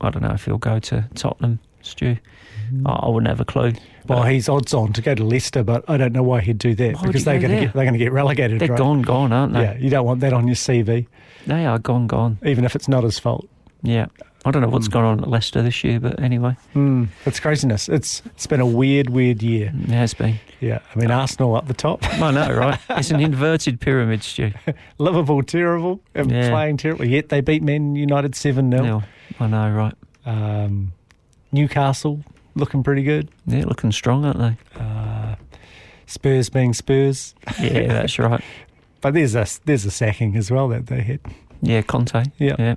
I 0.00 0.10
don't 0.10 0.22
know 0.22 0.32
if 0.34 0.44
he'll 0.44 0.58
go 0.58 0.78
to 0.78 1.08
Tottenham. 1.14 1.58
Stu, 1.82 2.16
I, 2.84 2.90
I 2.90 3.08
wouldn't 3.08 3.28
have 3.28 3.40
a 3.40 3.44
clue. 3.44 3.72
Well, 4.06 4.24
he's 4.24 4.48
odds 4.48 4.74
on 4.74 4.92
to 4.94 5.02
go 5.02 5.14
to 5.14 5.24
Leicester, 5.24 5.62
but 5.62 5.88
I 5.88 5.96
don't 5.96 6.12
know 6.12 6.22
why 6.22 6.40
he'd 6.40 6.58
do 6.58 6.74
that 6.74 6.96
Why 6.96 7.06
because 7.06 7.24
they're 7.24 7.38
going 7.38 7.52
to 7.54 7.60
get 7.66 7.74
they're 7.74 7.84
going 7.84 7.94
to 7.94 7.98
get 7.98 8.12
relegated. 8.12 8.60
They're 8.60 8.68
right? 8.68 8.78
gone, 8.78 9.02
gone, 9.02 9.32
aren't 9.32 9.52
they? 9.52 9.62
Yeah, 9.62 9.76
you 9.78 9.88
don't 9.88 10.04
want 10.04 10.20
that 10.20 10.32
on 10.32 10.46
your 10.46 10.56
CV, 10.56 11.06
They 11.46 11.64
are 11.64 11.78
gone, 11.78 12.06
gone. 12.06 12.38
even 12.44 12.64
if 12.64 12.74
it's 12.74 12.88
not 12.88 13.04
his 13.04 13.18
fault. 13.18 13.48
Yeah. 13.82 14.06
I 14.44 14.50
don't 14.50 14.62
know 14.62 14.68
what's 14.68 14.88
Mm. 14.88 14.92
gone 14.92 15.04
on 15.04 15.20
at 15.20 15.28
Leicester 15.28 15.60
this 15.62 15.84
year, 15.84 16.00
but 16.00 16.18
anyway, 16.20 16.56
Mm, 16.74 17.08
it's 17.26 17.38
craziness. 17.40 17.88
It's 17.90 18.22
it's 18.26 18.46
been 18.46 18.60
a 18.60 18.66
weird, 18.66 19.10
weird 19.10 19.42
year. 19.42 19.70
it 19.82 19.90
has 19.90 20.14
been. 20.14 20.38
Yeah, 20.60 20.78
I 20.94 20.98
mean 20.98 21.10
Arsenal 21.10 21.56
up 21.56 21.66
the 21.68 21.74
top, 21.74 22.02
I 22.22 22.30
know, 22.30 22.50
right? 22.54 22.78
It's 22.90 23.10
an 23.10 23.20
inverted 23.20 23.80
pyramid, 23.80 24.22
Stu. 24.22 24.52
Liverpool 24.98 25.42
terrible 25.42 26.00
and 26.14 26.30
Yeah. 26.30 26.48
playing 26.50 26.78
terrible. 26.78 27.04
Yet 27.06 27.28
they 27.28 27.40
beat 27.42 27.62
Man 27.62 27.94
United 27.96 28.34
seven 28.34 28.70
0 28.70 28.82
No, 28.82 29.02
I 29.38 29.46
know, 29.46 29.70
right? 29.70 29.94
um, 30.26 30.92
Newcastle 31.52 32.20
looking 32.54 32.82
pretty 32.82 33.02
good. 33.02 33.30
They're 33.46 33.64
looking 33.64 33.92
strong, 33.92 34.24
aren't 34.24 34.38
they? 34.38 34.56
Uh, 34.80 35.34
Spurs 36.06 36.48
being 36.48 36.72
Spurs. 36.72 37.34
Yeah, 37.60 37.86
that's 37.88 38.18
right. 38.18 38.42
But 39.00 39.14
there's 39.14 39.34
a 39.34 39.46
there's 39.64 39.84
a 39.84 39.90
sacking 39.90 40.36
as 40.36 40.50
well 40.50 40.68
that 40.68 40.86
they 40.86 41.02
had. 41.02 41.20
Yeah, 41.62 41.82
Conte. 41.82 42.24
Yeah. 42.38 42.56
yeah. 42.58 42.74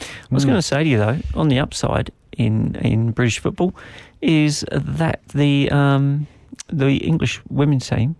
I 0.00 0.34
was 0.34 0.44
Mm. 0.44 0.48
going 0.48 0.58
to 0.58 0.62
say 0.62 0.84
to 0.84 0.88
you 0.88 0.98
though, 0.98 1.18
on 1.34 1.48
the 1.48 1.58
upside 1.58 2.10
in 2.36 2.74
in 2.76 3.10
British 3.12 3.38
football, 3.40 3.74
is 4.22 4.64
that 4.72 5.20
the 5.34 5.70
um, 5.70 6.26
the 6.68 6.96
English 6.98 7.40
women's 7.48 7.88
team 7.88 8.14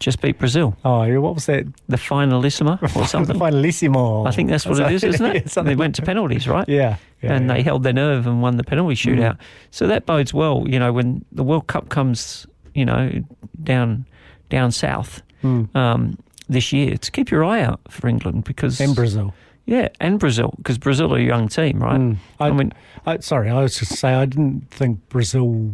just 0.00 0.20
beat 0.20 0.38
Brazil, 0.38 0.76
Oh, 0.84 1.20
what 1.20 1.34
was 1.34 1.46
that? 1.46 1.64
the 1.88 1.96
finalissima 1.96 2.78
or 2.96 3.06
something. 3.14 3.38
Finalissimo. 3.38 4.26
I 4.26 4.32
think 4.32 4.50
that's 4.50 4.66
what 4.66 4.78
it 4.80 4.92
is, 4.92 5.04
isn't 5.04 5.24
it? 5.36 5.50
something 5.54 5.70
they 5.70 5.76
went 5.78 5.94
to 5.96 6.02
penalties, 6.02 6.46
right? 6.48 6.68
Yeah. 6.68 6.96
yeah 7.22 7.32
and 7.32 7.46
yeah. 7.46 7.54
they 7.54 7.62
held 7.62 7.84
their 7.84 7.92
nerve 7.92 8.26
and 8.26 8.42
won 8.42 8.56
the 8.56 8.64
penalty 8.64 8.94
Mm. 8.96 9.16
shootout. 9.18 9.38
So 9.70 9.86
that 9.86 10.04
bodes 10.04 10.34
well, 10.34 10.64
you 10.66 10.78
know, 10.78 10.92
when 10.92 11.24
the 11.32 11.44
World 11.44 11.66
Cup 11.68 11.88
comes, 11.88 12.46
you 12.74 12.84
know, 12.84 13.10
down 13.62 14.04
down 14.50 14.72
south 14.72 15.22
Mm. 15.42 15.74
um, 15.76 16.18
this 16.48 16.72
year, 16.72 16.96
to 16.96 17.10
keep 17.10 17.30
your 17.30 17.44
eye 17.44 17.62
out 17.62 17.80
for 17.88 18.08
England 18.08 18.44
because 18.44 18.80
And 18.80 18.94
Brazil. 18.94 19.32
Yeah, 19.66 19.88
and 20.00 20.18
Brazil 20.18 20.54
because 20.58 20.78
Brazil 20.78 21.14
are 21.14 21.18
a 21.18 21.22
young 21.22 21.48
team, 21.48 21.78
right? 21.82 22.00
Mm. 22.00 22.16
I, 22.40 22.48
I 22.48 22.50
mean, 22.52 22.72
I, 23.06 23.18
sorry, 23.18 23.48
I 23.50 23.62
was 23.62 23.78
just 23.78 23.96
say 23.96 24.14
I 24.14 24.24
didn't 24.26 24.70
think 24.70 25.08
Brazil 25.08 25.70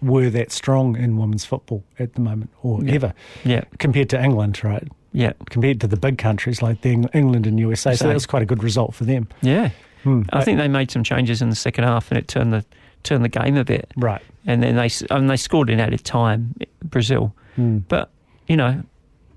were 0.00 0.30
that 0.30 0.52
strong 0.52 0.96
in 0.96 1.16
women's 1.16 1.44
football 1.44 1.84
at 1.98 2.14
the 2.14 2.20
moment, 2.20 2.50
or 2.62 2.82
Yeah. 2.84 2.94
ever, 2.94 3.14
yeah, 3.44 3.64
compared 3.78 4.08
to 4.10 4.22
England, 4.22 4.62
right? 4.64 4.86
yeah, 5.14 5.32
Compared 5.50 5.78
to 5.82 5.86
the 5.86 5.96
big 5.98 6.16
countries 6.18 6.62
like 6.62 6.80
the 6.80 6.90
Eng- 6.90 7.08
England 7.12 7.46
and 7.46 7.58
USA, 7.60 7.90
so 7.92 7.96
Same. 7.96 8.08
that 8.08 8.14
was 8.14 8.24
quite 8.26 8.42
a 8.42 8.46
good 8.46 8.62
result 8.62 8.94
for 8.94 9.04
them. 9.04 9.28
yeah. 9.42 9.70
Hmm. 10.04 10.22
I 10.32 10.42
think 10.42 10.58
they 10.58 10.66
made 10.66 10.90
some 10.90 11.04
changes 11.04 11.40
in 11.42 11.48
the 11.48 11.54
second 11.54 11.84
half 11.84 12.10
and 12.10 12.18
it 12.18 12.26
turned 12.26 12.52
the 12.52 12.64
turned 13.04 13.24
the 13.24 13.28
game 13.28 13.56
a 13.56 13.64
bit. 13.64 13.92
right. 13.96 14.20
And 14.46 14.60
then 14.60 14.74
they 14.74 14.88
and 15.10 15.30
they 15.30 15.36
scored 15.36 15.70
in 15.70 15.78
added 15.78 16.02
time, 16.04 16.54
Brazil. 16.82 17.32
Mm. 17.56 17.84
But 17.86 18.10
you 18.48 18.56
know, 18.56 18.82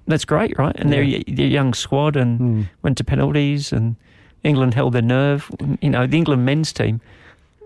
that's 0.08 0.26
great, 0.26 0.58
right? 0.58 0.76
And 0.78 0.92
they're 0.92 1.04
Yeah. 1.04 1.22
a 1.28 1.32
they're 1.32 1.46
a 1.48 1.50
young 1.50 1.74
squad 1.74 2.16
and. 2.16 2.40
Mm. 2.40 2.70
went 2.84 2.98
to 2.98 3.04
penalties 3.04 3.72
and 3.74 3.96
England 4.44 4.74
held 4.76 4.94
their 4.94 5.02
nerve. 5.02 5.50
You 5.82 5.90
know, 5.90 6.06
the 6.08 6.18
England 6.18 6.46
men's 6.46 6.72
team. 6.72 7.02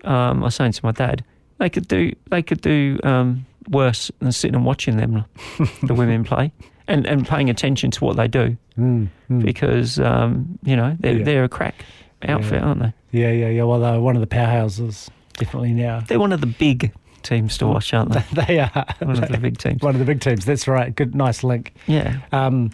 Um, 0.05 0.41
I 0.41 0.45
was 0.45 0.55
saying 0.55 0.71
to 0.73 0.85
my 0.85 0.91
dad, 0.93 1.23
they 1.57 1.69
could 1.69 1.87
do 1.87 2.13
they 2.29 2.41
could 2.41 2.61
do 2.61 2.97
um, 3.03 3.45
worse 3.69 4.11
than 4.19 4.31
sitting 4.31 4.55
and 4.55 4.65
watching 4.65 4.95
them, 4.97 5.25
the 5.83 5.93
women 5.93 6.23
play, 6.23 6.51
and 6.87 7.05
and 7.05 7.27
paying 7.27 7.49
attention 7.49 7.91
to 7.91 8.05
what 8.05 8.15
they 8.17 8.27
do 8.27 8.55
Mm. 8.77 9.09
Mm. 9.29 9.43
because 9.43 9.99
um, 9.99 10.57
you 10.63 10.75
know 10.77 10.95
they're 11.01 11.17
Yeah. 11.17 11.23
they're 11.25 11.43
a 11.43 11.49
crack 11.49 11.83
outfit, 12.23 12.53
Yeah. 12.61 12.65
aren't 12.67 12.81
they? 12.81 12.93
Yeah, 13.11 13.31
yeah, 13.31 13.49
yeah. 13.49 13.63
Well, 13.63 13.79
they're 13.81 13.99
one 13.99 14.15
of 14.15 14.21
the 14.21 14.27
powerhouses, 14.35 15.09
definitely 15.37 15.73
now. 15.73 15.99
They're 16.07 16.19
one 16.19 16.31
of 16.31 16.39
the 16.39 16.47
big 16.47 16.93
teams 17.23 17.57
to 17.59 17.67
watch, 17.67 17.93
aren't 17.93 18.11
they? 18.13 18.23
they 18.45 18.59
are 18.59 18.85
One 18.99 19.21
of 19.23 19.29
the 19.29 19.37
big 19.37 19.57
teams. 19.65 19.81
one 19.81 19.95
of 19.95 19.99
the 19.99 20.05
big 20.05 20.21
teams. 20.21 20.45
That's 20.45 20.67
right. 20.67 20.93
Good, 20.95 21.15
nice 21.15 21.43
link. 21.43 21.73
Yeah, 21.87 22.17
Um, 22.31 22.71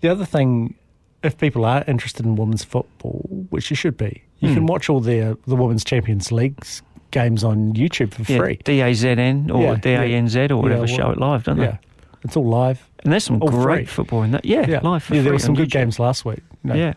the 0.00 0.08
other 0.08 0.24
thing, 0.24 0.74
if 1.22 1.36
people 1.38 1.64
are 1.64 1.82
interested 1.88 2.24
in 2.26 2.36
women's 2.36 2.62
football, 2.64 3.46
which 3.50 3.70
you 3.70 3.76
should 3.76 3.96
be, 3.96 4.22
you 4.38 4.48
Hmm. 4.50 4.54
can 4.54 4.66
watch 4.66 4.88
all 4.90 5.00
their 5.00 5.36
the 5.46 5.56
Women's 5.56 5.84
Champions 5.84 6.30
Leagues 6.30 6.82
games 7.10 7.42
on 7.44 7.72
YouTube 7.72 8.12
for 8.12 8.30
yeah. 8.30 8.38
free. 8.38 8.56
DAZN 8.64 9.50
or 9.50 9.62
Yeah, 9.62 9.74
DANZ 9.76 10.50
or 10.50 10.56
whatever 10.58 10.80
well, 10.80 10.86
show 10.86 11.10
it 11.10 11.18
live, 11.18 11.44
don't 11.44 11.56
Yeah, 11.58 11.70
they? 11.72 11.78
it's 12.24 12.36
all 12.36 12.46
live. 12.46 12.86
And 13.04 13.12
there's 13.12 13.24
some 13.24 13.40
All 13.40 13.48
great 13.48 13.86
free. 13.88 13.94
football 13.94 14.22
in 14.24 14.32
that. 14.32 14.44
Yeah, 14.44 14.66
Yeah, 14.68 14.80
live 14.82 15.08
yeah, 15.10 15.22
there 15.22 15.32
were 15.32 15.38
some 15.38 15.54
good 15.54 15.70
games 15.70 15.98
last 15.98 16.24
week. 16.24 16.42
You 16.64 16.70
know, 16.70 16.74
Yeah. 16.76 16.94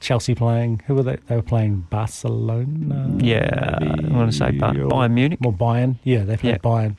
Chelsea 0.00 0.34
playing. 0.34 0.82
Who 0.86 0.94
were 0.94 1.02
they? 1.02 1.16
They 1.28 1.36
were 1.36 1.42
playing 1.42 1.86
Barcelona. 1.90 3.14
Yeah, 3.18 3.78
I 3.80 4.08
wanna 4.16 4.32
say 4.32 4.50
Ba- 4.52 4.72
Bayern 4.72 5.12
Munich. 5.12 5.38
Or 5.44 5.52
Bayern. 5.52 5.96
Yeah, 6.04 6.24
they 6.24 6.36
played 6.36 6.52
Yeah. 6.52 6.58
Bayern. 6.58 6.96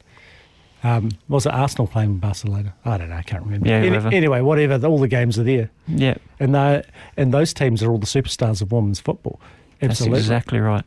Um, 0.83 1.11
was 1.29 1.45
it 1.45 1.53
Arsenal 1.53 1.85
playing 1.87 2.17
Barcelona? 2.17 2.73
I 2.85 2.97
don't 2.97 3.09
know. 3.09 3.15
I 3.15 3.21
can't 3.21 3.43
remember. 3.43 3.67
Yeah, 3.67 3.75
Any- 3.77 3.89
whoever. 3.89 4.09
anyway, 4.09 4.41
whatever. 4.41 4.83
All 4.87 4.97
the 4.99 5.07
games 5.07 5.37
are 5.37 5.43
there, 5.43 5.69
Yeah, 5.87 6.15
and 6.39 6.55
they 6.55 6.83
and 7.17 7.31
those 7.33 7.53
teams 7.53 7.83
are 7.83 7.91
all 7.91 7.99
the 7.99 8.07
superstars 8.07 8.61
of 8.61 8.71
women's 8.71 8.99
football. 8.99 9.39
that's 9.79 10.01
exactly 10.01 10.59
right. 10.59 10.83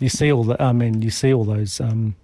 You 0.00 0.08
see 0.08 0.30
all 0.32 0.44
the. 0.44 0.60
I 0.62 0.72
mean, 0.72 1.02
you 1.02 1.10
see 1.10 1.32
all 1.32 1.44
those. 1.44 1.80
Um, 1.80 2.14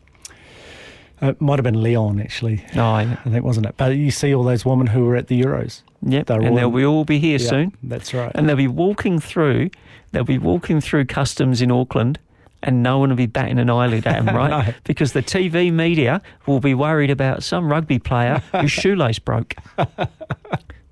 uh, 1.22 1.28
it 1.28 1.40
might 1.40 1.58
have 1.58 1.64
been 1.64 1.80
Lyon 1.82 2.20
actually. 2.20 2.64
Oh, 2.74 2.98
yeah. 2.98 3.16
I 3.24 3.30
think 3.30 3.44
wasn't 3.44 3.66
it? 3.66 3.74
But 3.76 3.96
you 3.96 4.10
see 4.10 4.34
all 4.34 4.42
those 4.44 4.64
women 4.66 4.88
who 4.88 5.04
were 5.04 5.16
at 5.16 5.28
the 5.28 5.40
Euros. 5.40 5.82
Yep. 6.04 6.26
They're 6.26 6.40
and 6.40 6.48
all- 6.50 6.56
they'll 6.56 6.70
be 6.70 6.84
all 6.84 7.04
be 7.04 7.18
here 7.18 7.38
Yeah, 7.38 7.46
soon. 7.48 7.72
That's 7.82 8.12
right. 8.12 8.32
And 8.34 8.48
they'll 8.48 8.56
be 8.56 8.68
walking 8.68 9.18
through. 9.20 9.70
They'll 10.12 10.24
be 10.24 10.38
walking 10.38 10.80
through 10.80 11.06
customs 11.06 11.62
in 11.62 11.70
Auckland, 11.70 12.18
and 12.62 12.82
no 12.82 12.98
one 12.98 13.08
will 13.08 13.16
be 13.16 13.26
batting 13.26 13.58
an 13.58 13.70
eyelid 13.70 14.06
at 14.06 14.24
them, 14.24 14.34
right? 14.36 14.66
No. 14.68 14.74
Because 14.84 15.12
the 15.12 15.22
TV 15.22 15.72
media 15.72 16.20
will 16.46 16.60
be 16.60 16.74
worried 16.74 17.10
about 17.10 17.42
some 17.42 17.70
rugby 17.70 17.98
player 17.98 18.42
whose 18.52 18.70
shoelace 18.80 19.18
broke. 19.18 19.54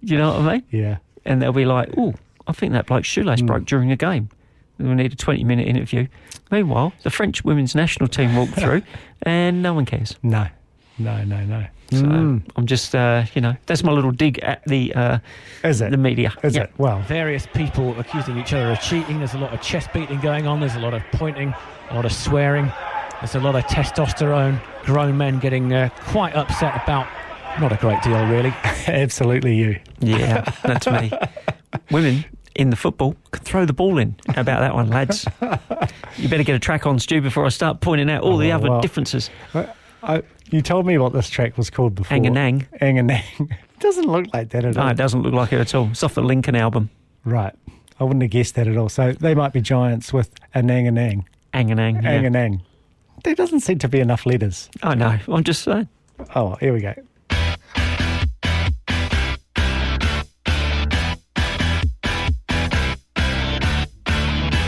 you 0.00 0.16
know 0.16 0.32
what 0.32 0.40
I 0.40 0.52
mean? 0.54 0.62
yeah. 0.70 0.96
And 1.24 1.42
they'll 1.42 1.52
be 1.52 1.66
like, 1.66 1.90
"Oh, 1.98 2.14
I 2.46 2.52
think 2.52 2.72
that 2.72 2.86
bloke's 2.86 3.06
shoelace 3.08 3.42
Mm. 3.42 3.46
broke 3.46 3.64
during 3.66 3.90
a 3.92 3.96
game." 3.96 4.30
We 4.78 4.86
need 4.94 5.12
a 5.12 5.16
twenty-minute 5.16 5.68
interview. 5.68 6.06
Meanwhile, 6.50 6.94
the 7.02 7.10
French 7.10 7.44
women's 7.44 7.74
national 7.74 8.08
team 8.08 8.34
walk 8.34 8.48
through, 8.58 8.80
and 9.22 9.62
no 9.62 9.74
one 9.74 9.84
cares. 9.84 10.16
No. 10.22 10.46
No. 11.00 11.24
No. 11.24 11.44
No. 11.44 11.66
So 11.90 11.96
Mm. 12.04 12.42
I'm 12.54 12.66
just, 12.66 12.94
uh, 12.94 13.24
you 13.34 13.40
know, 13.40 13.56
that's 13.66 13.82
my 13.82 13.90
little 13.90 14.12
dig 14.12 14.38
at 14.40 14.62
the 14.64 14.94
uh, 14.94 15.18
Is 15.64 15.80
it? 15.80 15.90
the 15.90 15.96
media. 15.96 16.32
Is 16.44 16.54
Yeah. 16.54 16.62
it? 16.64 16.72
Well, 16.78 17.00
various 17.08 17.46
people 17.52 17.98
accusing 17.98 18.38
each 18.38 18.52
other 18.52 18.70
of 18.70 18.80
cheating. 18.80 19.18
There's 19.18 19.34
a 19.34 19.38
lot 19.38 19.52
of 19.52 19.60
chest 19.60 19.92
beating 19.92 20.20
going 20.20 20.46
on. 20.46 20.60
There's 20.60 20.76
a 20.76 20.80
lot 20.80 20.94
of 20.94 21.02
pointing, 21.12 21.52
a 21.90 21.94
lot 21.94 22.04
of 22.04 22.12
swearing. 22.12 22.70
There's 23.20 23.34
a 23.34 23.40
lot 23.40 23.56
of 23.56 23.64
testosterone. 23.64 24.60
Grown 24.84 25.16
men 25.18 25.40
getting 25.40 25.72
uh, 25.72 25.88
quite 26.06 26.34
upset 26.36 26.80
about 26.82 27.06
not 27.60 27.72
a 27.72 27.76
great 27.76 28.00
deal, 28.02 28.24
really. 28.26 28.50
absolutely 28.86 29.56
you. 29.56 29.80
Yeah, 29.98 30.42
that's 30.62 30.86
me. 30.86 31.10
Women 31.90 32.24
in 32.54 32.70
the 32.70 32.76
football 32.76 33.16
can 33.32 33.42
throw 33.44 33.64
the 33.66 33.72
ball 33.72 33.98
in. 33.98 34.14
How 34.34 34.42
about 34.42 34.60
that 34.60 34.74
one, 34.74 34.88
lads? 34.88 35.26
You 36.16 36.28
better 36.28 36.42
get 36.42 36.54
a 36.56 36.58
track 36.58 36.86
on, 36.86 36.98
Stu, 36.98 37.20
before 37.22 37.46
I 37.46 37.48
start 37.50 37.80
pointing 37.80 38.10
out 38.10 38.22
all 38.22 38.36
the 38.36 38.52
Oh, 38.52 38.56
other 38.56 38.70
well. 38.70 38.80
differences. 38.80 39.30
I, 40.02 40.22
you 40.50 40.62
told 40.62 40.86
me 40.86 40.98
what 40.98 41.12
this 41.12 41.28
track 41.28 41.56
was 41.58 41.70
called 41.70 41.94
before. 41.94 42.16
Anganang. 42.16 42.66
Anganang. 42.80 43.22
it 43.50 43.80
doesn't 43.80 44.06
look 44.06 44.26
like 44.32 44.50
that 44.50 44.64
at 44.64 44.74
No, 44.76 44.82
all. 44.82 44.88
it 44.88 44.96
doesn't 44.96 45.22
look 45.22 45.34
like 45.34 45.52
it 45.52 45.60
at 45.60 45.74
all. 45.74 45.88
It's 45.90 46.02
off 46.02 46.14
the 46.14 46.22
Lincoln 46.22 46.56
album. 46.56 46.90
Right. 47.24 47.54
I 47.98 48.04
wouldn't 48.04 48.22
have 48.22 48.30
guessed 48.30 48.54
that 48.54 48.66
at 48.66 48.76
all. 48.76 48.88
So 48.88 49.12
they 49.12 49.34
might 49.34 49.52
be 49.52 49.60
giants 49.60 50.12
with 50.12 50.30
a 50.54 50.62
nang 50.62 50.86
a 50.88 50.90
nang. 50.90 51.26
Anganang. 51.52 52.02
Yeah. 52.02 52.22
Anganang. 52.22 52.60
There 53.24 53.34
doesn't 53.34 53.60
seem 53.60 53.78
to 53.80 53.88
be 53.88 54.00
enough 54.00 54.24
letters. 54.24 54.70
I 54.82 54.94
know. 54.94 55.18
I'm 55.28 55.44
just 55.44 55.62
saying. 55.62 55.88
Oh, 56.34 56.54
here 56.56 56.72
we 56.72 56.80
go. 56.80 56.94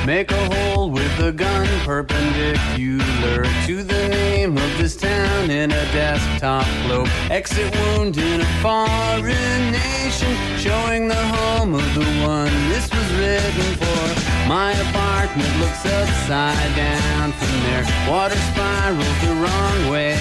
Make 0.05 0.33
a 0.33 0.45
hole 0.75 0.82
a 1.23 1.31
gun 1.31 1.69
perpendicular 1.85 3.45
to 3.65 3.85
the 3.85 4.09
name 4.09 4.57
of 4.59 4.79
this 4.79 4.97
town 4.97 5.51
in 5.51 5.71
a 5.71 5.85
desktop 5.93 6.67
globe. 6.85 7.07
Exit 7.31 7.73
wound 7.77 8.17
in 8.19 8.41
a 8.41 8.51
foreign 8.61 9.63
nation, 9.71 10.35
showing 10.59 11.07
the 11.07 11.23
home 11.37 11.75
of 11.75 11.95
the 11.95 12.05
one 12.27 12.51
this 12.71 12.91
was 12.91 13.09
written 13.15 13.71
for. 13.79 14.49
My 14.49 14.73
apartment 14.73 15.53
looks 15.61 15.87
upside 15.87 16.75
down 16.75 17.31
from 17.33 17.55
there. 17.71 17.85
Water 18.11 18.37
spirals 18.51 19.21
the 19.23 19.35
wrong 19.39 19.93
way 19.93 20.19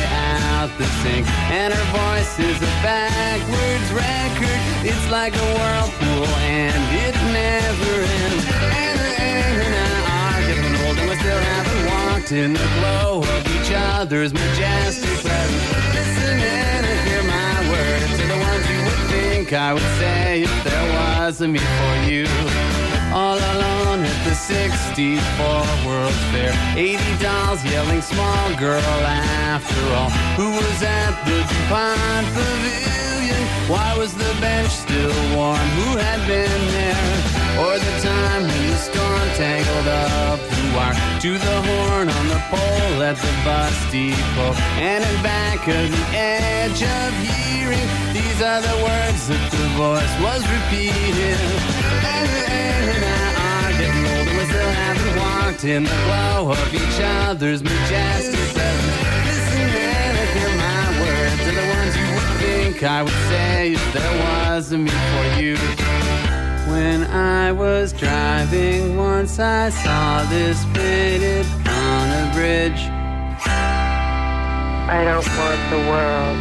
out 0.54 0.70
the 0.78 0.86
sink, 1.02 1.26
and 1.50 1.74
her 1.74 1.88
voice 1.98 2.38
is 2.38 2.58
a 2.62 2.72
backwards 2.86 3.90
record. 3.92 4.60
It's 4.86 5.10
like 5.10 5.34
a 5.34 5.48
whirlpool, 5.58 6.28
and 6.46 6.82
it 6.94 7.16
never 7.34 8.04
ends. 8.04 8.92
Old, 10.92 11.00
and 11.00 11.10
we 11.10 11.16
still 11.16 11.40
haven't 11.40 11.84
walked 11.88 12.32
in 12.32 12.54
the 12.54 12.68
glow 12.80 13.20
of 13.20 13.42
each 13.56 13.72
other's 13.74 14.34
majestic 14.34 15.10
presence. 15.24 15.68
Listen 15.96 16.38
in 16.40 16.82
and 16.92 17.00
hear 17.08 17.24
my 17.24 17.56
words, 17.72 18.20
are 18.22 18.30
the 18.34 18.40
ones 18.50 18.64
you 18.70 18.80
would 18.86 19.04
think 19.12 19.54
I 19.54 19.74
would 19.74 19.90
say 20.00 20.44
if 20.44 20.64
there 20.64 20.88
was 20.94 21.42
a 21.42 21.48
me 21.48 21.60
for 21.60 21.96
you. 22.10 22.28
All 23.14 23.38
alone 23.38 24.00
at 24.06 24.20
the 24.24 24.36
64 24.36 25.20
World's 25.86 26.16
Fair. 26.32 26.54
80 26.78 27.24
dolls 27.24 27.64
yelling 27.66 28.02
small 28.02 28.48
girl 28.58 28.80
after 28.80 29.82
all. 29.98 30.10
Who 30.40 30.50
was 30.52 30.84
at 30.84 31.14
the 31.28 31.40
DuPont 31.52 32.26
Pavilion? 32.36 33.44
Why 33.68 33.98
was 33.98 34.14
the 34.14 34.32
bench 34.40 34.72
still 34.72 35.12
warm? 35.36 35.68
Who 35.80 35.98
had 35.98 36.20
been 36.26 36.62
there? 36.72 37.12
Or 37.60 37.78
the 37.78 37.96
time 38.00 38.44
when 38.44 38.68
the 38.70 38.78
storm 38.78 39.12
wire 39.52 39.71
to 41.22 41.38
the 41.38 41.62
horn 41.62 42.10
on 42.10 42.28
the 42.30 42.42
pole 42.50 43.04
at 43.04 43.16
the 43.16 43.34
bus 43.46 43.78
depot. 43.92 44.58
And 44.82 45.06
in 45.06 45.22
back 45.22 45.68
of 45.68 45.86
the 45.94 46.06
edge 46.18 46.82
of 46.82 47.10
hearing, 47.22 47.86
these 48.10 48.42
are 48.42 48.58
the 48.60 48.78
words 48.82 49.28
that 49.30 49.46
the 49.54 49.68
voice 49.78 50.14
was 50.18 50.42
repeating. 50.50 51.38
And, 52.02 52.26
and 52.90 53.06
I 53.06 53.70
are 53.70 53.74
getting 53.78 54.02
we 54.34 54.46
still 54.50 54.74
haven't 54.82 55.14
walked 55.22 55.64
in 55.64 55.84
the 55.84 55.98
glow 56.10 56.58
of 56.58 56.74
each 56.74 57.00
other's 57.30 57.62
majestic. 57.62 58.58
Listen 58.58 59.70
and 59.78 60.18
hear 60.34 60.50
my 60.58 60.90
words 61.06 61.42
are 61.46 61.54
the 61.54 61.68
ones 61.70 61.94
you 62.02 62.08
would 62.18 62.32
think 62.42 62.82
I 62.82 63.04
would 63.04 63.22
say 63.30 63.74
if 63.74 63.94
there 63.94 64.16
was 64.26 64.72
a 64.72 64.78
me 64.80 64.90
for 64.90 65.40
you? 65.40 66.31
When 66.72 67.04
I 67.04 67.52
was 67.52 67.92
driving 67.92 68.96
once, 68.96 69.40
I 69.40 69.70
saw 69.70 70.24
this 70.30 70.64
painted 70.74 71.46
on 71.68 72.10
a 72.10 72.32
bridge. 72.34 72.82
I 74.88 75.04
don't 75.04 75.28
want 75.38 75.62
the 75.70 75.82
world. 75.92 76.38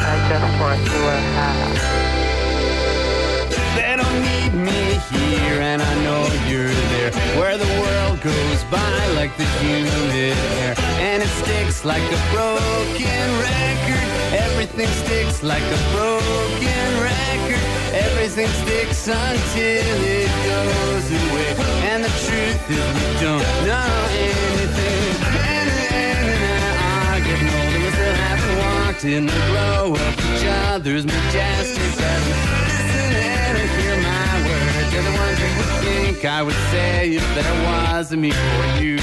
I 0.00 0.14
just 0.30 0.60
want 0.60 0.80
your 0.94 1.16
house. 1.36 1.90
Need 4.52 4.66
me 4.66 5.38
here, 5.38 5.60
and 5.62 5.80
I 5.80 5.94
know 6.02 6.26
you're 6.48 6.74
there. 6.90 7.12
Where 7.38 7.56
the 7.56 7.70
world 7.80 8.20
goes 8.20 8.64
by 8.64 9.06
like 9.14 9.36
the 9.36 9.44
humid 9.62 10.36
air, 10.58 10.74
and 10.98 11.22
it 11.22 11.28
sticks 11.28 11.84
like 11.84 12.02
a 12.02 12.20
broken 12.34 13.26
record. 13.38 14.06
Everything 14.34 14.88
sticks 15.06 15.44
like 15.44 15.62
a 15.62 15.80
broken 15.94 16.88
record. 16.98 17.62
Everything 17.94 18.48
sticks 18.66 19.06
until 19.06 19.98
it 20.18 20.30
goes 20.50 21.06
away. 21.10 21.54
And 21.86 22.02
the 22.02 22.10
truth 22.26 22.70
is, 22.70 22.86
we 22.96 23.06
don't 23.22 23.46
know 23.66 24.06
anything. 24.18 25.14
I 27.12 27.22
get 27.22 27.38
older, 27.38 27.78
we 27.78 27.90
still 27.92 28.16
haven't 28.26 28.56
walked 28.58 29.04
in 29.04 29.26
the 29.26 29.40
glow 29.48 29.94
of 29.94 30.12
each 30.26 30.44
other's 30.44 31.06
majestic 31.06 31.92
presence. 31.94 32.59
The 35.04 35.12
ones 35.18 35.38
we 35.38 35.50
would 35.56 35.72
think 35.84 36.24
I 36.24 36.42
would 36.42 36.60
say 36.72 37.14
if 37.14 37.34
there 37.34 37.54
was 37.64 38.12
a 38.12 38.16
me 38.16 38.30
for 38.30 38.82
you. 38.82 38.98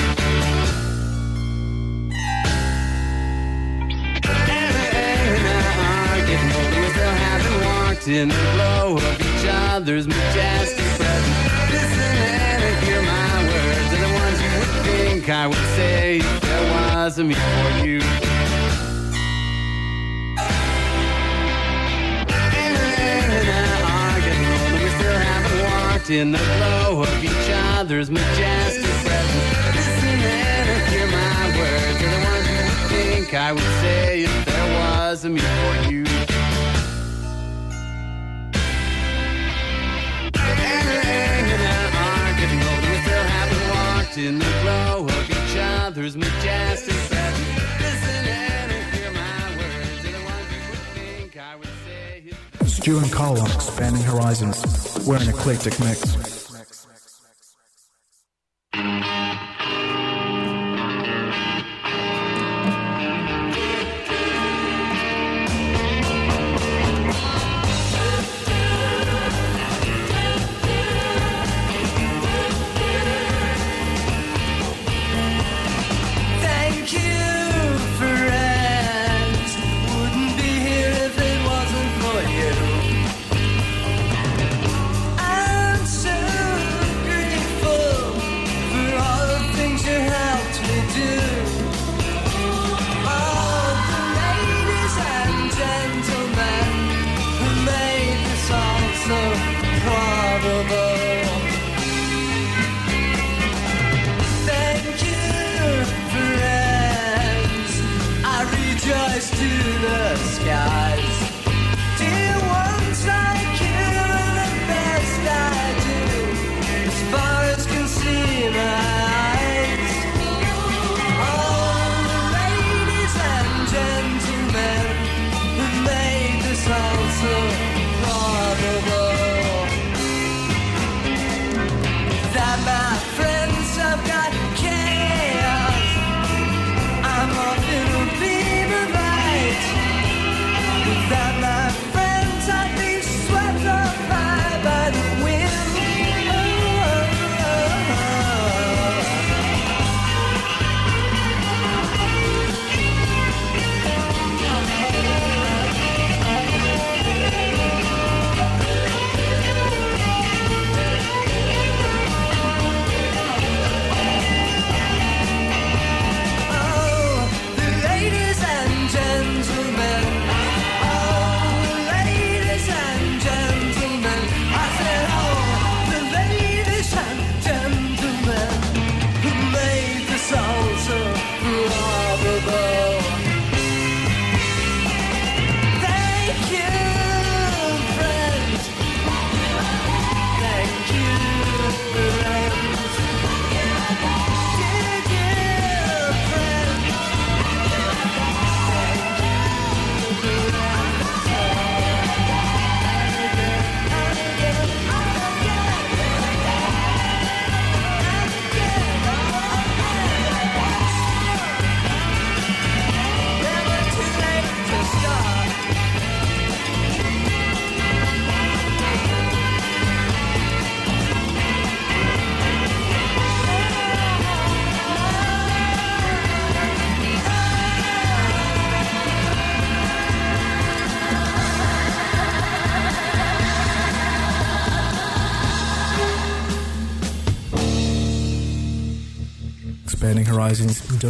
In 8.08 8.30
the 8.30 8.36
glow 8.54 8.96
of 8.96 9.20
each 9.20 9.46
other's 9.50 10.08
majestic 10.08 10.86
presence. 10.96 11.72
Listen 11.72 12.00
and 12.00 12.86
hear 12.86 13.02
my 13.02 13.44
words. 13.44 13.90
They're 13.92 14.08
the 14.08 14.14
ones 14.14 14.42
you 14.42 14.50
would 14.60 14.74
think 14.86 15.30
I 15.30 15.46
would 15.46 15.66
say 15.76 16.20
if 16.20 16.42
there 16.42 16.72
was 16.72 17.20
a 17.20 17.26
me 17.26 17.36
for 17.36 17.86
you. 17.86 18.00
In 26.10 26.32
the 26.32 26.38
glow 26.38 27.02
of 27.02 27.24
each 27.24 27.50
other's 27.76 28.10
majestic 28.10 28.86
presence. 28.86 29.76
Listen 29.76 30.08
and 30.08 30.90
hear 30.90 31.06
my 31.08 31.60
words. 31.60 32.00
They're 32.00 32.10
the 32.10 32.24
ones 32.24 32.48
you 32.50 32.64
think 32.88 33.34
I 33.34 33.52
would 33.52 33.62
say 33.82 34.24
if 34.24 34.46
there 34.46 34.80
was 34.80 35.26
a 35.26 35.30
me 35.30 35.42
for 35.42 35.92
you. 35.92 36.06
In 44.18 44.40
the 44.40 44.54
glow 44.64 45.06
of 45.06 45.30
each 45.30 45.58
other's 45.58 46.18
majestic 46.18 46.97
Stu 52.88 53.00
and 53.00 53.12
Cole 53.12 53.42
on 53.42 53.52
Expanding 53.52 54.02
Horizons. 54.04 54.64
We're 55.06 55.18
an 55.18 55.28
eclectic 55.28 55.78
mix. 55.82 56.37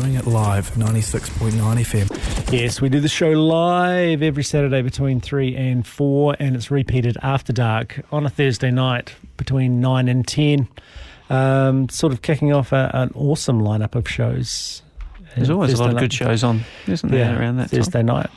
Doing 0.01 0.13
it 0.13 0.27
live, 0.27 0.69
96.9 0.73 1.53
FM. 1.53 2.53
Yes, 2.53 2.79
we 2.79 2.87
do 2.87 2.99
the 2.99 3.07
show 3.07 3.31
live 3.31 4.21
every 4.21 4.43
Saturday 4.43 4.83
between 4.83 5.19
3 5.19 5.55
and 5.55 5.87
4, 5.87 6.35
and 6.39 6.55
it's 6.55 6.69
repeated 6.69 7.17
after 7.23 7.51
dark 7.51 7.99
on 8.11 8.23
a 8.23 8.29
Thursday 8.29 8.69
night 8.69 9.15
between 9.37 9.79
9 9.79 10.07
and 10.07 10.27
10. 10.27 10.67
Um, 11.31 11.89
sort 11.89 12.13
of 12.13 12.21
kicking 12.21 12.53
off 12.53 12.71
a, 12.73 12.91
an 12.93 13.11
awesome 13.15 13.59
lineup 13.59 13.95
of 13.95 14.07
shows. 14.07 14.83
There's 15.35 15.49
always 15.49 15.73
a 15.73 15.77
lot 15.77 15.87
of 15.87 15.93
Thursday 15.93 16.05
good 16.05 16.13
shows 16.13 16.43
on, 16.43 16.61
isn't 16.87 17.09
there, 17.09 17.31
Yeah, 17.31 17.39
around 17.39 17.57
that 17.57 17.71
time? 17.71 17.79
Thursday 17.79 18.03
night. 18.03 18.29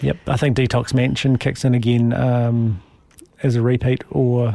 Yep, 0.00 0.16
I 0.26 0.36
think 0.36 0.56
Detox 0.56 0.92
Mansion 0.94 1.38
kicks 1.38 1.64
in 1.64 1.74
again 1.74 2.12
um, 2.12 2.82
as 3.44 3.54
a 3.54 3.62
repeat 3.62 4.02
or 4.10 4.52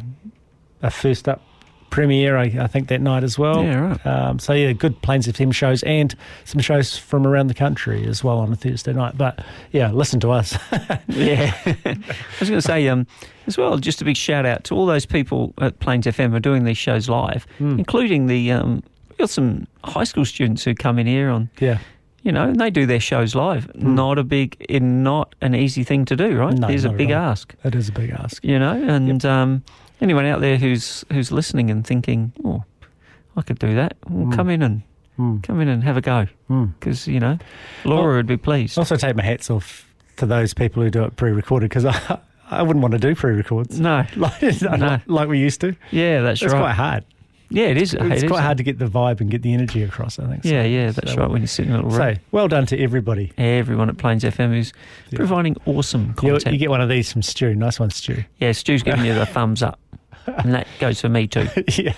a 0.82 0.91
first 0.91 1.30
up 1.30 1.41
premiere. 1.90 2.38
I, 2.38 2.44
I 2.60 2.68
think 2.68 2.88
that 2.90 3.02
night 3.02 3.24
as 3.24 3.38
well. 3.40 3.64
Yeah, 3.64 3.80
right. 3.80 4.08
Um, 4.08 4.40
so 4.40 4.54
yeah, 4.54 4.72
good 4.74 5.02
Plains 5.02 5.28
FM 5.28 5.54
shows 5.54 5.84
and 5.84 6.16
some 6.46 6.62
shows 6.62 6.98
from 6.98 7.26
around 7.28 7.48
the 7.48 7.54
country 7.54 8.06
as 8.08 8.24
well 8.24 8.40
on 8.40 8.52
a 8.54 8.56
Thursday 8.56 8.94
night. 8.94 9.18
But 9.18 9.44
yeah, 9.72 9.92
listen 9.92 10.20
to 10.22 10.32
us. 10.32 10.58
Yeah. 11.08 11.54
I 11.66 11.98
was 12.40 12.50
going 12.50 12.62
to 12.62 12.62
say, 12.62 12.88
um, 12.88 13.06
as 13.48 13.58
well, 13.58 13.78
just 13.78 14.02
a 14.02 14.06
big 14.06 14.16
shout 14.18 14.46
out 14.46 14.64
to 14.66 14.76
all 14.76 14.86
those 14.86 15.06
people 15.06 15.54
at 15.60 15.80
Plains 15.80 16.06
FM 16.06 16.30
who 16.30 16.36
are 16.36 16.40
doing 16.40 16.64
these 16.64 16.78
shows 16.78 17.10
live, 17.10 17.46
Hmm. 17.58 17.78
including 17.80 18.28
the, 18.28 18.52
um, 18.52 18.84
we've 19.10 19.18
got 19.18 19.30
some 19.30 19.68
high 19.84 20.04
school 20.04 20.24
students 20.26 20.64
who 20.64 20.76
come 20.76 21.00
in 21.00 21.08
here 21.08 21.30
on, 21.30 21.50
yeah. 21.60 21.80
you 22.24 22.32
know, 22.32 22.44
and 22.50 22.60
they 22.60 22.70
do 22.70 22.86
their 22.86 23.00
shows 23.00 23.34
live. 23.36 23.74
Not 23.76 24.18
a 24.20 24.24
big, 24.24 24.56
not 24.82 25.34
an 25.42 25.56
easy 25.56 25.84
thing 25.84 26.06
to 26.06 26.16
do, 26.16 26.38
right? 26.38 26.54
No, 26.54 26.68
There's 26.68 26.86
a 26.86 26.90
big 26.92 27.10
ask, 27.10 27.54
It 27.64 27.76
is 27.76 27.90
a 27.90 27.94
big 27.94 28.12
ask. 28.12 28.44
you 28.46 28.60
know, 28.60 28.72
and 28.74 29.26
um, 29.26 29.64
anyone 30.02 30.26
out 30.26 30.41
there 30.41 30.58
who's 30.58 31.04
who's 31.12 31.32
listening 31.32 31.70
and 31.70 31.86
thinking, 31.86 32.34
oh, 32.45 32.64
I 33.36 33.41
could 33.41 33.60
do 33.60 33.76
that, 33.76 33.95
well, 34.10 34.28
Mm. 34.28 34.36
come 34.36 34.50
in 34.50 34.62
and 34.62 34.82
Mm. 35.20 35.43
come 35.43 35.60
in 35.62 35.68
and 35.68 35.84
have 35.84 35.97
a 35.97 36.02
go 36.02 36.28
Mm. 36.50 36.74
because 36.80 37.08
you 37.08 37.20
know 37.20 37.38
Laura 37.86 38.08
Well- 38.08 38.16
would 38.18 38.28
be 38.28 38.38
pleased. 38.38 38.78
Also, 38.78 38.95
take 38.95 39.16
my 39.16 39.24
hats 39.24 39.50
off 39.50 39.86
to 40.18 40.26
those 40.26 40.54
people 40.54 40.82
who 40.84 40.89
do 40.89 41.04
it 41.04 41.16
pre-recorded 41.16 41.70
because 41.70 41.86
I, 41.86 42.20
I 42.50 42.62
wouldn't 42.64 42.82
want 42.82 42.93
to 42.93 43.00
do 43.00 43.16
pre-records 43.16 43.80
No, 43.80 44.06
like, 44.16 44.41
No. 44.62 45.00
like 45.08 45.28
we 45.30 45.39
used 45.39 45.62
to. 45.62 45.76
yeah, 45.91 46.22
that's 46.22 46.41
it's 46.41 46.54
right. 46.54 46.60
quite 46.60 46.74
hard. 46.76 47.04
Yeah, 47.52 47.66
it 47.66 47.78
is. 47.78 47.93
It's 47.95 48.04
it 48.04 48.12
is. 48.12 48.24
quite 48.26 48.41
hard 48.41 48.58
to 48.58 48.64
get 48.64 48.78
the 48.78 48.86
vibe 48.86 49.22
and 49.22 49.30
get 49.32 49.41
the 49.41 49.54
energy 49.54 49.82
across. 49.84 50.20
I 50.20 50.28
think. 50.28 50.43
so. 50.43 50.50
Yeah, 50.50 50.64
yeah, 50.64 50.91
that's 50.91 51.14
So- 51.14 51.18
right. 51.22 51.30
When 51.30 51.41
you're 51.41 51.47
sitting 51.47 51.72
in 51.74 51.80
a 51.80 51.84
little 51.84 51.97
room. 52.00 52.16
So 52.16 52.22
well 52.32 52.47
done 52.47 52.66
to 52.68 52.80
everybody. 52.80 53.32
everyone 53.38 53.89
at 53.89 53.97
Plains 53.97 54.24
FM 54.24 54.50
who's 54.54 54.72
Yeah. 55.10 55.18
providing 55.18 55.56
awesome 55.66 56.08
You, 56.22 56.32
content. 56.34 56.54
you 56.54 56.60
get 56.60 56.70
one 56.70 56.82
of 56.82 56.89
these 56.89 57.12
from 57.12 57.22
Stu. 57.24 57.56
Nice 57.56 57.80
one, 57.80 57.89
Stu. 57.89 58.24
yeah, 58.39 58.52
Stu's 58.52 58.84
giving 58.84 59.04
you 59.06 59.14
the 59.16 59.26
thumbs 59.36 59.64
up, 59.64 59.80
and 60.28 60.54
that 60.54 60.68
goes 60.80 61.02
for 61.02 61.10
me 61.10 61.28
too. 61.28 61.47
yeah. 61.78 61.93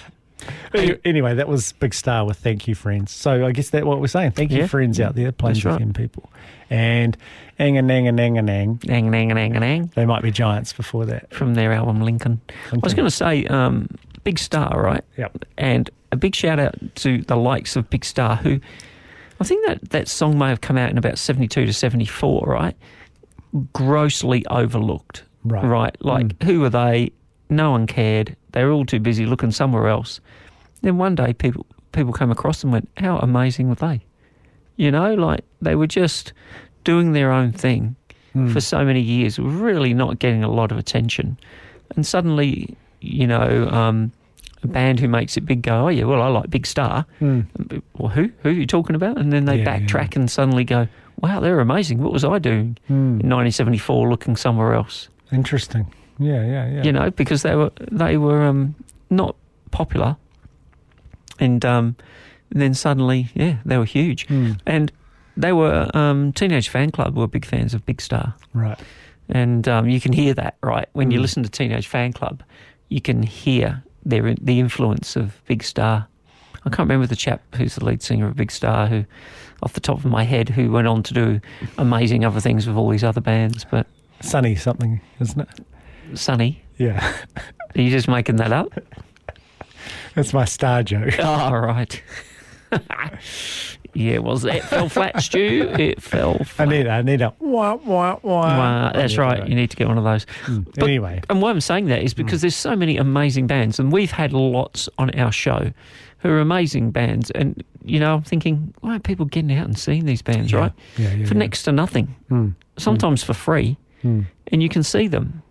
Anyway, 1.05 1.35
that 1.35 1.47
was 1.47 1.73
Big 1.73 1.93
Star 1.93 2.25
with 2.25 2.37
Thank 2.37 2.67
You 2.67 2.73
Friends. 2.75 3.11
So 3.11 3.45
I 3.45 3.51
guess 3.51 3.69
that's 3.69 3.85
what 3.85 3.99
we're 3.99 4.07
saying. 4.07 4.31
Thank 4.31 4.51
you, 4.51 4.59
Yeah. 4.59 4.67
friends 4.67 4.99
out 4.99 5.15
there, 5.15 5.31
Plains 5.31 5.57
That's 5.61 5.65
right. 5.65 5.81
FM 5.81 5.93
people. 5.95 6.31
And 6.69 7.15
Anga 7.59 7.81
Nanga 7.81 8.11
Nanga 8.13 8.41
Nang. 8.41 8.79
Nang, 8.85 9.11
nang, 9.11 9.27
nang, 9.27 9.51
nang, 9.51 9.91
They 9.95 10.05
might 10.05 10.23
be 10.23 10.31
giants 10.31 10.71
before 10.73 11.05
that. 11.07 11.31
from 11.33 11.53
their 11.55 11.73
album 11.73 12.01
Lincoln. 12.01 12.39
I 12.71 12.77
was 12.81 12.93
going 12.93 13.05
to 13.07 13.11
say, 13.15 13.45
um, 13.47 13.89
Big 14.23 14.37
Star, 14.39 14.81
right? 14.81 15.03
Yep. 15.17 15.45
And 15.57 15.89
a 16.11 16.15
big 16.15 16.35
shout 16.35 16.59
out 16.59 16.75
to 16.95 17.21
the 17.23 17.35
likes 17.35 17.75
of 17.75 17.89
Big 17.89 18.03
Star, 18.05 18.35
who 18.35 18.59
I 19.39 19.43
think 19.43 19.65
that 19.67 19.89
that 19.91 20.07
song 20.07 20.37
may 20.37 20.49
have 20.49 20.61
come 20.61 20.77
out 20.77 20.89
in 20.91 20.97
about 20.97 21.17
72 21.17 21.65
to 21.65 21.73
74, 21.73 22.45
right? 22.47 22.75
Grossly 23.73 24.45
overlooked. 24.47 25.23
Right. 25.43 25.65
Right. 25.65 25.95
Like, 26.05 26.41
who 26.43 26.63
are 26.63 26.69
they? 26.69 27.11
No 27.49 27.71
one 27.71 27.87
cared. 27.87 28.35
They 28.51 28.63
were 28.63 28.71
all 28.71 28.85
too 28.85 28.99
busy 28.99 29.25
looking 29.25 29.51
somewhere 29.51 29.87
else. 29.87 30.19
Then 30.81 30.97
one 30.97 31.15
day, 31.15 31.33
people 31.33 31.65
people 31.91 32.13
came 32.13 32.31
across 32.31 32.63
and 32.63 32.71
went, 32.71 32.87
"How 32.97 33.17
amazing 33.17 33.67
were 33.69 33.75
they?" 33.75 34.01
You 34.77 34.91
know, 34.91 35.13
like 35.15 35.41
they 35.61 35.75
were 35.75 35.87
just 35.87 36.31
doing 36.83 37.11
their 37.11 37.31
own 37.31 37.51
thing 37.51 37.95
Mm. 38.35 38.53
for 38.53 38.61
so 38.61 38.85
many 38.85 39.01
years, 39.01 39.37
really 39.37 39.93
not 39.93 40.17
getting 40.19 40.41
a 40.43 40.49
lot 40.49 40.71
of 40.71 40.77
attention, 40.77 41.37
and 41.97 42.05
suddenly, 42.05 42.77
you 43.01 43.27
know, 43.27 43.67
um, 43.69 44.11
a 44.63 44.67
band 44.67 44.99
who 44.99 45.07
makes 45.07 45.35
it 45.37 45.41
big 45.41 45.61
go, 45.63 45.85
"Oh 45.85 45.87
yeah, 45.89 46.03
well 46.05 46.21
I 46.21 46.27
like 46.27 46.49
Big 46.49 46.65
Star." 46.67 47.05
Mm. 47.19 47.81
Well, 47.97 48.09
who 48.09 48.29
who 48.43 48.49
are 48.49 48.53
you 48.53 48.67
talking 48.67 48.95
about? 48.95 49.17
And 49.17 49.33
then 49.33 49.45
they 49.45 49.57
Yeah, 49.59 49.65
backtrack 49.79 50.15
and 50.15 50.29
suddenly 50.29 50.63
go, 50.63 50.87
"Wow, 51.19 51.39
they're 51.39 51.59
amazing. 51.59 51.97
What 51.99 52.13
was 52.13 52.23
I 52.23 52.37
doing 52.39 52.77
Mm. 52.89 53.19
in 53.21 53.29
1974, 53.29 54.09
looking 54.09 54.35
somewhere 54.35 54.73
else?" 54.73 55.09
Interesting. 55.31 55.87
Yeah, 56.19 56.45
yeah, 56.45 56.69
yeah. 56.69 56.83
you 56.83 56.91
know, 56.91 57.09
because 57.09 57.41
they 57.41 57.55
were 57.55 57.71
they 57.91 58.17
were 58.17 58.43
um, 58.43 58.75
not 59.09 59.35
popular, 59.71 60.15
and 61.39 61.63
um, 61.65 61.95
then 62.49 62.73
suddenly, 62.73 63.29
yeah, 63.33 63.57
they 63.65 63.77
were 63.77 63.85
huge, 63.85 64.27
Mm. 64.27 64.59
and 64.67 64.91
they 65.37 65.51
were 65.53 65.89
um, 65.95 66.33
Teenage 66.33 66.71
Fanclub 66.71 67.13
were 67.13 67.27
big 67.27 67.45
fans 67.45 67.73
of 67.73 67.85
Big 67.85 68.01
Star, 68.01 68.35
Right. 68.53 68.77
and 69.29 69.67
um, 69.67 69.89
you 69.89 69.99
can 69.99 70.13
hear 70.13 70.33
that 70.35 70.57
right 70.61 70.87
when 70.93 71.09
you 71.11 71.17
Mm. 71.19 71.21
listen 71.21 71.43
to 71.43 71.49
Teenage 71.49 71.89
Fanclub, 71.89 72.41
you 72.91 72.99
can 73.01 73.23
hear 73.23 73.83
their 74.05 74.35
the 74.35 74.59
influence 74.59 75.15
of 75.15 75.41
Big 75.47 75.63
Star. 75.63 76.07
I 76.65 76.69
can't 76.69 76.87
remember 76.87 77.07
the 77.07 77.15
chap 77.15 77.41
who's 77.55 77.75
the 77.75 77.85
lead 77.85 78.03
singer 78.03 78.27
of 78.27 78.35
Big 78.35 78.51
Star, 78.51 78.85
who, 78.85 79.05
off 79.63 79.73
the 79.73 79.79
top 79.79 79.97
of 79.99 80.05
my 80.05 80.23
head, 80.23 80.49
who 80.49 80.71
went 80.71 80.87
on 80.87 81.01
to 81.03 81.13
do 81.13 81.41
amazing 81.77 82.25
other 82.25 82.39
things 82.39 82.67
with 82.67 82.75
all 82.75 82.89
these 82.89 83.03
other 83.03 83.21
bands, 83.21 83.65
but 83.71 83.87
Sunny 84.19 84.55
something, 84.55 85.01
isn't 85.19 85.39
it? 85.41 86.19
Sunny. 86.19 86.61
Yeah. 86.77 87.15
are 87.75 87.81
you 87.81 87.89
just 87.89 88.07
making 88.07 88.35
that 88.35 88.51
up? 88.51 88.71
That's 90.13 90.33
my 90.33 90.45
star 90.45 90.83
joke. 90.83 91.13
Oh, 91.19 91.51
right. 91.53 92.03
yeah, 93.93 94.17
well, 94.19 94.43
it 94.45 94.63
fell 94.63 94.89
flat, 94.89 95.21
Stu. 95.21 95.69
It 95.79 96.01
fell 96.01 96.39
I 96.59 96.65
need, 96.65 96.87
I 96.87 97.01
need 97.01 97.21
a 97.21 97.33
wah, 97.39 97.75
wah, 97.75 98.19
wah. 98.21 98.41
Wow, 98.57 98.91
that's 98.93 99.17
right. 99.17 99.47
You 99.47 99.55
need 99.55 99.69
to 99.71 99.75
get 99.77 99.87
one 99.87 99.97
of 99.97 100.03
those. 100.03 100.25
Mm. 100.45 100.65
But- 100.75 100.83
Anyway. 100.83 101.21
And 101.29 101.41
why 101.41 101.49
I'm 101.49 101.61
saying 101.61 101.87
that 101.87 102.01
is 102.01 102.13
because 102.13 102.41
there's 102.41 102.55
so 102.55 102.75
many 102.75 102.97
amazing 102.97 103.47
bands, 103.47 103.79
and 103.79 103.91
we've 103.91 104.11
had 104.11 104.33
lots 104.33 104.87
on 104.97 105.09
our 105.19 105.31
show 105.31 105.71
who 106.19 106.29
are 106.29 106.39
amazing 106.39 106.91
bands. 106.91 107.31
And, 107.31 107.63
you 107.83 107.99
know, 107.99 108.13
I'm 108.15 108.21
thinking, 108.21 108.73
why 108.81 108.91
aren't 108.91 109.03
people 109.03 109.25
getting 109.25 109.51
out 109.57 109.65
and 109.65 109.77
seeing 109.77 110.05
these 110.05 110.21
bands, 110.21 110.51
Yeah. 110.51 110.59
right? 110.59 110.71
Yeah, 110.97 111.13
yeah, 111.15 111.25
For 111.25 111.33
yeah. 111.33 111.39
next 111.39 111.63
to 111.63 111.71
nothing, 111.71 112.13
Mm. 112.29 112.53
sometimes 112.77 113.23
for 113.23 113.33
free, 113.33 113.75
Mm. 114.03 114.25
and 114.51 114.61
you 114.61 114.69
can 114.69 114.83
see 114.83 115.07
them, 115.07 115.41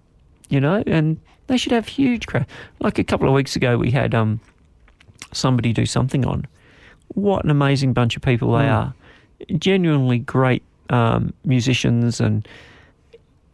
you 0.49 0.61
know, 0.61 0.82
and 0.86 1.18
they 1.49 1.57
should 1.57 1.72
have 1.72 1.88
huge 1.88 2.26
crowd. 2.28 2.47
Like 2.78 2.99
a 3.01 3.05
couple 3.05 3.26
of 3.28 3.34
weeks 3.34 3.57
ago, 3.57 3.76
we 3.78 3.91
had 3.91 4.14
um, 4.14 4.38
somebody 5.32 5.72
do 5.72 5.86
something 5.86 6.24
on. 6.24 6.47
What 7.14 7.44
an 7.44 7.50
amazing 7.50 7.92
bunch 7.92 8.16
of 8.16 8.22
people 8.22 8.52
they 8.52 8.64
Mm. 8.64 8.72
are. 8.72 8.94
Genuinely 9.58 10.18
great 10.18 10.62
um, 10.90 11.32
musicians, 11.44 12.20
and, 12.20 12.46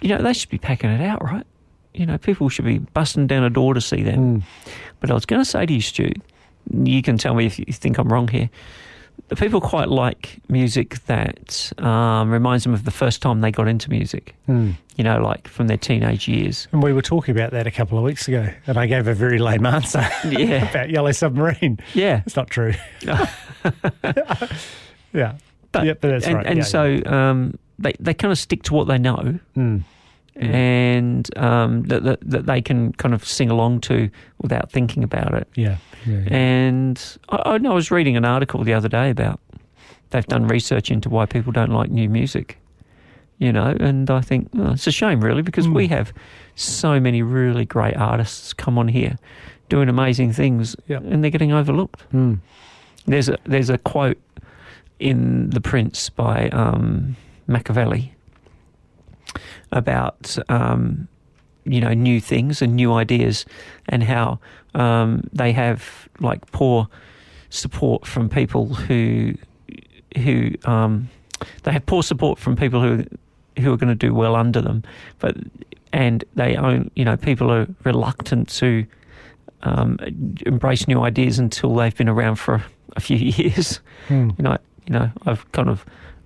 you 0.00 0.08
know, 0.08 0.22
they 0.22 0.32
should 0.32 0.48
be 0.50 0.58
packing 0.58 0.90
it 0.90 1.00
out, 1.00 1.22
right? 1.22 1.46
You 1.94 2.06
know, 2.06 2.18
people 2.18 2.48
should 2.48 2.64
be 2.64 2.78
busting 2.78 3.26
down 3.26 3.44
a 3.44 3.50
door 3.50 3.74
to 3.74 3.80
see 3.80 4.02
them. 4.02 4.40
Mm. 4.40 4.42
But 5.00 5.10
I 5.10 5.14
was 5.14 5.26
going 5.26 5.40
to 5.40 5.44
say 5.48 5.64
to 5.66 5.72
you, 5.72 5.80
Stu, 5.80 6.10
you 6.72 7.02
can 7.02 7.16
tell 7.18 7.34
me 7.34 7.46
if 7.46 7.58
you 7.58 7.66
think 7.70 7.98
I'm 7.98 8.08
wrong 8.12 8.28
here. 8.28 8.50
The 9.28 9.36
people 9.36 9.60
quite 9.60 9.88
like 9.88 10.38
music 10.48 11.04
that 11.06 11.72
um, 11.78 12.30
reminds 12.30 12.64
them 12.64 12.72
of 12.74 12.84
the 12.84 12.90
first 12.92 13.22
time 13.22 13.40
they 13.40 13.50
got 13.50 13.66
into 13.66 13.90
music. 13.90 14.34
Mm. 14.48 14.76
You 14.96 15.04
know, 15.04 15.20
like 15.20 15.48
from 15.48 15.66
their 15.66 15.76
teenage 15.76 16.28
years. 16.28 16.68
And 16.72 16.82
we 16.82 16.92
were 16.92 17.02
talking 17.02 17.36
about 17.36 17.50
that 17.50 17.66
a 17.66 17.70
couple 17.70 17.98
of 17.98 18.04
weeks 18.04 18.28
ago, 18.28 18.48
and 18.66 18.78
I 18.78 18.86
gave 18.86 19.08
a 19.08 19.14
very 19.14 19.38
lame 19.38 19.66
answer 19.66 20.08
Yeah, 20.24 20.70
about 20.70 20.90
Yellow 20.90 21.12
Submarine. 21.12 21.78
yeah. 21.92 22.22
It's 22.24 22.36
not 22.36 22.48
true. 22.48 22.72
yeah. 23.02 23.26
But, 25.72 25.84
yeah, 25.84 25.94
but 26.00 26.02
that's 26.02 26.26
and, 26.26 26.36
right. 26.36 26.46
and 26.46 26.58
Yeah, 26.58 26.64
so 26.64 27.02
um, 27.06 27.58
they 27.78 27.94
they 28.00 28.14
kind 28.14 28.32
of 28.32 28.38
stick 28.38 28.62
to 28.64 28.74
what 28.74 28.86
they 28.86 28.98
know, 28.98 29.38
yeah. 29.54 29.78
Mm. 30.36 30.52
and 30.52 31.38
um, 31.38 31.82
that, 31.84 32.02
that 32.04 32.18
that 32.30 32.46
they 32.46 32.60
can 32.60 32.92
kind 32.94 33.14
of 33.14 33.24
sing 33.26 33.50
along 33.50 33.80
to 33.82 34.10
without 34.42 34.70
thinking 34.70 35.02
about 35.02 35.32
it. 35.34 35.48
Yeah. 35.54 35.78
Yeah. 36.06 36.18
yeah. 36.26 36.36
And 36.36 37.18
I, 37.30 37.42
I 37.54 37.58
know 37.58 37.72
I 37.72 37.74
was 37.74 37.90
reading 37.90 38.16
an 38.16 38.24
article 38.24 38.62
the 38.62 38.74
other 38.74 38.88
day 38.88 39.08
about 39.10 39.40
they've 40.10 40.26
done 40.26 40.46
research 40.46 40.90
into 40.90 41.08
why 41.08 41.26
people 41.26 41.52
don't 41.52 41.70
like 41.72 41.90
new 41.90 42.08
music. 42.10 42.58
You 43.38 43.52
know, 43.52 43.76
and 43.80 44.10
I 44.10 44.20
think 44.22 44.48
oh, 44.58 44.72
it's 44.72 44.86
a 44.86 44.90
shame, 44.92 45.20
really, 45.22 45.42
because 45.42 45.66
Mm. 45.66 45.74
we 45.74 45.88
have 45.88 46.12
so 46.54 46.98
many 47.00 47.20
really 47.22 47.66
great 47.66 47.96
artists 47.96 48.54
come 48.54 48.78
on 48.78 48.88
here 48.88 49.16
doing 49.68 49.88
amazing 49.88 50.32
things, 50.32 50.74
Yep. 50.88 51.02
and 51.04 51.22
they're 51.22 51.30
getting 51.30 51.52
overlooked. 51.52 52.02
Mm. 52.14 52.38
There's 53.06 53.28
a 53.28 53.36
there's 53.44 53.68
a 53.70 53.76
quote 53.78 54.18
in 54.98 55.50
The 55.50 55.60
Prince 55.60 56.08
by 56.10 56.48
um, 56.50 57.16
Machiavelli 57.46 58.12
about 59.72 60.36
um, 60.48 61.08
you 61.64 61.80
know 61.80 61.92
new 61.92 62.20
things 62.20 62.62
and 62.62 62.76
new 62.76 62.92
ideas 62.92 63.44
and 63.88 64.02
how 64.02 64.38
um, 64.74 65.28
they 65.32 65.52
have 65.52 66.08
like 66.20 66.50
poor 66.52 66.88
support 67.50 68.06
from 68.06 68.28
people 68.28 68.74
who 68.74 69.34
who 70.16 70.52
um, 70.64 71.08
they 71.62 71.72
have 71.72 71.84
poor 71.86 72.02
support 72.02 72.38
from 72.38 72.56
people 72.56 72.80
who 72.80 73.04
who 73.58 73.72
are 73.72 73.76
going 73.76 73.88
to 73.88 73.94
do 73.94 74.14
well 74.14 74.36
under 74.36 74.60
them, 74.60 74.82
but 75.18 75.36
and 75.92 76.24
they 76.34 76.56
own 76.56 76.90
you 76.94 77.04
know 77.04 77.16
people 77.16 77.50
are 77.50 77.66
reluctant 77.84 78.48
to 78.48 78.86
um, 79.62 79.98
embrace 80.44 80.86
new 80.86 81.02
ideas 81.02 81.38
until 81.38 81.74
they've 81.74 81.96
been 81.96 82.08
around 82.08 82.36
for 82.36 82.62
a 82.94 83.00
few 83.00 83.16
years. 83.18 83.80
Hmm. 84.08 84.30
You 84.36 84.44
know, 84.44 84.58
you 84.86 84.92
know, 84.92 85.10
I've 85.24 85.50
kind 85.52 85.68
of 85.68 85.84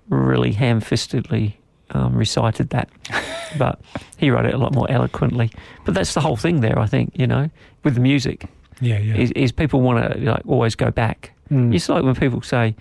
really 0.08 0.52
ham-fistedly 0.52 1.54
um, 1.90 2.14
recited 2.16 2.70
that, 2.70 2.88
but 3.58 3.80
he 4.16 4.30
wrote 4.30 4.46
it 4.46 4.54
a 4.54 4.58
lot 4.58 4.74
more 4.74 4.90
eloquently. 4.90 5.50
But 5.84 5.94
that's 5.94 6.14
the 6.14 6.20
whole 6.20 6.36
thing 6.36 6.60
there, 6.60 6.78
I 6.78 6.86
think. 6.86 7.12
You 7.18 7.26
know, 7.26 7.50
with 7.84 7.94
the 7.94 8.00
music, 8.00 8.46
Yeah, 8.80 8.98
yeah. 8.98 9.16
is, 9.16 9.30
is 9.32 9.52
people 9.52 9.80
want 9.80 10.12
to 10.12 10.18
like 10.20 10.42
always 10.46 10.74
go 10.74 10.90
back. 10.90 11.32
Mm. 11.50 11.74
It's 11.74 11.88
like 11.88 12.02
when 12.04 12.14
people 12.14 12.42
say, 12.42 12.74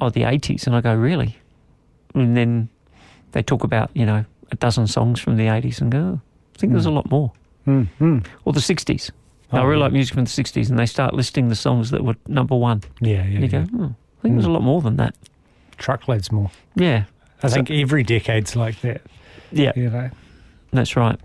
"Oh, 0.00 0.10
the 0.10 0.22
'80s," 0.22 0.66
and 0.66 0.76
I 0.76 0.80
go, 0.80 0.94
"Really?" 0.94 1.36
And 2.14 2.36
then 2.36 2.68
they 3.32 3.42
talk 3.42 3.64
about 3.64 3.90
you 3.94 4.06
know 4.06 4.24
a 4.50 4.56
dozen 4.56 4.86
songs 4.86 5.20
from 5.20 5.36
the 5.36 5.46
'80s 5.46 5.80
and 5.80 5.90
go, 5.92 5.98
oh, 5.98 6.20
"I 6.54 6.58
think 6.58 6.72
there's 6.72 6.86
a 6.86 6.90
lot 6.90 7.10
more." 7.10 7.32
Mm, 7.66 7.88
mm. 8.00 8.26
Or 8.44 8.52
the 8.52 8.60
'60s. 8.60 9.10
I 9.50 9.60
Oh, 9.60 9.64
really 9.64 9.78
yeah. 9.78 9.84
like 9.84 9.92
music 9.92 10.14
from 10.14 10.24
the 10.24 10.30
'60s, 10.30 10.68
and 10.70 10.78
they 10.78 10.86
start 10.86 11.14
listing 11.14 11.48
the 11.48 11.54
songs 11.56 11.90
that 11.90 12.04
were 12.04 12.16
number 12.28 12.54
one. 12.54 12.82
Yeah, 13.00 13.16
yeah. 13.16 13.22
and 13.22 13.32
you 13.52 13.58
yeah. 13.58 13.66
go, 13.66 13.78
oh, 13.84 13.94
"I 14.18 14.22
think 14.22 14.34
there's 14.34 14.44
a 14.46 14.50
lot 14.50 14.62
more 14.62 14.80
than 14.82 14.96
that." 14.96 15.14
Truckloads 15.78 16.30
more. 16.32 16.50
Yeah, 16.76 17.04
I 17.42 17.48
So- 17.48 17.54
think 17.54 17.70
every 17.70 18.02
decade's 18.02 18.56
like 18.56 18.80
that. 18.80 19.02
yeah, 19.52 19.72
You 19.76 19.90
know, 19.90 20.10
that's 20.72 20.96
right. 20.96 21.18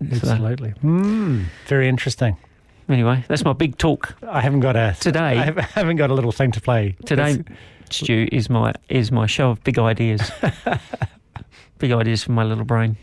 So, 0.00 0.06
absolutely. 0.16 0.72
Mm, 0.82 1.44
very 1.66 1.88
interesting. 1.88 2.36
anyway, 2.88 3.24
that's 3.28 3.44
my 3.44 3.52
big 3.52 3.76
talk 3.78 4.14
I 4.26 4.40
haven't 4.40 4.60
got 4.60 4.74
a 4.76 4.96
Today- 4.98 5.38
I 5.38 5.44
haven't- 5.74 5.96
got 5.96 6.10
a 6.10 6.14
little 6.14 6.32
thing 6.32 6.50
to 6.52 6.60
play 6.60 6.96
today. 7.04 7.42
Stu 7.90 8.28
is 8.32 8.48
my 8.48 8.72
is 8.88 9.10
my 9.12 9.26
show 9.26 9.50
of 9.50 9.62
big 9.64 9.78
ideas. 9.78 10.30
big 11.78 11.92
ideas 11.92 12.22
from 12.22 12.34
my 12.34 12.44
little 12.44 12.64
brain. 12.64 12.96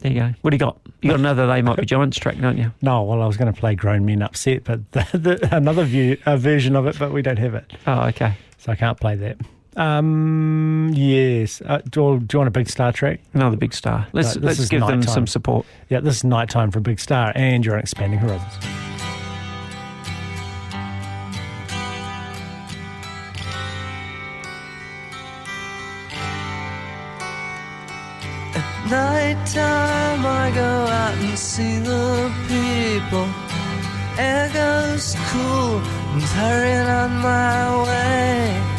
There 0.00 0.12
you 0.12 0.20
go. 0.20 0.34
What 0.42 0.50
do 0.50 0.54
you 0.54 0.58
got? 0.60 0.78
You 1.02 1.10
got 1.10 1.18
another 1.18 1.46
They 1.48 1.60
Might 1.60 1.76
Be 1.76 1.84
Giants 1.84 2.18
track, 2.18 2.38
don't 2.38 2.56
you? 2.56 2.72
No, 2.82 3.02
well, 3.02 3.20
I 3.20 3.26
was 3.26 3.36
going 3.36 3.52
to 3.52 3.58
play 3.58 3.74
Grown 3.74 4.04
Men 4.04 4.22
Upset, 4.22 4.62
but 4.64 4.90
the, 4.92 5.06
the, 5.12 5.56
another 5.56 5.84
view, 5.84 6.16
version 6.24 6.76
of 6.76 6.86
it, 6.86 6.96
but 7.00 7.12
we 7.12 7.20
don't 7.20 7.38
have 7.38 7.54
it, 7.54 7.72
Oh, 7.86 8.02
okay. 8.08 8.34
so 8.58 8.70
I 8.70 8.76
can't 8.76 8.98
play 8.98 9.16
that. 9.16 9.38
Um, 9.76 10.90
yes. 10.94 11.60
Uh, 11.64 11.80
do, 11.88 12.00
you- 12.14 12.20
do 12.20 12.34
you 12.34 12.38
want 12.40 12.48
a 12.48 12.50
Big 12.50 12.68
Star 12.68 12.92
track? 12.92 13.20
Another 13.34 13.56
big 13.56 13.72
star. 13.74 14.06
Let's 14.12 14.34
No, 14.34 14.40
this 14.40 14.46
let's 14.46 14.58
is 14.60 14.68
give 14.68 14.80
them 14.80 15.00
nighttime. 15.00 15.14
some 15.14 15.26
support. 15.26 15.66
Yeah, 15.88 16.00
this 16.00 16.16
is 16.16 16.24
nighttime 16.24 16.70
for 16.70 16.78
a 16.78 16.82
Big 16.82 16.98
Star, 17.00 17.32
and 17.34 17.64
you're 17.64 17.74
on 17.74 17.80
Expanding 17.80 18.18
Horizons. 18.18 18.54
Nighttime 28.90 30.24
I 30.24 30.50
go 30.54 30.62
out 31.02 31.14
and 31.18 31.38
see 31.38 31.78
the 31.78 32.32
people. 32.48 33.28
Air 34.16 34.48
goes 34.52 35.14
cool 35.28 35.76
and 36.14 36.22
hurrying 36.22 36.88
on 37.02 37.10
my 37.20 37.82
way. 37.84 38.77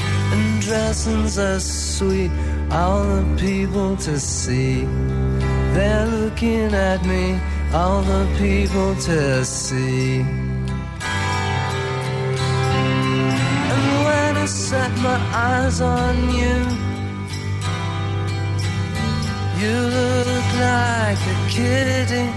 Dressings 0.69 1.39
are 1.39 1.59
sweet, 1.59 2.29
all 2.71 3.03
the 3.03 3.23
people 3.39 3.97
to 3.97 4.19
see. 4.19 4.85
They're 5.73 6.05
looking 6.05 6.75
at 6.75 7.03
me, 7.07 7.39
all 7.73 8.03
the 8.03 8.27
people 8.37 8.93
to 8.93 9.43
see. 9.45 10.19
And 13.71 13.87
when 14.05 14.37
I 14.37 14.45
set 14.45 14.91
my 14.99 15.17
eyes 15.33 15.81
on 15.81 16.15
you, 16.35 16.57
you 19.59 19.75
look 19.97 20.47
like 20.69 21.21
a 21.33 21.37
kitty. 21.49 22.29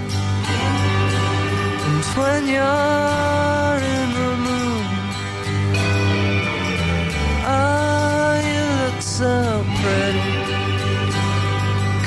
And 1.84 2.04
when 2.16 2.48
you're 2.48 4.01
so 9.22 9.64
pretty. 9.80 10.30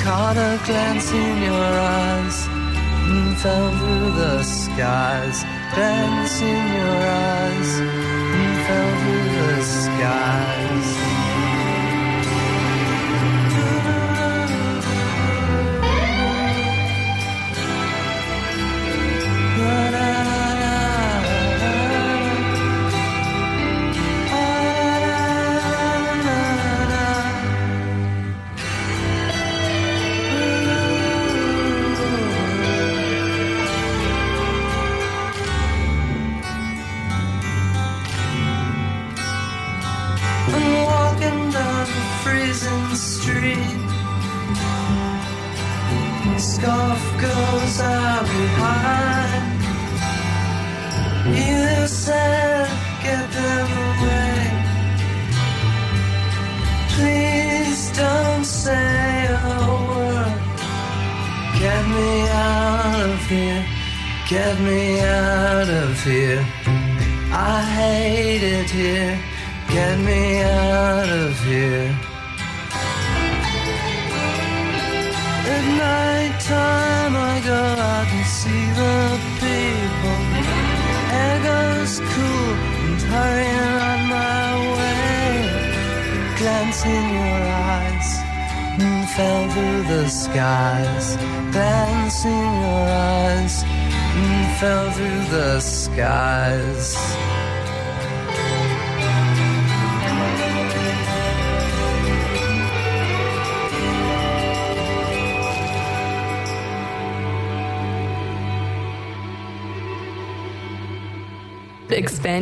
Caught 0.04 0.36
a 0.36 0.52
glance 0.66 1.08
in 1.12 1.36
your 1.48 1.70
eyes 2.02 2.38
and 3.10 3.36
fell 3.42 3.70
through 3.78 4.10
the 4.20 4.42
skies. 4.42 5.38
Glance 5.74 6.36
in 6.42 6.64
your 6.78 6.98
eyes 7.32 7.70
and 8.40 8.54
fell 8.66 8.92
through 9.00 9.28
the 9.38 9.62
skies. 9.62 11.05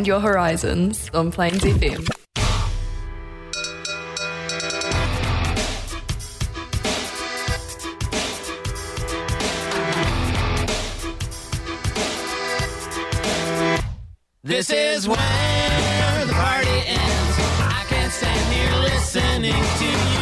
Expand 0.04 0.22
your 0.22 0.32
horizons 0.32 1.10
on 1.14 1.32
Plains 1.32 1.62
FM. 1.62 2.06
This 14.42 14.68
is 14.68 15.08
where 15.08 15.16
the 15.16 16.32
party 16.32 16.68
ends. 16.68 17.38
I 17.60 17.84
can't 17.88 18.12
stand 18.12 18.52
here 18.52 18.80
listening 18.82 19.64
to 19.78 19.84
you 19.84 20.13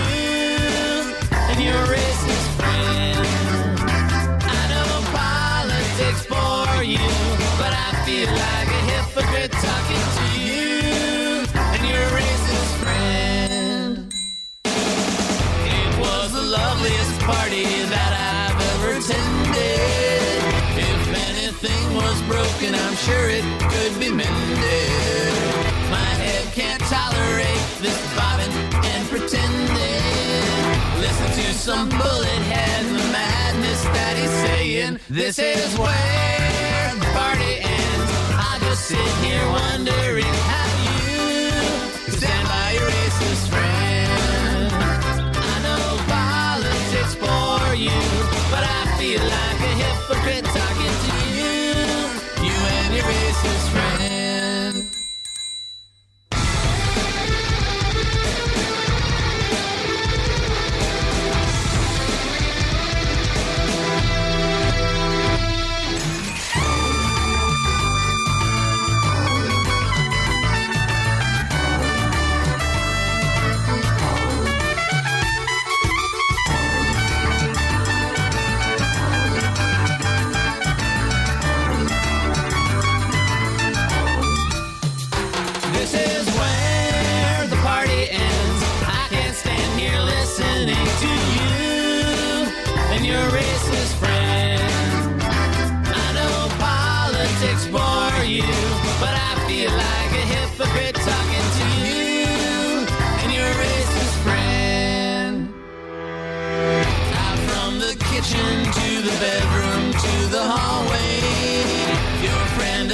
sure 23.02 23.28
it 23.28 23.42
could 23.72 23.98
be 23.98 24.10
mended. 24.12 25.34
My 25.90 26.12
head 26.22 26.44
can't 26.54 26.80
tolerate 26.82 27.64
this 27.82 27.98
bobbing 28.14 28.54
and 28.90 29.02
pretending. 29.08 30.44
Listen 31.02 31.28
to 31.38 31.46
some 31.52 31.88
bullet 31.88 32.42
head 32.52 32.84
the 32.86 33.06
madness 33.10 33.82
that 33.96 34.14
he's 34.20 34.36
saying. 34.46 35.00
This 35.10 35.40
is 35.40 35.76
where 35.76 36.94
the 37.02 37.08
party 37.18 37.54
ends. 37.58 38.10
I 38.38 38.52
just 38.66 38.84
sit 38.86 39.10
here 39.26 39.46
wondering 39.50 40.34
how 40.52 40.68
you 40.86 41.02
stand 42.20 42.46
by 42.54 42.66
your 42.78 42.86
racist 42.86 43.44
friend. 43.50 44.70
I 45.50 45.54
know 45.66 45.86
politics 46.06 47.14
bore 47.18 47.74
you, 47.74 47.98
but 48.54 48.62
I 48.62 48.80
feel 48.98 49.22
like 49.36 49.61
and 53.44 53.74
your 53.74 54.01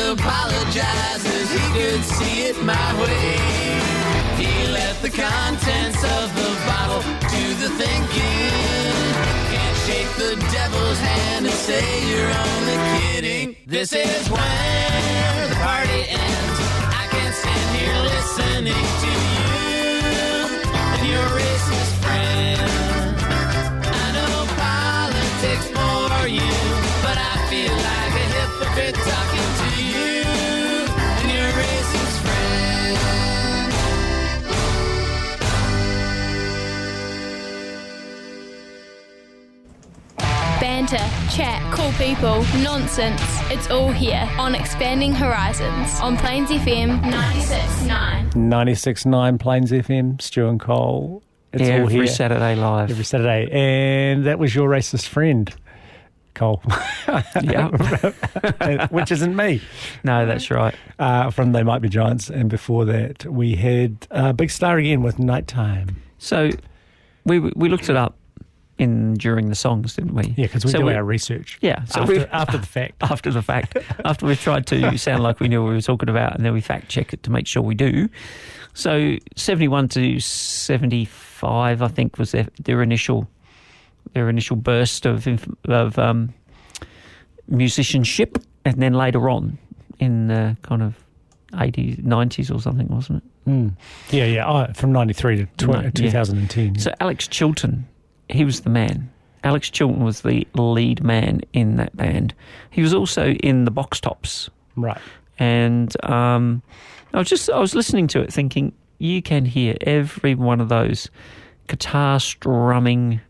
apologizes, 0.09 1.51
he 1.51 1.65
could 1.77 2.03
see 2.03 2.47
it 2.49 2.57
my 2.63 2.89
way. 3.01 3.37
He 4.41 4.67
let 4.73 4.97
the 5.03 5.11
contents 5.11 6.03
of 6.03 6.27
the 6.35 6.51
bottle 6.67 7.03
do 7.29 7.45
the 7.63 7.69
thinking. 7.77 8.95
Can't 9.53 9.79
shake 9.87 10.11
the 10.17 10.37
devil's 10.51 10.99
hand 10.99 11.47
and 11.47 11.55
say 11.55 11.85
you're 12.09 12.33
only 12.47 12.79
kidding. 12.99 13.57
This 13.67 13.93
is 13.93 14.31
where 14.31 15.49
the 15.49 15.57
party 15.57 16.03
ends. 16.09 16.59
I 17.03 17.05
can't 17.13 17.35
stand 17.35 17.69
here 17.77 18.01
listening 18.15 18.85
to 19.05 19.13
you 19.37 19.53
and 20.95 21.03
your 21.13 21.27
racist 21.37 21.93
friend. 22.05 22.61
I 23.85 24.07
know 24.17 24.37
politics 24.57 25.67
for 25.77 26.29
you, 26.29 26.55
but 27.05 27.17
I 27.19 27.35
feel 27.51 27.75
like 27.89 28.15
a 28.17 28.27
hypocrite 28.37 28.97
Banter, 40.89 41.37
chat, 41.37 41.75
cool 41.75 41.93
people, 41.93 42.43
nonsense. 42.63 43.21
It's 43.51 43.69
all 43.69 43.91
here 43.91 44.27
on 44.39 44.55
Expanding 44.55 45.13
Horizons 45.13 46.01
on 46.01 46.17
Plains 46.17 46.49
FM 46.49 47.03
96.9. 47.03 48.33
96.9 48.33 49.39
Plains 49.39 49.71
FM, 49.71 50.21
Stu 50.21 50.49
and 50.49 50.59
Cole. 50.59 51.23
It's 51.53 51.63
all 51.63 51.69
Every 51.69 51.93
here. 51.93 52.07
Saturday 52.07 52.55
live. 52.55 52.91
Every 52.91 53.05
Saturday. 53.05 53.51
And 53.51 54.25
that 54.25 54.39
was 54.39 54.55
your 54.55 54.71
racist 54.71 55.09
friend, 55.09 55.55
Cole. 56.35 56.63
Yeah. 57.43 58.87
Which 58.91 59.13
isn't 59.13 59.37
me. 59.37 59.61
No, 60.05 60.25
that's 60.25 60.51
right. 60.51 60.75
Uh, 60.99 61.31
from 61.31 61.53
They 61.53 61.63
Might 61.65 61.83
Be 61.83 61.91
Giants. 61.91 62.31
And 62.31 62.49
before 62.49 62.87
that, 62.87 63.27
we 63.27 63.57
had 63.57 64.07
uh, 64.11 64.33
Big 64.33 64.51
Star 64.51 64.79
again 64.79 65.03
with 65.03 65.19
Nighttime. 65.19 66.01
So 66.19 66.51
we 67.25 67.41
we 67.41 67.69
looked 67.69 67.91
it 67.91 67.97
up 67.97 68.17
in 68.79 69.15
during 69.15 69.49
the 69.49 69.55
songs, 69.55 69.97
didn't 69.97 70.15
we? 70.15 70.35
Yeah, 70.37 70.47
because 70.47 70.65
we 70.65 70.71
So 70.71 70.79
do 70.79 70.89
our 70.91 71.03
research. 71.05 71.59
Yeah, 71.61 71.85
so 71.85 72.03
after, 72.03 72.29
after 72.33 72.59
the 72.59 72.67
fact. 72.67 72.95
after 73.03 73.31
the 73.31 73.43
fact, 73.43 73.77
after 74.05 74.27
we've 74.27 74.41
tried 74.41 74.67
to 74.69 74.97
sound 75.07 75.23
like 75.23 75.41
we 75.41 75.49
knew 75.49 75.63
what 75.63 75.71
we 75.71 75.75
were 75.75 75.81
talking 75.83 76.09
about, 76.09 76.35
and 76.37 76.45
then 76.45 76.53
we 76.53 76.61
fact 76.61 76.89
check 76.89 77.13
it 77.13 77.23
to 77.25 77.31
make 77.31 77.47
sure 77.47 77.63
we 77.63 77.75
do. 77.75 78.09
So 78.75 79.17
seventy-one 79.37 79.89
to 79.91 80.21
seventy-five, 80.21 81.83
I 81.83 81.89
think, 81.89 82.19
was 82.19 82.31
their, 82.33 82.47
their 82.63 82.83
initial 82.83 83.29
their 84.15 84.29
initial 84.29 84.57
burst 84.57 85.05
of 85.07 85.27
of 85.65 85.99
um, 85.99 86.33
musicianship, 87.49 88.39
and 88.65 88.77
then 88.81 88.95
later 88.95 89.29
on 89.29 89.59
in 89.99 90.29
the 90.29 90.57
kind 90.63 90.83
of 90.83 90.95
eighties, 91.61 91.99
nineties, 92.03 92.51
or 92.51 92.61
something, 92.61 92.89
wasn't 92.89 93.23
it? 93.25 93.51
Mm. 93.51 93.73
Yeah, 94.11 94.25
yeah. 94.27 94.47
Oh, 94.47 94.71
from 94.75 94.93
93 94.93 95.37
to 95.37 95.47
tw- 95.57 95.69
No, 95.69 95.81
yeah. 95.81 95.91
2010. 95.91 96.75
yeah. 96.75 96.81
So 96.83 96.93
Alex 97.01 97.27
Chilton, 97.27 97.87
he 98.29 98.45
was 98.45 98.61
the 98.61 98.71
man. 98.71 99.11
Alex 99.45 99.71
Chilton 99.71 100.03
was 100.05 100.23
the 100.23 100.47
lead 100.55 101.03
man 101.03 101.41
in 101.53 101.77
that 101.77 101.97
band. 101.97 102.35
He 102.71 102.83
was 102.83 102.93
also 102.93 103.31
in 103.31 103.65
the 103.65 103.71
Box 103.71 104.01
Tops, 104.01 104.51
right. 104.77 104.99
and 105.39 105.95
um, 106.05 106.61
I 107.15 107.19
was 107.19 107.29
just 107.29 107.49
I 107.49 107.59
was 107.59 107.75
listening 107.75 108.09
to 108.09 108.21
it, 108.21 108.33
thinking 108.33 108.73
you 108.99 109.23
can 109.23 109.45
hear 109.45 109.77
every 109.83 110.35
one 110.35 110.61
of 110.61 110.69
those 110.69 111.09
guitar 111.69 112.19
strumming, 112.19 113.21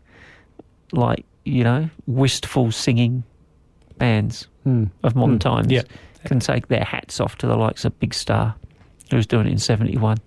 like 0.91 1.25
you 1.45 1.63
know, 1.63 1.89
wistful 2.07 2.71
singing 2.71 3.23
bands 3.97 4.47
Mm. 4.65 4.89
of 5.03 5.15
modern 5.15 5.37
Mm. 5.37 5.41
times. 5.41 5.71
Yeah. 5.71 5.83
can 6.25 6.39
take 6.41 6.67
their 6.67 6.83
hats 6.83 7.21
off 7.21 7.37
to 7.37 7.47
the 7.47 7.55
likes 7.55 7.85
of 7.85 7.97
Big 8.01 8.13
Star, 8.13 8.53
who 9.09 9.15
was 9.15 9.25
doing 9.25 9.47
it 9.47 9.51
in 9.51 9.57
seventy 9.57 9.97
one. 9.97 10.17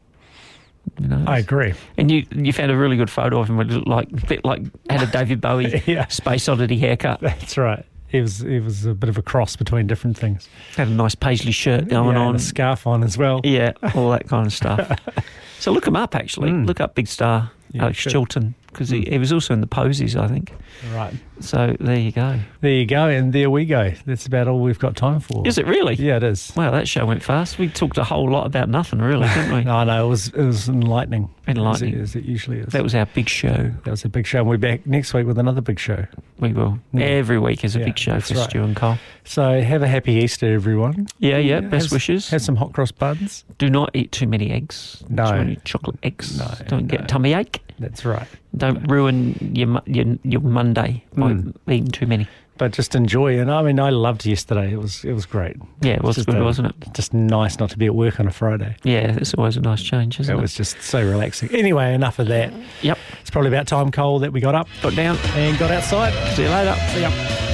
You 1.01 1.09
know, 1.09 1.25
I 1.27 1.39
agree. 1.39 1.75
and 1.97 2.11
you 2.11 2.27
you 2.35 2.53
found 2.53 2.71
a 2.71 2.77
really 2.77 2.97
good 2.97 3.11
photo 3.11 3.41
of 3.41 3.49
him, 3.49 3.57
with 3.57 3.71
like 3.87 4.11
a 4.13 4.27
bit 4.27 4.45
like 4.45 4.63
had 4.91 5.03
a 5.03 5.07
David 5.11 5.41
Bowie 5.47 5.83
Yeah. 5.87 6.07
space 6.09 6.49
oddity 6.49 6.77
haircut. 6.79 7.21
That's 7.21 7.57
right. 7.57 7.85
He 8.09 8.21
was, 8.21 8.41
he 8.41 8.61
was 8.61 8.85
a 8.85 8.93
bit 8.93 9.09
of 9.09 9.17
a 9.17 9.23
cross 9.23 9.57
between 9.57 9.87
different 9.87 10.19
things. 10.19 10.47
Had 10.77 10.89
a 10.89 10.91
nice 10.91 11.15
paisley 11.15 11.51
shirt 11.51 11.89
going 11.89 12.15
yeah, 12.15 12.21
on. 12.23 12.27
And 12.29 12.37
a 12.37 12.39
scarf 12.41 12.87
on 12.87 13.03
as 13.03 13.17
well. 13.17 13.41
Yeah, 13.43 13.73
all 13.95 14.11
that 14.11 14.29
kind 14.29 14.47
of 14.47 14.53
stuff. 14.53 14.99
so 15.61 15.73
look 15.73 15.87
him 15.87 15.97
up. 15.97 16.15
Actually, 16.15 16.51
Mm. 16.51 16.67
look 16.67 16.79
up 16.79 16.95
Big 16.95 17.07
Star 17.09 17.51
Yeah, 17.71 17.85
Alex. 17.85 17.99
Chilton 18.03 18.55
because 18.67 18.91
he, 18.91 19.03
he 19.09 19.17
was 19.17 19.33
also 19.33 19.55
in 19.55 19.63
the 19.63 19.67
Posies, 19.67 20.15
I 20.15 20.29
think. 20.29 20.53
Right. 20.95 21.15
So 21.43 21.77
there 21.81 21.99
you 21.99 22.13
go. 22.13 22.39
There 22.61 22.71
you 22.71 22.87
go. 22.87 23.09
And 23.09 23.33
there 23.33 23.51
we 23.51 23.65
go. 23.65 23.93
That's 24.07 24.27
about 24.27 24.49
all 24.49 24.61
we've 24.61 24.79
got 24.79 24.97
time 24.97 25.21
for. 25.21 25.47
Is 25.47 25.59
it 25.59 25.67
really? 25.67 25.95
Yeah, 25.97 26.17
it 26.17 26.23
is. 26.23 26.53
Wow, 26.57 26.71
that 26.71 26.89
show 26.89 27.05
went 27.05 27.23
fast. 27.23 27.59
We 27.59 27.69
talked 27.69 27.99
a 27.99 28.05
whole 28.05 28.31
lot 28.31 28.47
about 28.47 28.69
nothing, 28.69 29.01
really, 29.01 29.29
didn't 29.29 29.53
we? 29.55 29.63
No, 29.73 29.85
no, 29.85 30.07
it 30.07 30.09
was, 30.09 30.29
it 30.29 30.45
was 30.45 30.69
enlightening. 30.69 31.29
Enlightening. 31.49 31.95
As 31.95 32.01
it, 32.01 32.03
as 32.03 32.17
it 32.17 32.25
usually 32.25 32.59
is. 32.59 32.67
That 32.73 32.83
was 32.83 32.95
our 32.95 33.07
big 33.07 33.29
show. 33.29 33.71
That 33.85 33.91
was 33.91 34.05
a 34.05 34.09
big 34.09 34.27
show. 34.27 34.41
And 34.41 34.49
we're 34.49 34.57
back 34.59 34.87
next 34.87 35.13
week 35.15 35.27
with 35.27 35.39
another 35.39 35.61
big 35.61 35.79
show. 35.79 36.07
We 36.39 36.53
will. 36.53 36.79
Mm. 36.95 37.01
Every 37.03 37.39
week 37.39 37.65
is 37.65 37.75
a 37.77 37.81
Yeah, 37.81 37.85
big 37.87 37.99
show 37.99 38.21
for 38.21 38.35
right. 38.35 38.49
Stu 38.51 38.63
and 38.63 38.77
Cole. 38.77 38.97
So 39.25 39.61
have 39.61 39.83
a 39.83 39.89
happy 39.89 40.13
Easter, 40.15 40.53
everyone. 40.53 41.07
Yeah, 41.19 41.39
yeah. 41.39 41.61
Best 41.61 41.87
Have- 41.87 41.93
wishes. 41.93 42.29
Have 42.31 42.43
some 42.43 42.57
hot 42.57 42.73
cross 42.73 42.93
buns. 42.93 43.45
Do 43.59 43.69
not 43.71 43.91
eat 43.95 44.13
too 44.13 44.27
many 44.27 44.51
eggs. 44.51 45.03
No. 45.09 45.27
Too 45.31 45.37
many 45.39 45.57
chocolate 45.65 45.99
eggs. 46.03 46.39
No, 46.39 46.49
Don't 46.69 46.83
no. 46.83 46.97
get 46.99 47.09
tummy 47.09 47.33
ache. 47.35 47.61
That's 47.79 48.05
right. 48.05 48.27
Don't 48.57 48.85
ruin 48.91 49.35
your 49.55 49.81
your 49.87 50.05
your 50.25 50.41
Monday 50.41 51.03
by 51.17 51.32
Mm. 51.35 51.55
eating 51.69 51.91
too 51.91 52.07
many. 52.07 52.27
But 52.59 52.73
just 52.73 52.95
enjoy. 52.95 53.39
And 53.41 53.51
I 53.51 53.63
mean, 53.63 53.81
I 53.81 53.89
loved 53.91 54.27
yesterday. 54.27 54.73
It 54.73 54.77
was 54.79 55.05
it 55.05 55.13
was 55.15 55.25
great. 55.27 55.57
Yeah, 55.81 55.95
it 55.95 56.03
was 56.03 56.17
Just 56.17 56.27
good, 56.29 56.37
a- 56.41 56.45
wasn't 56.45 56.69
it? 56.69 56.93
Just 56.95 57.13
nice 57.15 57.59
not 57.59 57.71
to 57.71 57.79
be 57.79 57.87
at 57.87 57.95
work 57.95 58.21
on 58.21 58.29
a 58.29 58.31
Friday. 58.31 58.77
Yeah, 58.85 59.17
it's 59.17 59.33
always 59.35 59.57
a 59.57 59.61
nice 59.63 59.83
change, 59.83 60.21
isn't 60.21 60.33
It 60.35 60.39
it? 60.39 60.41
was 60.43 60.55
just 60.55 60.81
so 60.83 61.01
relaxing. 61.03 61.49
Anyway, 61.55 61.93
enough 61.95 62.19
of 62.19 62.29
that. 62.29 62.53
Yep. 62.83 62.99
It's 63.21 63.31
probably 63.31 63.49
about 63.49 63.67
time, 63.67 63.91
Cole, 63.91 64.19
that 64.21 64.33
we 64.33 64.41
got 64.41 64.55
up 64.55 64.69
Got 64.83 64.95
down. 64.95 65.17
and 65.35 65.59
got 65.59 65.71
outside. 65.71 66.13
See 66.35 66.43
you 66.43 66.51
later. 66.51 66.75
See 66.93 67.01
ya. 67.01 67.52